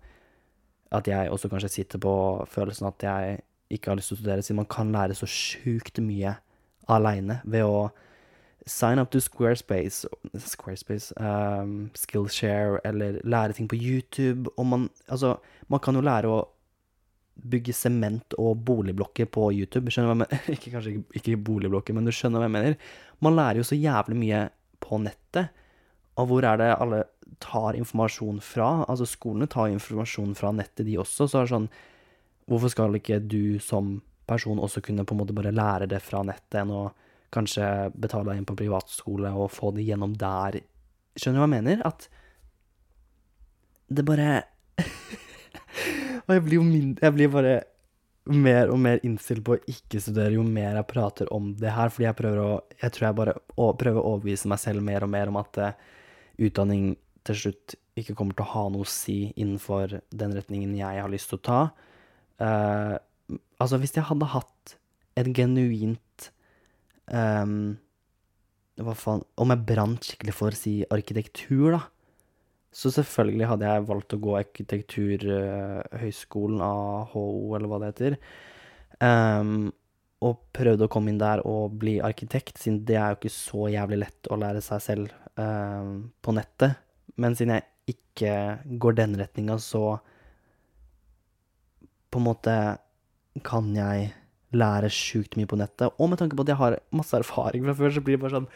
At 0.88 1.04
jeg 1.04 1.28
også 1.28 1.50
kanskje 1.52 1.68
sitter 1.68 2.00
på 2.00 2.12
følelsen 2.48 2.86
at 2.88 3.02
jeg 3.04 3.40
ikke 3.68 3.90
har 3.90 3.98
lyst 3.98 4.08
til 4.08 4.16
å 4.16 4.20
studere, 4.22 4.42
siden 4.42 4.56
man 4.62 4.70
kan 4.72 4.92
lære 4.94 5.12
så 5.18 5.26
sjukt 5.28 5.98
mye 6.00 6.38
aleine 6.88 7.42
ved 7.44 7.66
å 7.68 7.90
sign 8.64 8.98
up 8.98 9.10
to 9.10 9.20
Squarespace, 9.20 10.08
Squarespace 10.38 11.12
um, 11.20 11.90
Skillshare, 11.92 12.80
eller 12.88 13.20
lære 13.24 13.52
ting 13.52 13.68
på 13.68 13.76
YouTube. 13.76 14.48
Og 14.56 14.66
man 14.66 14.88
Altså, 15.08 15.36
man 15.68 15.80
kan 15.80 15.94
jo 15.94 16.00
lære 16.00 16.28
å 16.28 16.46
bygge 17.38 17.74
sement 17.76 18.34
og 18.40 18.62
boligblokker 18.66 19.28
på 19.30 19.50
YouTube. 19.54 19.92
Skjønner 19.92 20.08
du 20.08 20.10
hva 20.10 20.16
jeg 20.16 20.22
mener? 20.24 20.48
Ikke, 20.56 20.72
kanskje 20.74 20.94
ikke, 21.14 21.36
boligblokker, 21.48 21.96
men 21.96 22.08
du 22.08 22.14
skjønner 22.14 22.42
hva 22.42 22.48
jeg 22.48 22.56
mener. 22.56 22.90
Man 23.24 23.36
lærer 23.38 23.60
jo 23.60 23.68
så 23.68 23.78
jævlig 23.78 24.18
mye 24.18 24.42
på 24.82 24.98
nettet. 25.02 25.54
Og 26.18 26.30
hvor 26.30 26.46
er 26.48 26.58
det 26.58 26.72
alle 26.74 27.04
tar 27.42 27.78
informasjon 27.78 28.40
fra? 28.42 28.70
Altså, 28.88 29.06
skolene 29.06 29.48
tar 29.50 29.70
informasjon 29.70 30.34
fra 30.38 30.52
nettet, 30.54 30.86
de 30.88 30.98
også. 30.98 31.28
Så 31.28 31.40
er 31.40 31.46
det 31.46 31.54
sånn 31.54 31.70
Hvorfor 32.48 32.72
skal 32.72 32.94
ikke 32.96 33.18
du 33.20 33.58
som 33.60 33.98
person 34.28 34.60
også 34.64 34.80
kunne 34.80 35.04
på 35.04 35.12
en 35.12 35.18
måte 35.20 35.34
bare 35.36 35.52
lære 35.52 35.84
det 35.90 35.98
fra 36.00 36.22
nettet, 36.24 36.62
enn 36.62 36.72
å 36.72 36.86
kanskje 37.34 37.90
betale 37.92 38.30
deg 38.30 38.40
inn 38.40 38.46
på 38.48 38.56
privatskole 38.56 39.34
og 39.36 39.50
få 39.52 39.74
det 39.76 39.84
gjennom 39.84 40.14
der? 40.16 40.56
Skjønner 41.12 41.36
du 41.36 41.42
hva 41.42 41.48
jeg 41.50 41.52
mener? 41.58 41.82
At 41.84 42.08
det 43.92 44.06
bare 44.08 44.30
Og 46.28 46.36
jeg 46.36 46.44
blir 46.44 46.60
jo 46.60 46.68
mindre 46.68 47.08
Jeg 47.08 47.16
blir 47.16 47.32
bare 47.32 47.56
mer 48.28 48.68
og 48.68 48.80
mer 48.84 49.00
innstilt 49.06 49.40
på 49.46 49.54
å 49.56 49.62
ikke 49.72 50.02
studere 50.04 50.36
jo 50.36 50.42
mer 50.44 50.76
jeg 50.76 50.88
prater 50.90 51.30
om 51.32 51.54
det 51.56 51.72
her, 51.72 51.88
fordi 51.88 52.04
jeg 52.04 52.18
prøver 52.18 52.40
å 52.42 52.50
Jeg 52.76 52.94
tror 52.94 53.06
jeg 53.08 53.18
bare 53.22 53.36
å, 53.56 53.70
prøver 53.72 54.00
å 54.02 54.14
overbevise 54.14 54.50
meg 54.52 54.60
selv 54.60 54.84
mer 54.84 55.06
og 55.06 55.12
mer 55.14 55.32
om 55.32 55.40
at 55.40 55.60
uh, 55.64 55.70
utdanning 56.38 56.90
til 57.26 57.40
slutt 57.42 57.78
ikke 57.98 58.14
kommer 58.14 58.36
til 58.36 58.44
å 58.44 58.52
ha 58.52 58.66
noe 58.70 58.84
å 58.84 58.90
si 58.90 59.32
innenfor 59.32 59.98
den 60.14 60.36
retningen 60.36 60.76
jeg 60.76 61.00
har 61.02 61.10
lyst 61.10 61.32
til 61.32 61.40
å 61.40 61.46
ta. 61.48 61.60
Uh, 62.38 62.94
altså, 63.58 63.80
hvis 63.80 63.96
jeg 63.96 64.06
hadde 64.06 64.28
hatt 64.30 64.76
et 65.18 65.32
genuint 65.34 66.28
um, 67.10 67.74
Hva 68.78 68.94
faen 68.94 69.24
Om 69.42 69.50
jeg 69.50 69.64
brant 69.66 70.06
skikkelig 70.06 70.34
for, 70.36 70.54
si, 70.54 70.76
arkitektur, 70.94 71.72
da 71.74 71.80
så 72.74 72.90
selvfølgelig 72.92 73.46
hadde 73.48 73.66
jeg 73.70 73.88
valgt 73.88 74.14
å 74.14 74.22
gå 74.22 74.36
arkitekturhøyskolen, 74.42 76.60
AHO, 76.62 77.54
eller 77.56 77.68
hva 77.70 77.78
det 77.80 77.88
heter. 77.92 78.12
Um, 79.00 79.72
og 80.26 80.34
prøvde 80.56 80.84
å 80.86 80.90
komme 80.90 81.08
inn 81.12 81.20
der 81.20 81.38
og 81.46 81.72
bli 81.80 81.94
arkitekt, 82.04 82.58
siden 82.60 82.84
det 82.86 82.96
er 82.98 83.08
jo 83.12 83.18
ikke 83.20 83.32
så 83.32 83.68
jævlig 83.72 83.98
lett 84.02 84.22
å 84.28 84.40
lære 84.40 84.60
seg 84.64 84.78
selv 84.84 85.06
um, 85.38 86.12
på 86.22 86.30
nettet. 86.36 86.72
Men 87.18 87.36
siden 87.38 87.54
jeg 87.56 87.64
ikke 87.94 88.32
går 88.82 88.92
den 88.98 89.12
retninga, 89.20 89.56
så 89.62 89.84
på 92.08 92.16
en 92.20 92.26
måte 92.26 92.54
kan 93.46 93.64
jeg 93.76 93.98
lære 94.56 94.88
sjukt 94.92 95.36
mye 95.38 95.48
på 95.48 95.58
nettet. 95.60 95.92
Og 96.00 96.06
med 96.10 96.18
tanke 96.20 96.36
på 96.36 96.44
at 96.44 96.52
jeg 96.52 96.60
har 96.60 96.78
masse 96.96 97.16
erfaring 97.16 97.66
fra 97.66 97.76
før, 97.78 97.90
så 97.94 98.04
blir 98.04 98.16
det 98.16 98.22
bare 98.24 98.38
sånn 98.38 98.50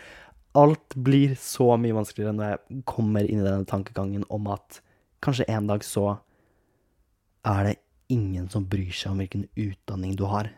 alt 0.58 0.94
blir 0.94 1.34
så 1.40 1.70
mye 1.80 1.96
vanskeligere 1.96 2.36
når 2.36 2.50
jeg 2.50 2.82
kommer 2.88 3.24
inn 3.24 3.40
i 3.40 3.46
denne 3.46 3.68
tankegangen 3.68 4.26
om 4.32 4.50
at 4.52 4.82
kanskje 5.24 5.48
en 5.52 5.70
dag 5.70 5.84
så 5.86 6.16
er 7.48 7.68
det 7.68 7.76
ingen 8.12 8.48
som 8.52 8.66
bryr 8.68 8.92
seg 8.94 9.14
om 9.14 9.22
hvilken 9.22 9.46
utdanning 9.56 10.16
du 10.18 10.26
har. 10.28 10.50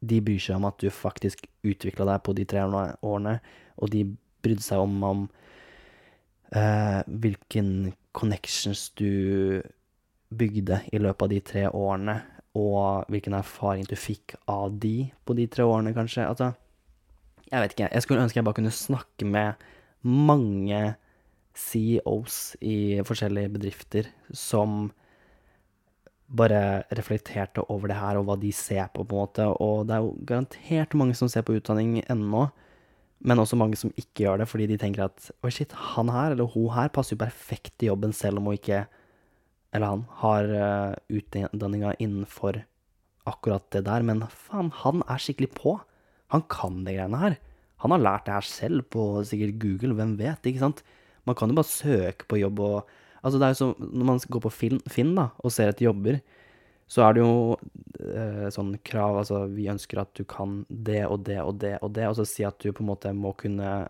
De 0.00 0.20
bryr 0.24 0.40
seg 0.42 0.58
om 0.58 0.68
at 0.68 0.78
du 0.82 0.90
faktisk 0.94 1.46
utvikla 1.66 2.06
deg 2.08 2.22
på 2.24 2.34
de 2.38 2.46
tre 2.48 2.62
årene, 2.64 3.38
og 3.76 3.90
de 3.92 4.04
brydde 4.42 4.64
seg 4.64 4.82
om, 4.82 4.96
om 5.06 5.24
uh, 6.54 7.00
hvilken 7.06 7.92
connections 8.14 8.90
du 8.98 9.62
bygde 10.32 10.80
i 10.92 11.00
løpet 11.02 11.26
av 11.26 11.32
de 11.32 11.40
tre 11.52 11.66
årene, 11.68 12.16
og 12.58 13.08
hvilken 13.12 13.36
erfaring 13.38 13.86
du 13.88 13.96
fikk 13.96 14.36
av 14.50 14.74
de 14.80 15.08
på 15.24 15.36
de 15.36 15.46
tre 15.50 15.64
årene, 15.64 15.94
kanskje. 15.96 16.26
Altså, 16.28 16.52
jeg 17.52 17.60
vet 17.60 17.74
ikke. 17.76 17.92
Jeg 17.92 18.04
skulle 18.04 18.24
ønske 18.24 18.40
jeg 18.40 18.48
bare 18.48 18.58
kunne 18.58 18.72
snakke 18.72 19.28
med 19.28 19.64
mange 20.02 20.80
CEOs 21.52 22.56
i 22.64 23.02
forskjellige 23.04 23.52
bedrifter 23.52 24.08
som 24.32 24.88
bare 26.32 26.86
reflekterte 26.96 27.60
over 27.68 27.92
det 27.92 27.98
her 28.00 28.16
og 28.16 28.24
hva 28.24 28.38
de 28.40 28.48
ser 28.56 28.88
på, 28.94 29.04
på 29.04 29.18
en 29.18 29.20
måte. 29.20 29.48
Og 29.60 29.84
det 29.88 29.96
er 29.96 30.06
jo 30.06 30.14
garantert 30.28 30.96
mange 30.96 31.16
som 31.18 31.28
ser 31.28 31.44
på 31.44 31.58
utdanning 31.58 32.00
ennå, 32.08 32.46
men 33.22 33.38
også 33.38 33.58
mange 33.60 33.76
som 33.78 33.92
ikke 34.00 34.24
gjør 34.24 34.42
det 34.42 34.48
fordi 34.50 34.66
de 34.72 34.80
tenker 34.80 35.04
at 35.04 35.28
oi, 35.44 35.52
shit, 35.52 35.76
han 35.92 36.10
her 36.10 36.32
eller 36.32 36.48
hun 36.56 36.72
her 36.74 36.90
passer 36.94 37.14
jo 37.14 37.22
perfekt 37.22 37.76
til 37.76 37.92
jobben 37.92 38.16
selv 38.16 38.40
om 38.40 38.48
hun 38.48 38.56
ikke, 38.58 38.86
eller 39.76 39.92
han, 39.92 40.06
har 40.24 40.48
uh, 40.50 40.96
utdanninga 41.12 41.94
innenfor 42.00 42.64
akkurat 43.28 43.68
det 43.72 43.84
der. 43.86 44.02
Men 44.04 44.24
faen, 44.32 44.72
han 44.82 45.04
er 45.06 45.20
skikkelig 45.22 45.52
på. 45.54 45.76
Han 46.32 46.44
kan 46.50 46.82
de 46.86 46.96
greiene 46.96 47.20
her. 47.20 47.38
Han 47.84 47.94
har 47.94 48.02
lært 48.02 48.26
det 48.26 48.36
her 48.36 48.46
selv 48.46 48.86
på 48.94 49.04
sikkert 49.26 49.58
Google, 49.62 49.96
hvem 49.98 50.16
vet, 50.20 50.44
ikke 50.46 50.62
sant? 50.62 50.82
Man 51.28 51.36
kan 51.38 51.50
jo 51.50 51.58
bare 51.58 51.70
søke 51.70 52.28
på 52.30 52.40
jobb 52.42 52.60
og 52.64 52.98
Altså, 53.22 53.38
det 53.38 53.46
er 53.46 53.52
jo 53.52 53.58
som 53.60 53.74
Når 53.78 54.06
man 54.08 54.20
går 54.34 54.42
på 54.42 54.50
Finn, 54.90 55.14
da, 55.14 55.28
og 55.38 55.52
ser 55.54 55.70
etter 55.70 55.86
jobber, 55.86 56.20
så 56.90 57.04
er 57.06 57.14
det 57.14 57.22
jo 57.22 57.56
eh, 58.02 58.48
sånn 58.50 58.72
krav 58.84 59.20
Altså, 59.20 59.44
vi 59.54 59.68
ønsker 59.70 60.02
at 60.02 60.10
du 60.18 60.24
kan 60.28 60.62
det 60.68 61.04
og 61.06 61.22
det 61.28 61.38
og 61.40 61.60
det 61.62 61.76
og 61.80 61.92
det, 61.94 62.08
og 62.10 62.18
så 62.18 62.26
si 62.28 62.46
at 62.46 62.58
du 62.58 62.72
på 62.72 62.84
en 62.84 62.90
måte 62.90 63.12
må 63.14 63.30
kunne 63.38 63.88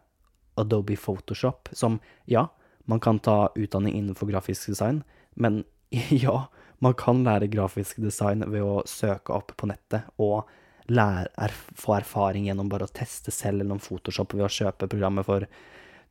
Adobe 0.61 0.99
Photoshop, 1.01 1.73
som 1.73 2.01
Ja, 2.29 2.51
man 2.85 3.01
kan 3.01 3.23
ta 3.25 3.49
utdanning 3.57 3.97
innenfor 3.97 4.29
grafisk 4.29 4.69
design, 4.69 5.03
men 5.35 5.65
ja, 6.25 6.47
man 6.83 6.95
kan 6.99 7.25
lære 7.25 7.49
grafisk 7.49 8.01
design 8.03 8.45
ved 8.51 8.65
å 8.67 8.83
søke 8.89 9.33
opp 9.33 9.57
på 9.57 9.69
nettet 9.71 10.09
og 10.21 10.45
lære, 10.91 11.31
er, 11.39 11.55
få 11.79 11.97
erfaring 11.99 12.49
gjennom 12.49 12.71
bare 12.73 12.89
å 12.89 12.95
teste 12.95 13.35
selv 13.35 13.63
eller 13.63 13.77
om 13.77 13.83
Photoshop 13.83 14.35
ved 14.35 14.47
å 14.47 14.53
kjøpe 14.53 14.89
programmet 14.91 15.27
for 15.27 15.47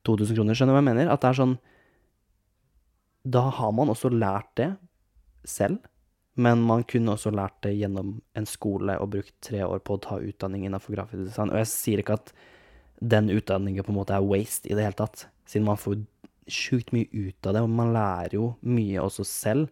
2000 0.08 0.38
kroner. 0.38 0.58
Skjønner 0.58 0.74
du 0.74 0.78
hva 0.78 0.84
jeg 0.84 0.90
mener? 0.92 1.12
At 1.12 1.24
det 1.24 1.32
er 1.32 1.40
sånn 1.42 1.58
Da 3.22 3.44
har 3.58 3.74
man 3.78 3.92
også 3.94 4.10
lært 4.10 4.56
det 4.58 4.72
selv, 5.46 5.82
men 6.42 6.64
man 6.66 6.86
kunne 6.88 7.14
også 7.14 7.34
lært 7.36 7.60
det 7.66 7.76
gjennom 7.76 8.16
en 8.38 8.48
skole 8.50 8.96
og 9.02 9.12
brukt 9.14 9.36
tre 9.44 9.62
år 9.66 9.84
på 9.86 9.98
å 9.98 10.02
ta 10.02 10.18
utdanning 10.22 10.66
innenfor 10.66 10.96
grafisk 10.96 11.28
design. 11.28 11.52
Og 11.52 11.62
jeg 11.62 11.70
sier 11.74 12.02
ikke 12.02 12.18
at 12.18 12.32
den 13.02 13.30
utdanningen 13.34 13.86
på 13.86 13.92
en 13.94 14.00
måte 14.00 14.16
er 14.16 14.26
waste 14.26 14.70
i 14.70 14.78
det 14.78 14.86
hele 14.86 14.98
tatt, 14.98 15.28
siden 15.50 15.68
man 15.68 15.80
får 15.82 16.00
sjukt 16.52 16.92
mye 16.96 17.10
ut 17.12 17.48
av 17.48 17.56
det, 17.56 17.62
og 17.62 17.70
man 17.74 17.94
lærer 17.94 18.38
jo 18.38 18.52
mye 18.66 19.02
også 19.02 19.26
selv, 19.28 19.70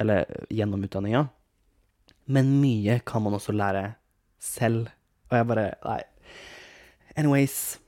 eller 0.00 0.24
gjennom 0.52 0.84
utdanninga. 0.84 1.26
Men 2.32 2.54
mye 2.62 2.98
kan 3.06 3.24
man 3.24 3.36
også 3.36 3.54
lære 3.54 3.92
selv. 4.42 4.90
Og 5.30 5.38
jeg 5.38 5.48
bare 5.48 5.68
Nei. 5.86 6.00
Anyways. 7.16 7.78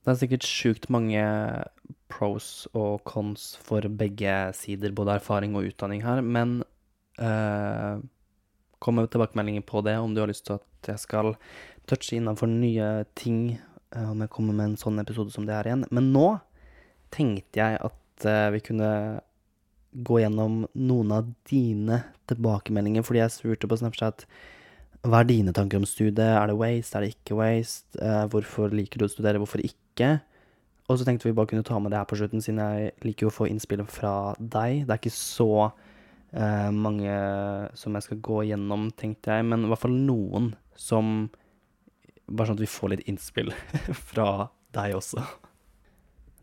Det 0.00 0.14
er 0.14 0.20
sikkert 0.22 0.46
sjukt 0.48 0.88
mange 0.92 1.22
pros 2.10 2.68
og 2.74 3.02
cons 3.08 3.52
for 3.62 3.84
begge 4.00 4.32
sider, 4.56 4.94
både 4.96 5.18
erfaring 5.18 5.54
og 5.56 5.68
utdanning 5.70 6.04
her, 6.04 6.22
men 6.24 6.62
uh, 7.20 8.00
Kom 8.80 8.96
med 8.96 9.10
tilbakemeldinger 9.12 9.60
på 9.68 9.82
det 9.84 9.98
om 10.00 10.14
du 10.16 10.22
har 10.22 10.30
lyst 10.30 10.46
til 10.48 10.56
at 10.56 10.88
jeg 10.88 11.02
skal 11.02 11.34
touche 11.84 12.16
innenfor 12.16 12.48
nye 12.48 13.04
ting, 13.12 13.58
uh, 13.92 14.06
om 14.14 14.22
jeg 14.24 14.32
kommer 14.32 14.56
med 14.56 14.70
en 14.70 14.78
sånn 14.80 15.02
episode 15.02 15.34
som 15.34 15.44
det 15.44 15.52
her 15.52 15.68
igjen. 15.68 15.82
Men 15.92 16.08
nå 16.14 16.28
tenkte 17.12 17.60
jeg 17.60 17.76
at 17.76 18.24
uh, 18.24 18.48
vi 18.54 18.62
kunne 18.64 18.88
gå 19.92 20.22
gjennom 20.22 20.62
noen 20.72 21.12
av 21.12 21.28
dine 21.50 22.00
tilbakemeldinger, 22.30 23.04
fordi 23.04 23.20
jeg 23.20 23.34
spurte 23.34 23.68
på 23.68 23.80
Snapchat 23.82 24.24
hva 25.06 25.22
er 25.22 25.28
dine 25.30 25.52
tanker 25.56 25.80
om 25.80 25.86
studiet, 25.88 26.20
er 26.20 26.50
det 26.50 26.58
waste, 26.60 26.96
er 26.98 27.06
det 27.06 27.14
ikke 27.14 27.38
waste, 27.38 27.96
eh, 28.04 28.24
hvorfor 28.32 28.74
liker 28.74 29.00
du 29.00 29.06
å 29.06 29.12
studere, 29.12 29.40
hvorfor 29.40 29.62
ikke? 29.64 30.18
Og 30.90 30.98
så 30.98 31.06
tenkte 31.06 31.28
vi 31.28 31.36
bare 31.36 31.46
kunne 31.46 31.64
ta 31.64 31.78
med 31.78 31.92
det 31.92 32.00
her 32.00 32.08
på 32.10 32.18
slutten, 32.18 32.42
siden 32.42 32.60
jeg 32.60 32.90
liker 33.06 33.26
jo 33.26 33.30
å 33.30 33.36
få 33.36 33.46
innspill 33.46 33.84
fra 33.86 34.34
deg. 34.38 34.84
Det 34.84 34.90
er 34.90 34.98
ikke 34.98 35.14
så 35.14 35.52
uh, 35.70 36.70
mange 36.74 37.14
som 37.78 37.94
jeg 37.94 38.06
skal 38.08 38.18
gå 38.26 38.40
gjennom, 38.48 38.88
tenkte 38.98 39.36
jeg, 39.36 39.46
men 39.46 39.64
i 39.64 39.70
hvert 39.70 39.84
fall 39.86 39.94
noen 39.94 40.54
som 40.78 41.30
Bare 42.30 42.46
sånn 42.46 42.60
at 42.60 42.62
vi 42.62 42.70
får 42.70 42.90
litt 42.92 43.08
innspill 43.10 43.48
fra 44.12 44.50
deg 44.76 44.92
også. 44.94 45.24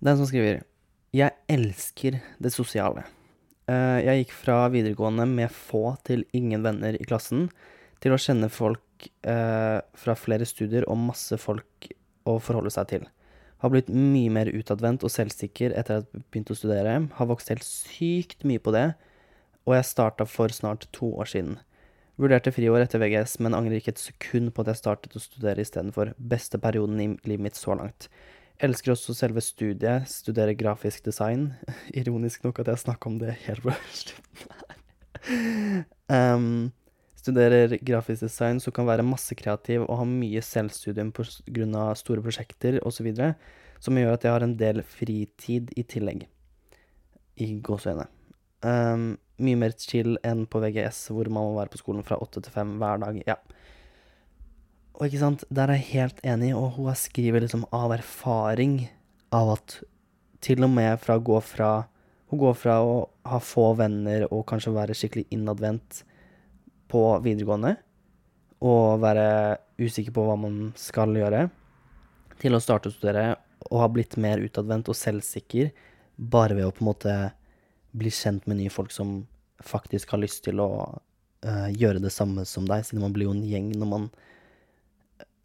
Den 0.04 0.18
som 0.20 0.28
skriver 0.28 0.66
Jeg 1.16 1.32
elsker 1.48 2.18
det 2.44 2.52
sosiale. 2.52 3.06
Uh, 3.72 4.04
jeg 4.04 4.26
gikk 4.26 4.34
fra 4.36 4.58
videregående 4.72 5.24
med 5.32 5.52
få 5.52 5.94
til 6.08 6.26
ingen 6.36 6.66
venner 6.68 6.96
i 7.00 7.08
klassen, 7.08 7.48
til 8.04 8.14
å 8.14 8.20
kjenne 8.22 8.50
folk 8.54 9.08
eh, 9.28 9.80
fra 9.98 10.16
flere 10.18 10.48
studier 10.48 10.88
og 10.90 11.00
masse 11.10 11.38
folk 11.42 11.90
å 12.28 12.38
forholde 12.44 12.74
seg 12.74 12.90
til. 12.92 13.06
Har 13.64 13.74
blitt 13.74 13.90
mye 13.90 14.30
mer 14.34 14.52
utadvendt 14.54 15.06
og 15.06 15.14
selvsikker 15.14 15.74
etter 15.74 16.02
at 16.02 16.10
jeg 16.12 16.26
begynte 16.30 16.54
å 16.54 16.60
studere. 16.60 16.98
Har 17.18 17.30
vokst 17.30 17.50
helt 17.50 17.66
sykt 17.66 18.46
mye 18.46 18.62
på 18.62 18.74
det, 18.76 18.92
og 19.66 19.76
jeg 19.76 19.90
starta 19.90 20.28
for 20.30 20.54
snart 20.54 20.86
to 20.96 21.10
år 21.18 21.32
siden. 21.32 21.58
Vurderte 22.18 22.54
friår 22.54 22.82
etter 22.82 23.02
VGS, 23.02 23.38
men 23.46 23.54
angrer 23.58 23.78
ikke 23.78 23.94
et 23.94 24.02
sekund 24.02 24.54
på 24.54 24.64
at 24.64 24.72
jeg 24.72 24.82
startet 24.82 25.18
å 25.18 25.22
studere 25.22 25.62
istedenfor. 25.62 26.16
Beste 26.18 26.58
perioden 26.62 27.02
i 27.02 27.12
livet 27.30 27.46
mitt 27.50 27.60
så 27.60 27.76
langt. 27.78 28.10
Elsker 28.64 28.96
også 28.96 29.14
selve 29.14 29.42
studiet, 29.46 30.10
studerer 30.10 30.58
grafisk 30.58 31.06
design. 31.06 31.52
Ironisk 32.00 32.46
nok 32.46 32.64
at 32.64 32.72
jeg 32.74 32.86
snakka 32.88 33.12
om 33.12 33.20
det 33.22 33.38
helt 33.46 33.62
på 33.66 33.76
slutten 34.02 34.50
her. 34.58 34.74
Studerer 37.28 37.78
grafisk 37.84 38.24
design, 38.24 38.62
som 38.64 38.74
kan 38.76 38.88
være 38.88 39.06
masse 39.06 39.36
kreativ 39.38 39.84
og 39.86 40.00
ha 40.00 40.08
mye 40.08 40.42
selvstudium 40.44 41.12
pga. 41.16 41.92
store 42.00 42.24
prosjekter 42.24 42.80
osv., 42.88 43.12
som 43.84 44.00
gjør 44.00 44.16
at 44.16 44.26
jeg 44.26 44.34
har 44.34 44.44
en 44.46 44.58
del 44.58 44.82
fritid 44.82 45.74
i 45.78 45.84
tillegg. 45.84 46.26
I 47.38 47.52
gåseøyne. 47.62 48.08
Um, 48.66 49.12
mye 49.38 49.60
mer 49.60 49.76
chill 49.78 50.16
enn 50.26 50.48
på 50.50 50.62
VGS, 50.64 51.12
hvor 51.14 51.30
man 51.30 51.46
må 51.46 51.60
være 51.60 51.76
på 51.76 51.82
skolen 51.84 52.06
fra 52.06 52.18
åtte 52.18 52.42
til 52.42 52.54
fem 52.56 52.78
hver 52.82 53.04
dag. 53.04 53.20
Ja. 53.28 53.38
Og 54.98 55.06
ikke 55.06 55.22
sant, 55.22 55.46
der 55.54 55.70
er 55.70 55.78
jeg 55.78 55.92
helt 55.92 56.24
enig, 56.26 56.56
og 56.58 56.80
hun 56.80 56.90
skriver 56.98 57.44
liksom 57.46 57.68
av 57.76 57.94
erfaring 58.00 58.88
av 59.36 59.54
at 59.60 59.78
til 60.42 60.66
og 60.66 60.74
med 60.74 60.98
fra 61.02 61.18
å 61.18 61.24
gå 61.24 61.38
fra 61.44 61.72
Hun 62.28 62.42
går 62.42 62.56
fra 62.60 62.74
å 62.84 62.96
ha 63.24 63.38
få 63.40 63.70
venner 63.80 64.26
og 64.28 64.42
kanskje 64.50 64.74
være 64.76 64.96
skikkelig 65.00 65.30
innadvendt 65.32 66.02
på 66.92 67.04
videregående, 67.26 67.76
og 68.66 69.02
være 69.04 69.28
usikker 69.78 70.14
på 70.16 70.24
hva 70.26 70.38
man 70.40 70.72
skal 70.80 71.14
gjøre, 71.18 71.48
til 72.42 72.56
å 72.58 72.62
starte 72.62 72.90
å 72.90 72.96
studere 72.96 73.36
og 73.68 73.82
ha 73.82 73.90
blitt 73.92 74.16
mer 74.22 74.42
utadvendt 74.44 74.90
og 74.92 74.98
selvsikker 74.98 75.72
bare 76.18 76.58
ved 76.58 76.68
å 76.68 76.74
på 76.74 76.84
en 76.84 76.90
måte 76.90 77.16
bli 77.98 78.12
kjent 78.14 78.46
med 78.48 78.60
nye 78.62 78.74
folk 78.74 78.94
som 78.94 79.20
faktisk 79.66 80.14
har 80.14 80.22
lyst 80.22 80.44
til 80.46 80.62
å 80.62 80.70
uh, 80.86 81.70
gjøre 81.74 82.02
det 82.04 82.14
samme 82.14 82.46
som 82.46 82.68
deg, 82.70 82.86
siden 82.86 83.04
man 83.04 83.16
blir 83.16 83.30
jo 83.30 83.36
en 83.36 83.46
gjeng 83.46 83.72
når 83.74 83.92
man 83.94 84.10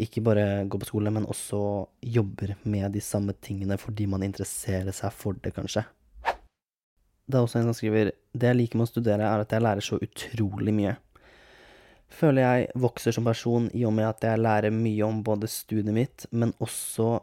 ikke 0.02 0.22
bare 0.24 0.64
går 0.66 0.82
på 0.82 0.88
skole, 0.88 1.12
men 1.14 1.28
også 1.30 1.60
jobber 2.02 2.56
med 2.64 2.92
de 2.94 3.02
samme 3.04 3.34
tingene 3.44 3.78
fordi 3.80 4.08
man 4.10 4.24
interesserer 4.26 4.94
seg 4.94 5.14
for 5.14 5.38
det, 5.42 5.54
kanskje. 5.56 5.84
Det 7.22 7.38
er 7.38 7.44
også 7.44 7.60
en 7.60 7.68
som 7.70 7.76
skriver 7.76 8.10
Det 8.34 8.48
jeg 8.48 8.58
liker 8.58 8.80
med 8.80 8.88
å 8.88 8.90
studere, 8.90 9.28
er 9.28 9.44
at 9.44 9.52
jeg 9.52 9.62
lærer 9.62 9.84
så 9.84 9.98
utrolig 10.02 10.74
mye. 10.74 10.96
Føler 12.12 12.44
jeg 12.44 12.80
vokser 12.82 13.14
som 13.14 13.24
person 13.26 13.70
i 13.76 13.86
og 13.88 13.94
med 13.96 14.08
at 14.10 14.24
jeg 14.26 14.40
lærer 14.40 14.74
mye 14.74 15.06
om 15.06 15.22
både 15.24 15.48
studiet 15.50 15.94
mitt, 15.96 16.26
men 16.30 16.52
også 16.60 17.14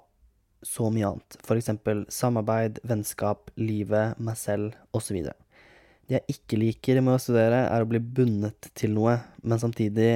så 0.66 0.90
mye 0.92 1.12
annet. 1.14 1.38
Eksempel 1.56 2.04
samarbeid, 2.12 2.82
vennskap, 2.88 3.52
livet, 3.60 4.18
meg 4.20 4.38
selv, 4.40 4.76
osv. 4.96 5.22
Det 6.10 6.18
jeg 6.18 6.36
ikke 6.36 6.60
liker 6.60 7.02
med 7.06 7.16
å 7.16 7.22
studere, 7.22 7.62
er 7.70 7.86
å 7.86 7.90
bli 7.90 8.02
bundet 8.02 8.72
til 8.78 8.96
noe, 8.98 9.20
men 9.46 9.62
samtidig 9.62 10.12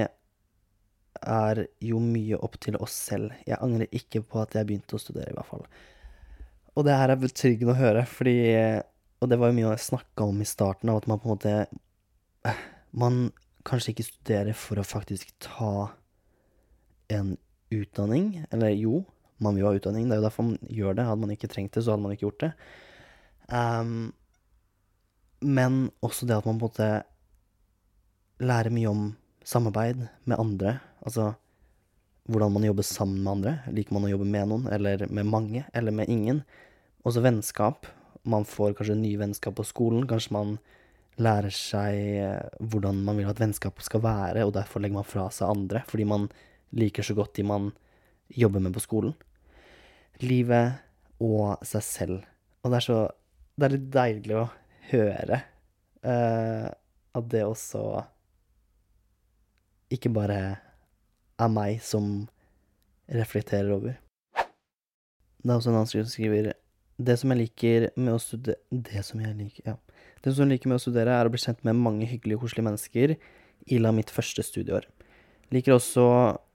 er 1.24 1.62
jo 1.86 2.02
mye 2.04 2.40
opp 2.44 2.58
til 2.64 2.76
oss 2.82 2.96
selv. 3.12 3.36
Jeg 3.48 3.62
angrer 3.64 3.92
ikke 3.96 4.24
på 4.26 4.42
at 4.42 4.58
jeg 4.58 4.68
begynte 4.68 4.98
å 4.98 5.02
studere, 5.02 5.30
i 5.32 5.38
hvert 5.38 5.52
fall. 5.52 5.64
Og 6.74 6.88
det 6.88 6.98
her 6.98 7.14
er 7.14 7.22
betryggende 7.22 7.76
å 7.76 7.80
høre, 7.80 8.08
fordi 8.10 8.36
Og 9.24 9.30
det 9.32 9.38
var 9.40 9.54
jo 9.54 9.56
mye 9.56 9.70
å 9.72 9.80
snakke 9.80 10.26
om 10.26 10.42
i 10.42 10.46
starten, 10.46 10.90
av 10.90 10.98
at 11.00 11.06
man 11.08 11.20
på 11.22 11.30
en 11.30 11.36
måte 11.38 12.56
Man 12.92 13.32
kanskje 13.68 13.93
ikke 13.93 14.07
studere 14.07 14.55
for 14.57 14.80
å 14.80 14.88
faktisk 14.88 15.32
ta 15.43 15.91
en 17.14 17.36
utdanning, 17.74 18.43
eller 18.53 18.74
jo, 18.76 19.03
man 19.43 19.57
vil 19.57 19.68
ha 19.68 19.74
utdanning. 19.76 20.07
Det 20.07 20.18
er 20.18 20.22
jo 20.22 20.28
derfor 20.28 20.47
man 20.47 20.59
gjør 20.72 20.97
det. 20.97 21.05
Hadde 21.07 21.24
man 21.24 21.34
ikke 21.34 21.49
trengt 21.51 21.74
det, 21.76 21.84
så 21.84 21.93
hadde 21.93 22.05
man 22.05 22.14
ikke 22.16 22.28
gjort 22.28 22.43
det. 22.45 22.51
Um, 23.49 24.14
men 25.43 25.80
også 26.05 26.28
det 26.30 26.38
at 26.38 26.45
man 26.47 26.59
på 26.61 26.70
en 26.70 26.70
måte 26.70 26.89
lærer 28.43 28.74
mye 28.74 28.91
om 28.91 29.07
samarbeid 29.47 30.05
med 30.30 30.39
andre. 30.39 30.78
Altså 31.03 31.34
hvordan 32.32 32.53
man 32.55 32.64
jobber 32.64 32.88
sammen 32.88 33.24
med 33.24 33.32
andre. 33.32 33.55
Liker 33.76 33.95
man 33.95 34.07
å 34.07 34.14
jobbe 34.14 34.28
med 34.28 34.47
noen, 34.51 34.70
eller 34.72 35.03
med 35.11 35.28
mange, 35.28 35.66
eller 35.76 35.95
med 35.95 36.11
ingen? 36.11 36.43
Også 37.03 37.24
vennskap. 37.24 37.89
Man 38.24 38.47
får 38.47 38.78
kanskje 38.78 38.95
nye 38.95 39.20
vennskap 39.20 39.57
på 39.57 39.68
skolen. 39.68 40.07
Kanskje 40.07 40.36
man 40.36 40.55
lærer 41.22 41.53
seg 41.53 41.99
eh, 42.24 42.57
hvordan 42.59 43.03
man 43.05 43.20
vil 43.20 43.30
at 43.30 43.41
vennskap 43.41 43.82
skal 43.86 44.01
være, 44.05 44.45
og 44.47 44.55
derfor 44.55 44.82
legger 44.82 45.01
man 45.01 45.07
fra 45.07 45.28
seg 45.34 45.51
andre, 45.51 45.84
fordi 45.89 46.07
man 46.09 46.30
liker 46.74 47.05
så 47.05 47.16
godt 47.18 47.36
de 47.38 47.45
man 47.45 47.72
jobber 48.34 48.64
med 48.64 48.74
på 48.74 48.82
skolen 48.82 49.14
livet 50.22 50.80
og 51.24 51.64
seg 51.66 51.86
selv. 51.86 52.22
Og 52.64 52.72
det 52.72 52.80
er 52.80 52.88
så 52.88 53.01
Det 53.53 53.68
er 53.68 53.74
litt 53.76 53.89
deilig 53.93 54.34
å 54.34 54.47
høre 54.89 55.38
uh, 56.01 56.70
at 57.14 57.26
det 57.30 57.43
også 57.45 58.01
ikke 59.93 60.09
bare 60.09 60.39
er 61.38 61.51
meg 61.53 61.84
som 61.86 62.26
reflekterer 63.14 63.70
over. 63.76 63.99
Det 64.34 65.51
er 65.51 65.59
også 65.59 65.70
en 65.70 65.78
annen 65.84 66.09
skriver 66.09 66.53
Det 66.97 67.20
som 67.20 67.30
jeg 67.30 67.43
liker 67.43 67.88
med 67.93 68.16
å 68.16 68.24
studere 68.24 68.57
Det 68.72 69.05
som 69.05 69.22
jeg 69.22 69.38
liker, 69.38 69.76
ja. 69.76 69.78
Det 70.24 70.32
som 70.36 70.48
liker 70.48 70.72
med 70.72 70.80
å 70.80 70.84
studere, 70.84 71.16
er 71.18 71.28
å 71.28 71.32
bli 71.34 71.42
kjent 71.42 71.64
med 71.68 71.80
mange 71.80 72.08
hyggelige 72.08 72.40
koselige 72.40 72.68
mennesker 72.70 73.16
i 73.74 73.80
la 73.82 73.92
mitt 73.96 74.12
første 74.14 74.44
studieår. 74.46 74.88
Liker 75.54 75.76
også 75.76 76.06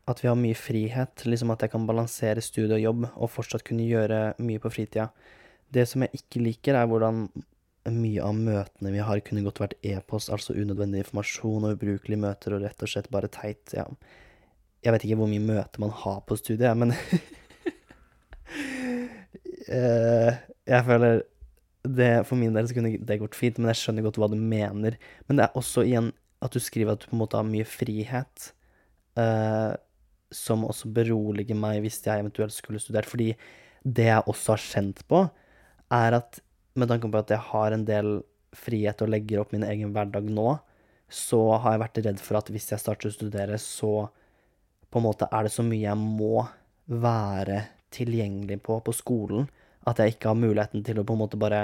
at 0.09 0.23
vi 0.23 0.31
har 0.31 0.39
mye 0.41 0.57
frihet, 0.57 1.27
liksom 1.29 1.53
at 1.53 1.62
jeg 1.64 1.75
kan 1.75 1.85
balansere 1.89 2.41
studie 2.45 2.79
og 2.79 2.85
jobb 2.85 3.05
og 3.11 3.31
fortsatt 3.31 3.64
kunne 3.66 3.85
gjøre 3.85 4.33
mye 4.41 4.62
på 4.62 4.73
fritida. 4.73 5.11
Det 5.69 5.85
som 5.89 6.05
jeg 6.05 6.23
ikke 6.23 6.41
liker, 6.47 6.79
er 6.79 6.89
hvordan 6.89 7.27
mye 7.93 8.25
av 8.25 8.37
møtene 8.37 8.93
vi 8.93 9.05
har, 9.05 9.21
kunne 9.25 9.45
godt 9.45 9.61
vært 9.62 9.77
e-post, 9.87 10.33
altså 10.33 10.57
unødvendig 10.57 11.05
informasjon 11.05 11.69
og 11.69 11.77
ubrukelige 11.77 12.21
møter 12.21 12.57
og 12.57 12.64
rett 12.64 12.85
og 12.85 12.91
slett 12.91 13.11
bare 13.12 13.31
teit. 13.33 13.75
Ja. 13.77 13.85
Jeg 14.85 14.95
vet 14.95 15.05
ikke 15.07 15.21
hvor 15.21 15.31
mye 15.31 15.45
møter 15.45 15.85
man 15.85 15.93
har 16.05 16.23
på 16.29 16.37
studiet, 16.41 16.77
men 16.79 16.95
eh, 19.69 20.33
Jeg 20.69 20.85
føler 20.85 21.23
det 21.97 22.26
For 22.28 22.39
min 22.39 22.55
del 22.57 22.68
så 22.68 22.76
kunne 22.76 22.97
det 23.01 23.20
gått 23.20 23.36
fint, 23.39 23.59
men 23.59 23.72
jeg 23.72 23.82
skjønner 23.82 24.07
godt 24.07 24.18
hva 24.20 24.30
du 24.32 24.39
mener. 24.39 24.97
Men 25.26 25.41
det 25.41 25.47
er 25.47 25.59
også 25.59 25.86
igjen 25.86 26.12
at 26.45 26.55
du 26.55 26.62
skriver 26.62 26.95
at 26.95 27.03
du 27.03 27.09
på 27.11 27.16
en 27.16 27.22
måte 27.22 27.39
har 27.39 27.47
mye 27.49 27.66
frihet. 27.66 28.51
Uh, 29.18 29.74
som 30.34 30.66
også 30.68 30.91
beroliger 30.93 31.57
meg 31.57 31.80
hvis 31.82 32.01
jeg 32.05 32.20
eventuelt 32.20 32.55
skulle 32.55 32.82
studert. 32.82 33.09
Fordi 33.09 33.32
det 33.84 34.09
jeg 34.11 34.26
også 34.26 34.55
har 34.55 34.64
kjent 34.64 35.05
på, 35.09 35.24
er 35.95 36.18
at 36.18 36.41
med 36.78 36.91
tanke 36.91 37.11
på 37.11 37.20
at 37.20 37.32
jeg 37.32 37.43
har 37.51 37.74
en 37.74 37.86
del 37.89 38.18
frihet 38.57 39.03
og 39.05 39.12
legger 39.12 39.43
opp 39.43 39.53
min 39.55 39.66
egen 39.66 39.93
hverdag 39.95 40.28
nå, 40.32 40.59
så 41.09 41.41
har 41.57 41.74
jeg 41.74 41.82
vært 41.82 42.01
redd 42.05 42.20
for 42.20 42.39
at 42.41 42.51
hvis 42.53 42.68
jeg 42.72 42.82
starter 42.82 43.09
å 43.09 43.14
studere, 43.14 43.59
så 43.61 44.09
på 44.89 45.01
en 45.01 45.07
måte 45.07 45.28
er 45.32 45.47
det 45.47 45.53
så 45.53 45.64
mye 45.64 45.86
jeg 45.86 46.01
må 46.01 46.45
være 46.89 47.62
tilgjengelig 47.93 48.61
på 48.64 48.78
på 48.84 48.95
skolen, 48.97 49.49
at 49.89 50.01
jeg 50.03 50.14
ikke 50.14 50.32
har 50.32 50.39
muligheten 50.39 50.84
til 50.86 51.01
å 51.01 51.07
på 51.07 51.16
en 51.16 51.22
måte 51.22 51.41
bare 51.41 51.62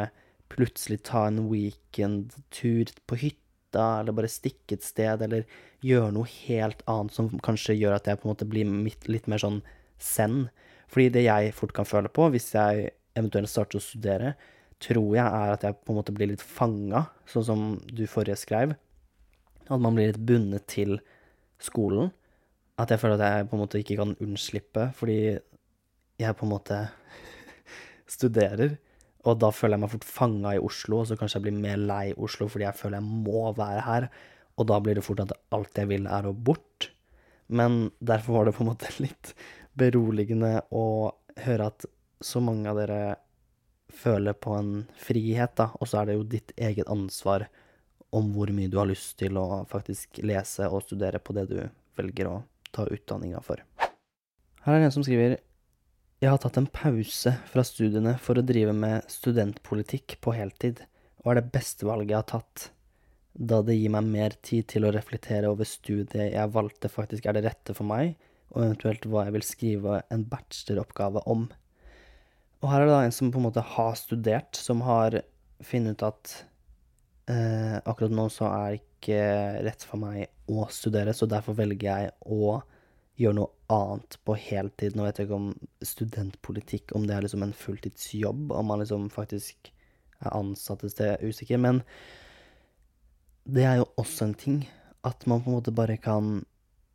plutselig 0.53 1.03
ta 1.09 1.27
en 1.29 1.45
weekendtur 1.51 2.93
på 3.09 3.19
hytta 3.21 3.87
eller 4.01 4.15
bare 4.17 4.31
stikke 4.31 4.77
et 4.77 4.87
sted, 4.87 5.23
eller 5.25 5.47
gjøre 5.85 6.13
noe 6.15 6.31
helt 6.47 6.85
annet 6.91 7.15
som 7.17 7.31
kanskje 7.43 7.77
gjør 7.77 7.97
at 7.97 8.09
jeg 8.09 8.21
på 8.21 8.29
en 8.29 8.35
måte 8.35 8.49
blir 8.49 8.69
litt 9.11 9.29
mer 9.31 9.43
sånn 9.43 9.61
zen. 10.01 10.45
Fordi 10.91 11.11
det 11.17 11.25
jeg 11.27 11.55
fort 11.57 11.75
kan 11.75 11.89
føle 11.89 12.13
på, 12.13 12.29
hvis 12.31 12.53
jeg 12.55 12.93
eventuelt 13.19 13.51
starter 13.51 13.81
å 13.81 13.85
studere, 13.85 14.35
tror 14.83 15.15
jeg 15.17 15.25
er 15.25 15.55
at 15.55 15.65
jeg 15.67 15.79
på 15.81 15.93
en 15.93 15.99
måte 15.99 16.15
blir 16.15 16.31
litt 16.31 16.45
fanga, 16.45 17.07
sånn 17.31 17.47
som 17.47 17.65
du 17.89 18.05
forrige 18.11 18.39
skrev. 18.39 18.75
At 19.65 19.81
man 19.81 19.97
blir 19.97 20.13
litt 20.13 20.23
bundet 20.23 20.69
til 20.71 20.99
skolen. 21.63 22.13
At 22.81 22.91
jeg 22.93 23.01
føler 23.01 23.19
at 23.19 23.39
jeg 23.39 23.49
på 23.51 23.57
en 23.57 23.63
måte 23.65 23.81
ikke 23.81 23.99
kan 24.01 24.17
unnslippe, 24.23 24.91
fordi 24.99 25.19
jeg 26.21 26.39
på 26.39 26.47
en 26.47 26.53
måte 26.53 26.81
studerer. 28.11 28.77
Og 29.25 29.39
da 29.41 29.51
føler 29.55 29.79
jeg 29.79 29.85
meg 29.85 29.93
fort 29.95 30.07
fanga 30.09 30.55
i 30.55 30.63
Oslo, 30.63 31.01
og 31.01 31.09
så 31.09 31.17
kanskje 31.17 31.41
jeg 31.41 31.47
blir 31.47 31.61
mer 31.65 31.81
lei 31.81 32.07
Oslo 32.13 32.49
fordi 32.51 32.67
jeg 32.67 32.77
føler 32.77 33.01
jeg 33.01 33.25
må 33.25 33.47
være 33.57 33.85
her. 33.87 34.09
Og 34.61 34.69
da 34.71 34.79
blir 34.83 34.99
det 34.99 35.05
fort 35.07 35.25
at 35.25 35.35
alt 35.55 35.81
jeg 35.81 35.91
vil, 35.91 36.07
er 36.07 36.29
å 36.29 36.35
bort. 36.37 36.91
Men 37.49 37.91
derfor 38.05 38.39
var 38.39 38.49
det 38.49 38.57
på 38.57 38.65
en 38.65 38.73
måte 38.73 38.93
litt 39.05 39.35
beroligende 39.75 40.59
å 40.71 40.87
høre 41.45 41.71
at 41.73 41.87
så 42.25 42.41
mange 42.45 42.71
av 42.71 42.79
dere 42.79 43.17
føler 43.95 44.37
på 44.37 44.55
en 44.57 44.73
frihet, 44.99 45.55
da. 45.59 45.71
Og 45.81 45.91
så 45.91 46.01
er 46.01 46.11
det 46.11 46.19
jo 46.19 46.29
ditt 46.37 46.55
eget 46.57 46.91
ansvar 46.91 47.49
om 48.15 48.31
hvor 48.35 48.51
mye 48.55 48.71
du 48.71 48.79
har 48.79 48.89
lyst 48.89 49.17
til 49.19 49.39
å 49.41 49.65
faktisk 49.71 50.21
lese 50.23 50.69
og 50.71 50.85
studere 50.85 51.19
på 51.19 51.35
det 51.35 51.49
du 51.51 51.59
velger 51.99 52.31
å 52.31 52.37
ta 52.75 52.87
utdanninga 52.91 53.43
for. 53.43 53.63
Her 54.65 54.77
er 54.77 54.83
det 54.83 54.89
en 54.89 54.95
som 54.95 55.07
skriver 55.07 55.37
Jeg 56.25 56.31
har 56.33 56.41
tatt 56.41 56.57
en 56.57 56.71
pause 56.73 57.35
fra 57.51 57.63
studiene 57.69 58.15
for 58.23 58.41
å 58.41 58.43
drive 58.49 58.73
med 58.73 59.11
studentpolitikk 59.13 60.15
på 60.25 60.33
heltid, 60.33 60.79
og 61.21 61.35
er 61.35 61.37
det 61.43 61.51
beste 61.53 61.85
valget 61.85 62.15
jeg 62.15 62.17
har 62.17 62.29
tatt, 62.31 62.63
da 63.35 63.59
det 63.67 63.77
gir 63.77 63.93
meg 63.93 64.09
mer 64.09 64.37
tid 64.47 64.71
til 64.73 64.87
å 64.89 64.93
reflektere 64.95 65.51
over 65.53 65.69
studiet 65.69 66.33
jeg 66.33 66.53
valgte 66.55 66.89
faktisk 66.89 67.29
er 67.29 67.37
det 67.37 67.45
rette 67.45 67.77
for 67.77 67.85
meg, 67.91 68.15
og 68.55 68.63
eventuelt 68.63 69.05
hva 69.05 69.27
jeg 69.27 69.37
vil 69.37 69.45
skrive 69.45 70.01
en 70.15 70.25
bacheloroppgave 70.31 71.27
om. 71.29 71.45
Og 72.63 72.69
her 72.73 72.87
er 72.87 72.89
det 72.89 72.97
da 72.97 73.05
en 73.05 73.17
som 73.19 73.35
på 73.35 73.43
en 73.43 73.49
måte 73.51 73.69
har 73.75 73.95
studert, 74.01 74.57
som 74.57 74.81
har 74.89 75.21
funnet 75.61 75.99
ut 75.99 76.09
at 76.09 76.37
eh, 77.29 77.83
akkurat 77.85 78.17
nå 78.17 78.31
så 78.33 78.49
er 78.49 78.79
det 78.79 78.85
ikke 78.87 79.25
rett 79.69 79.85
for 79.85 80.01
meg 80.01 80.31
å 80.49 80.71
studere, 80.73 81.13
så 81.13 81.29
derfor 81.29 81.61
velger 81.61 81.91
jeg 81.91 82.17
å 82.25 82.63
gjøre 83.21 83.39
noe 83.39 83.51
annet 83.73 84.17
på 84.27 84.37
heltid. 84.39 84.97
Nå 84.97 85.07
vet 85.07 85.21
jeg 85.21 85.29
ikke 85.29 85.39
om 85.39 85.51
studentpolitikk, 85.87 86.95
om 86.97 87.07
det 87.07 87.17
er 87.17 87.27
liksom 87.27 87.45
en 87.47 87.57
fulltidsjobb, 87.57 88.53
om 88.53 88.71
man 88.71 88.83
liksom 88.83 89.09
faktisk 89.13 89.71
er 90.21 90.35
ansatt 90.35 90.85
et 90.85 90.95
sted, 90.95 91.23
usikker. 91.23 91.61
Men 91.61 91.83
det 93.45 93.67
er 93.69 93.81
jo 93.83 93.91
også 94.01 94.29
en 94.29 94.39
ting 94.41 94.65
at 95.05 95.27
man 95.29 95.43
på 95.45 95.51
en 95.51 95.59
måte 95.59 95.75
bare 95.75 95.99
kan 96.01 96.43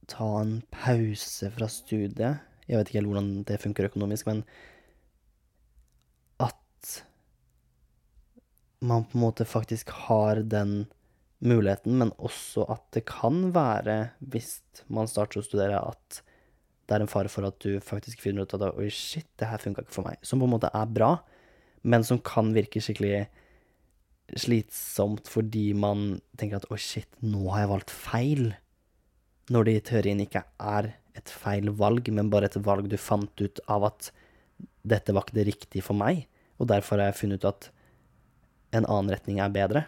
ta 0.09 0.29
en 0.41 0.59
pause 0.73 1.51
fra 1.53 1.69
studiet. 1.69 2.41
Jeg 2.67 2.77
vet 2.77 2.89
ikke 2.89 2.99
helt 2.99 3.11
hvordan 3.11 3.31
det 3.49 3.61
funker 3.61 3.89
økonomisk, 3.89 4.29
men 4.29 4.43
at 6.41 6.95
man 8.81 9.05
på 9.05 9.17
en 9.17 9.25
måte 9.27 9.45
faktisk 9.45 9.91
har 10.07 10.41
den 10.41 10.87
muligheten, 11.39 11.95
men 12.01 12.11
også 12.19 12.65
at 12.71 12.83
det 12.95 13.05
kan 13.07 13.49
være, 13.55 14.11
hvis 14.19 14.59
man 14.91 15.07
starter 15.09 15.41
å 15.41 15.45
studere, 15.45 15.79
at 15.79 16.21
det 16.89 16.97
er 16.97 17.05
en 17.05 17.11
fare 17.11 17.29
for 17.31 17.45
at 17.47 17.59
du 17.61 17.77
faktisk 17.85 18.23
finner 18.23 18.43
ut 18.47 18.55
at 18.57 18.65
oi, 18.71 18.89
shit, 18.91 19.27
det 19.39 19.47
her 19.51 19.61
funka 19.61 19.85
ikke 19.85 19.95
for 19.99 20.07
meg. 20.07 20.17
Som 20.25 20.41
på 20.41 20.47
en 20.49 20.55
måte 20.55 20.71
er 20.73 20.89
bra, 20.89 21.13
men 21.85 22.03
som 22.03 22.19
kan 22.25 22.49
virke 22.55 22.81
skikkelig 22.83 23.27
slitsomt 24.37 25.29
fordi 25.29 25.71
man 25.77 26.19
tenker 26.37 26.59
at 26.59 26.67
oi, 26.73 26.79
shit, 26.81 27.09
nå 27.21 27.45
har 27.53 27.63
jeg 27.63 27.71
valgt 27.73 27.93
feil. 27.93 28.43
Når 29.53 29.65
det 29.65 29.75
i 29.77 29.85
teorien 29.91 30.23
ikke 30.25 30.43
er 30.61 30.91
et 31.17 31.31
feil 31.33 31.71
valg, 31.77 32.09
men 32.13 32.31
bare 32.33 32.49
et 32.49 32.59
valg 32.65 32.89
du 32.89 32.97
fant 33.01 33.45
ut 33.45 33.61
av 33.69 33.87
at 33.89 34.11
dette 34.89 35.13
var 35.13 35.25
ikke 35.25 35.37
det 35.39 35.47
riktige 35.49 35.85
for 35.85 35.97
meg, 35.97 36.25
og 36.59 36.69
derfor 36.71 36.99
har 36.99 37.11
jeg 37.11 37.21
funnet 37.21 37.41
ut 37.43 37.49
at 37.49 37.69
en 38.75 38.85
annen 38.85 39.13
retning 39.13 39.39
er 39.41 39.53
bedre. 39.53 39.85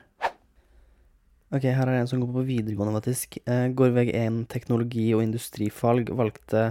Ok, 1.52 1.66
her 1.68 1.84
er 1.84 1.92
det 1.92 2.02
en 2.06 2.08
som 2.08 2.22
går 2.22 2.30
på 2.32 2.46
videregående, 2.48 2.94
faktisk. 2.96 3.36
Eh, 3.44 3.68
går 3.76 3.90
Vg1 3.92 4.46
teknologi- 4.48 5.12
og 5.12 5.26
industrifag. 5.26 6.08
Valgte 6.16 6.62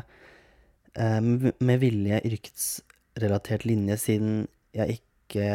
eh, 0.96 1.20
med 1.20 1.82
vilje 1.82 2.20
yrkesrelatert 2.24 3.66
linje, 3.68 3.98
siden 4.00 4.46
jeg 4.72 5.02
ikke 5.02 5.50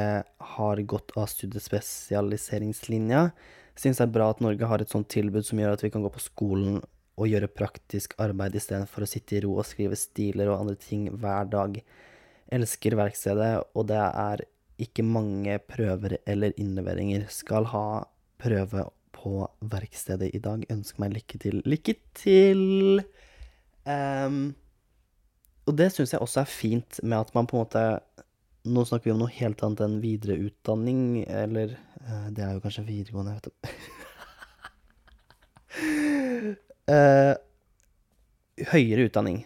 har 0.51 0.82
gått 0.86 1.09
av 1.17 1.26
studiespesialiseringslinja. 1.32 3.23
Syns 3.73 3.97
det 3.97 4.05
er 4.05 4.11
bra 4.13 4.28
at 4.30 4.43
Norge 4.45 4.69
har 4.69 4.84
et 4.84 4.93
sånt 4.93 5.09
tilbud 5.09 5.47
som 5.47 5.57
gjør 5.57 5.73
at 5.73 5.84
vi 5.84 5.89
kan 5.95 6.05
gå 6.05 6.11
på 6.13 6.21
skolen 6.21 6.78
og 7.17 7.32
gjøre 7.32 7.49
praktisk 7.49 8.13
arbeid 8.21 8.53
istedenfor 8.59 9.07
å 9.07 9.09
sitte 9.09 9.39
i 9.39 9.41
ro 9.41 9.55
og 9.57 9.65
skrive 9.65 9.97
stiler 9.97 10.51
og 10.51 10.67
andre 10.67 10.78
ting 10.78 11.07
hver 11.09 11.49
dag. 11.49 11.80
Elsker 12.53 12.93
verkstedet, 12.99 13.55
og 13.73 13.89
det 13.89 14.03
er 14.05 14.45
ikke 14.86 15.07
mange 15.07 15.57
prøver 15.65 16.19
eller 16.30 16.53
innleveringer. 16.61 17.26
Skal 17.34 17.65
ha 17.73 17.88
prøve 18.38 18.86
på 19.16 19.47
verkstedet 19.72 20.36
i 20.36 20.39
dag. 20.43 20.66
Ønsker 20.72 21.01
meg 21.03 21.13
lykke 21.16 21.38
til. 21.41 21.61
Lykke 21.66 21.95
til! 22.18 23.01
Um, 23.86 24.55
og 25.66 25.78
det 25.78 25.91
syns 25.93 26.13
jeg 26.13 26.22
også 26.22 26.39
er 26.41 26.45
fint 26.49 26.99
med 27.03 27.20
at 27.20 27.36
man 27.38 27.45
på 27.45 27.57
en 27.57 27.63
måte 27.66 27.99
Nå 28.66 28.82
snakker 28.82 29.05
vi 29.05 29.13
om 29.13 29.20
noe 29.22 29.30
helt 29.30 29.61
annet 29.61 29.82
enn 29.86 30.01
videreutdanning, 30.01 31.22
eller 31.30 31.78
uh, 32.01 32.34
Det 32.34 32.41
er 32.41 32.53
jo 32.55 32.63
kanskje 32.63 32.88
videregående, 32.88 33.36
jeg 33.36 33.38
vet 33.38 33.45
du. 33.45 33.51
uh, 36.95 37.36
høyere 38.72 39.05
utdanning. 39.05 39.38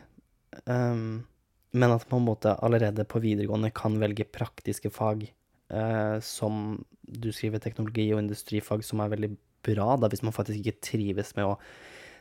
Um, 0.63 1.27
men 1.75 1.91
at 1.91 2.05
man 2.05 2.11
på 2.13 2.17
en 2.21 2.29
måte 2.29 2.55
allerede 2.63 3.03
på 3.11 3.19
videregående 3.19 3.75
kan 3.75 3.99
velge 3.99 4.23
praktiske 4.23 4.87
fag, 4.93 5.27
uh, 5.73 6.23
som 6.23 6.79
du 7.03 7.31
skriver 7.35 7.59
teknologi 7.59 8.13
og 8.13 8.23
industrifag, 8.23 8.87
som 8.87 9.03
er 9.03 9.11
veldig 9.17 9.35
bra, 9.65 9.95
da, 9.99 10.09
hvis 10.11 10.23
man 10.25 10.35
faktisk 10.35 10.61
ikke 10.61 10.85
trives 10.91 11.33
med 11.37 11.49
å 11.49 11.57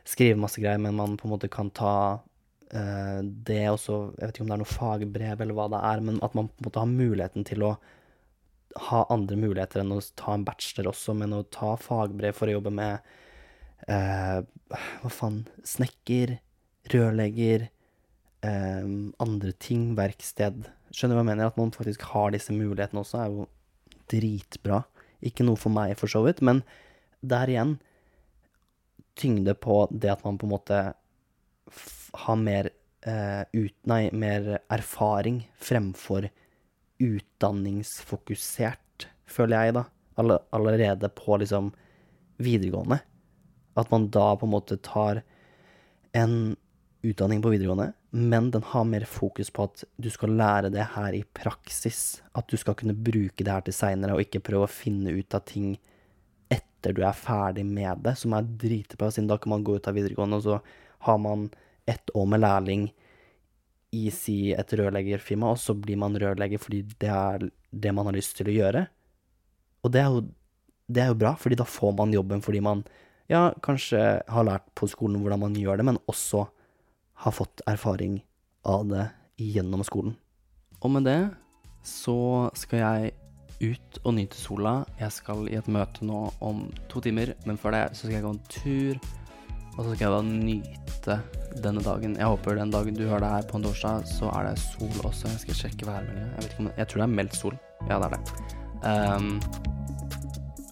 skrive 0.09 0.41
masse 0.41 0.61
greier, 0.63 0.81
men 0.81 0.97
man 0.97 1.17
på 1.19 1.29
en 1.29 1.35
måte 1.35 1.51
kan 1.53 1.71
ta 1.77 1.95
uh, 2.21 3.21
det 3.23 3.65
og 3.71 3.79
så 3.83 3.99
Jeg 4.17 4.23
vet 4.23 4.35
ikke 4.35 4.45
om 4.47 4.51
det 4.51 4.57
er 4.57 4.63
noe 4.63 4.73
fagbrev 4.73 5.45
eller 5.45 5.59
hva 5.59 5.69
det 5.73 5.85
er, 5.91 6.05
men 6.09 6.21
at 6.25 6.37
man 6.39 6.51
på 6.51 6.63
en 6.63 6.69
måte 6.69 6.85
har 6.85 6.93
muligheten 6.93 7.49
til 7.49 7.67
å 7.69 7.73
ha 8.89 9.05
andre 9.13 9.39
muligheter 9.41 9.83
enn 9.83 9.95
å 9.97 10.01
ta 10.19 10.35
en 10.37 10.45
bachelor 10.47 10.93
også, 10.93 11.15
men 11.17 11.35
å 11.35 11.45
ta 11.53 11.75
fagbrev 11.81 12.37
for 12.37 12.49
å 12.51 12.59
jobbe 12.59 12.73
med 12.75 13.11
uh, 13.89 14.41
Hva 15.03 15.13
faen 15.13 15.43
Snekker, 15.67 16.37
rørlegger, 16.93 17.69
uh, 18.47 18.85
andre 19.25 19.55
ting, 19.61 19.93
verksted. 19.99 20.69
Skjønner 20.93 21.17
du 21.17 21.19
hva 21.19 21.25
jeg 21.25 21.31
mener? 21.33 21.51
At 21.51 21.61
man 21.61 21.75
faktisk 21.75 22.05
har 22.13 22.33
disse 22.33 22.55
mulighetene 22.55 23.03
også, 23.03 23.23
er 23.23 23.33
jo 23.35 23.49
dritbra. 24.09 24.83
Ikke 25.25 25.45
noe 25.45 25.59
for 25.61 25.75
meg, 25.75 25.97
for 26.01 26.11
så 26.11 26.23
vidt, 26.25 26.41
men 26.45 26.63
der 27.21 27.51
igjen 27.51 27.77
tyngde 29.19 29.55
på 29.59 29.89
det 29.91 30.13
at 30.13 30.25
man 30.25 30.39
på 30.39 30.47
en 30.47 30.55
måte 30.55 30.79
har 32.25 32.39
mer 32.41 32.71
eh, 33.07 33.43
ut, 33.53 33.75
Nei, 33.91 34.09
mer 34.13 34.59
erfaring 34.71 35.43
fremfor 35.61 36.29
utdanningsfokusert, 36.99 39.09
føler 39.29 39.69
jeg, 39.69 39.75
da. 39.79 39.85
All, 40.19 40.35
allerede 40.55 41.11
på 41.15 41.37
liksom 41.39 41.73
videregående. 42.43 42.99
At 43.79 43.91
man 43.93 44.09
da 44.15 44.33
på 44.39 44.49
en 44.49 44.55
måte 44.55 44.79
tar 44.83 45.23
en 46.17 46.57
utdanning 47.07 47.43
på 47.43 47.53
videregående, 47.53 47.93
men 48.11 48.51
den 48.51 48.65
har 48.73 48.85
mer 48.89 49.05
fokus 49.07 49.53
på 49.55 49.69
at 49.69 49.85
du 50.01 50.09
skal 50.11 50.35
lære 50.39 50.73
det 50.75 50.87
her 50.97 51.15
i 51.15 51.23
praksis. 51.23 52.23
At 52.35 52.49
du 52.51 52.57
skal 52.59 52.75
kunne 52.79 52.97
bruke 52.97 53.45
det 53.45 53.53
her 53.53 53.67
til 53.67 53.77
seinere, 53.77 54.17
og 54.17 54.25
ikke 54.25 54.45
prøve 54.45 54.67
å 54.67 54.73
finne 54.73 55.13
ut 55.15 55.35
av 55.37 55.45
ting 55.47 55.77
etter 56.79 56.95
du 56.95 57.03
er 57.03 57.17
ferdig 57.17 57.65
med 57.67 58.05
det, 58.05 58.15
som 58.21 58.35
er 58.37 58.47
dritbra, 58.47 59.11
siden 59.11 59.29
da 59.31 59.39
kan 59.39 59.51
man 59.51 59.65
gå 59.67 59.77
ut 59.77 59.89
av 59.91 59.97
videregående, 59.99 60.39
og 60.39 60.47
så 60.47 60.59
har 61.09 61.19
man 61.19 61.49
ett 61.91 62.11
år 62.15 62.27
med 62.31 62.43
lærling 62.45 62.89
i 63.97 64.11
si 64.13 64.53
et 64.53 64.73
rørleggerfirma, 64.79 65.51
og 65.51 65.59
så 65.59 65.75
blir 65.75 65.99
man 65.99 66.17
rørlegger 66.21 66.61
fordi 66.63 66.83
det 67.01 67.11
er 67.11 67.49
det 67.71 67.95
man 67.97 68.07
har 68.07 68.15
lyst 68.15 68.37
til 68.39 68.51
å 68.51 68.55
gjøre. 68.55 68.85
Og 69.83 69.93
det 69.95 70.03
er 70.03 70.13
jo, 70.13 70.23
det 70.87 71.03
er 71.03 71.11
jo 71.11 71.19
bra, 71.19 71.35
fordi 71.41 71.59
da 71.59 71.67
får 71.67 71.97
man 71.99 72.15
jobben 72.15 72.45
fordi 72.45 72.63
man 72.65 72.85
ja, 73.33 73.49
kanskje 73.65 74.03
har 74.29 74.47
lært 74.47 74.69
på 74.79 74.89
skolen 74.89 75.21
hvordan 75.23 75.43
man 75.47 75.57
gjør 75.59 75.81
det, 75.81 75.89
men 75.89 76.01
også 76.09 76.47
har 77.25 77.35
fått 77.35 77.65
erfaring 77.69 78.21
av 78.69 78.87
det 78.89 79.09
gjennom 79.41 79.83
skolen. 79.87 80.15
Og 80.79 80.93
med 80.95 81.09
det 81.09 81.21
så 81.87 82.49
skal 82.59 82.85
jeg 82.85 83.17
ut 83.63 84.01
og 84.05 84.15
nyte 84.17 84.39
sola. 84.39 84.83
Jeg 85.01 85.15
skal 85.15 85.49
i 85.51 85.57
et 85.59 85.69
møte 85.71 86.07
nå 86.07 86.27
om 86.45 86.67
to 86.91 87.03
timer, 87.05 87.35
men 87.47 87.59
før 87.61 87.77
det 87.77 87.85
så 87.95 88.07
skal 88.07 88.19
jeg 88.19 88.27
gå 88.27 88.35
en 88.35 88.45
tur. 88.53 89.01
Og 89.79 89.85
så 89.85 89.95
skal 89.95 90.05
jeg 90.05 90.13
da 90.15 90.23
nyte 90.27 91.19
denne 91.63 91.83
dagen. 91.87 92.17
Jeg 92.19 92.31
håper 92.33 92.59
den 92.59 92.75
dagen 92.75 92.99
du 92.99 93.05
hører 93.07 93.25
det 93.25 93.33
her 93.37 93.49
på 93.51 93.59
en 93.59 93.67
torsdag, 93.69 94.07
så 94.11 94.31
er 94.35 94.49
det 94.49 94.63
sol 94.63 95.07
også. 95.07 95.31
Jeg 95.31 95.45
skal 95.45 95.61
sjekke 95.63 95.87
værmeldinga. 95.87 96.31
Jeg, 96.39 96.71
jeg, 96.77 96.89
tror 96.89 97.03
det 97.03 97.07
er 97.07 97.15
meldt 97.21 97.39
sol. 97.39 97.59
Ja, 97.87 97.99
det 97.99 98.09
er 98.09 98.17
det. 98.17 98.23
Um, 98.83 99.41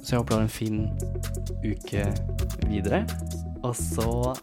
så 0.03 0.15
jeg 0.15 0.19
håper 0.19 0.35
du 0.35 0.37
har 0.37 0.47
en 0.47 0.49
fin 0.49 0.89
uke 1.67 2.07
videre. 2.71 3.07
Og 3.63 3.75
så 3.79 4.35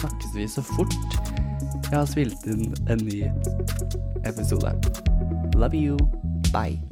snakkes 0.00 0.36
vi 0.36 0.48
så 0.48 0.64
fort 0.64 0.96
jeg 1.92 1.98
har 2.00 2.06
spilt 2.08 2.46
inn 2.48 2.70
en 2.88 3.02
ny 3.04 3.18
episode. 4.24 4.72
Love 5.60 5.76
you. 5.76 5.98
Bye. 6.52 6.91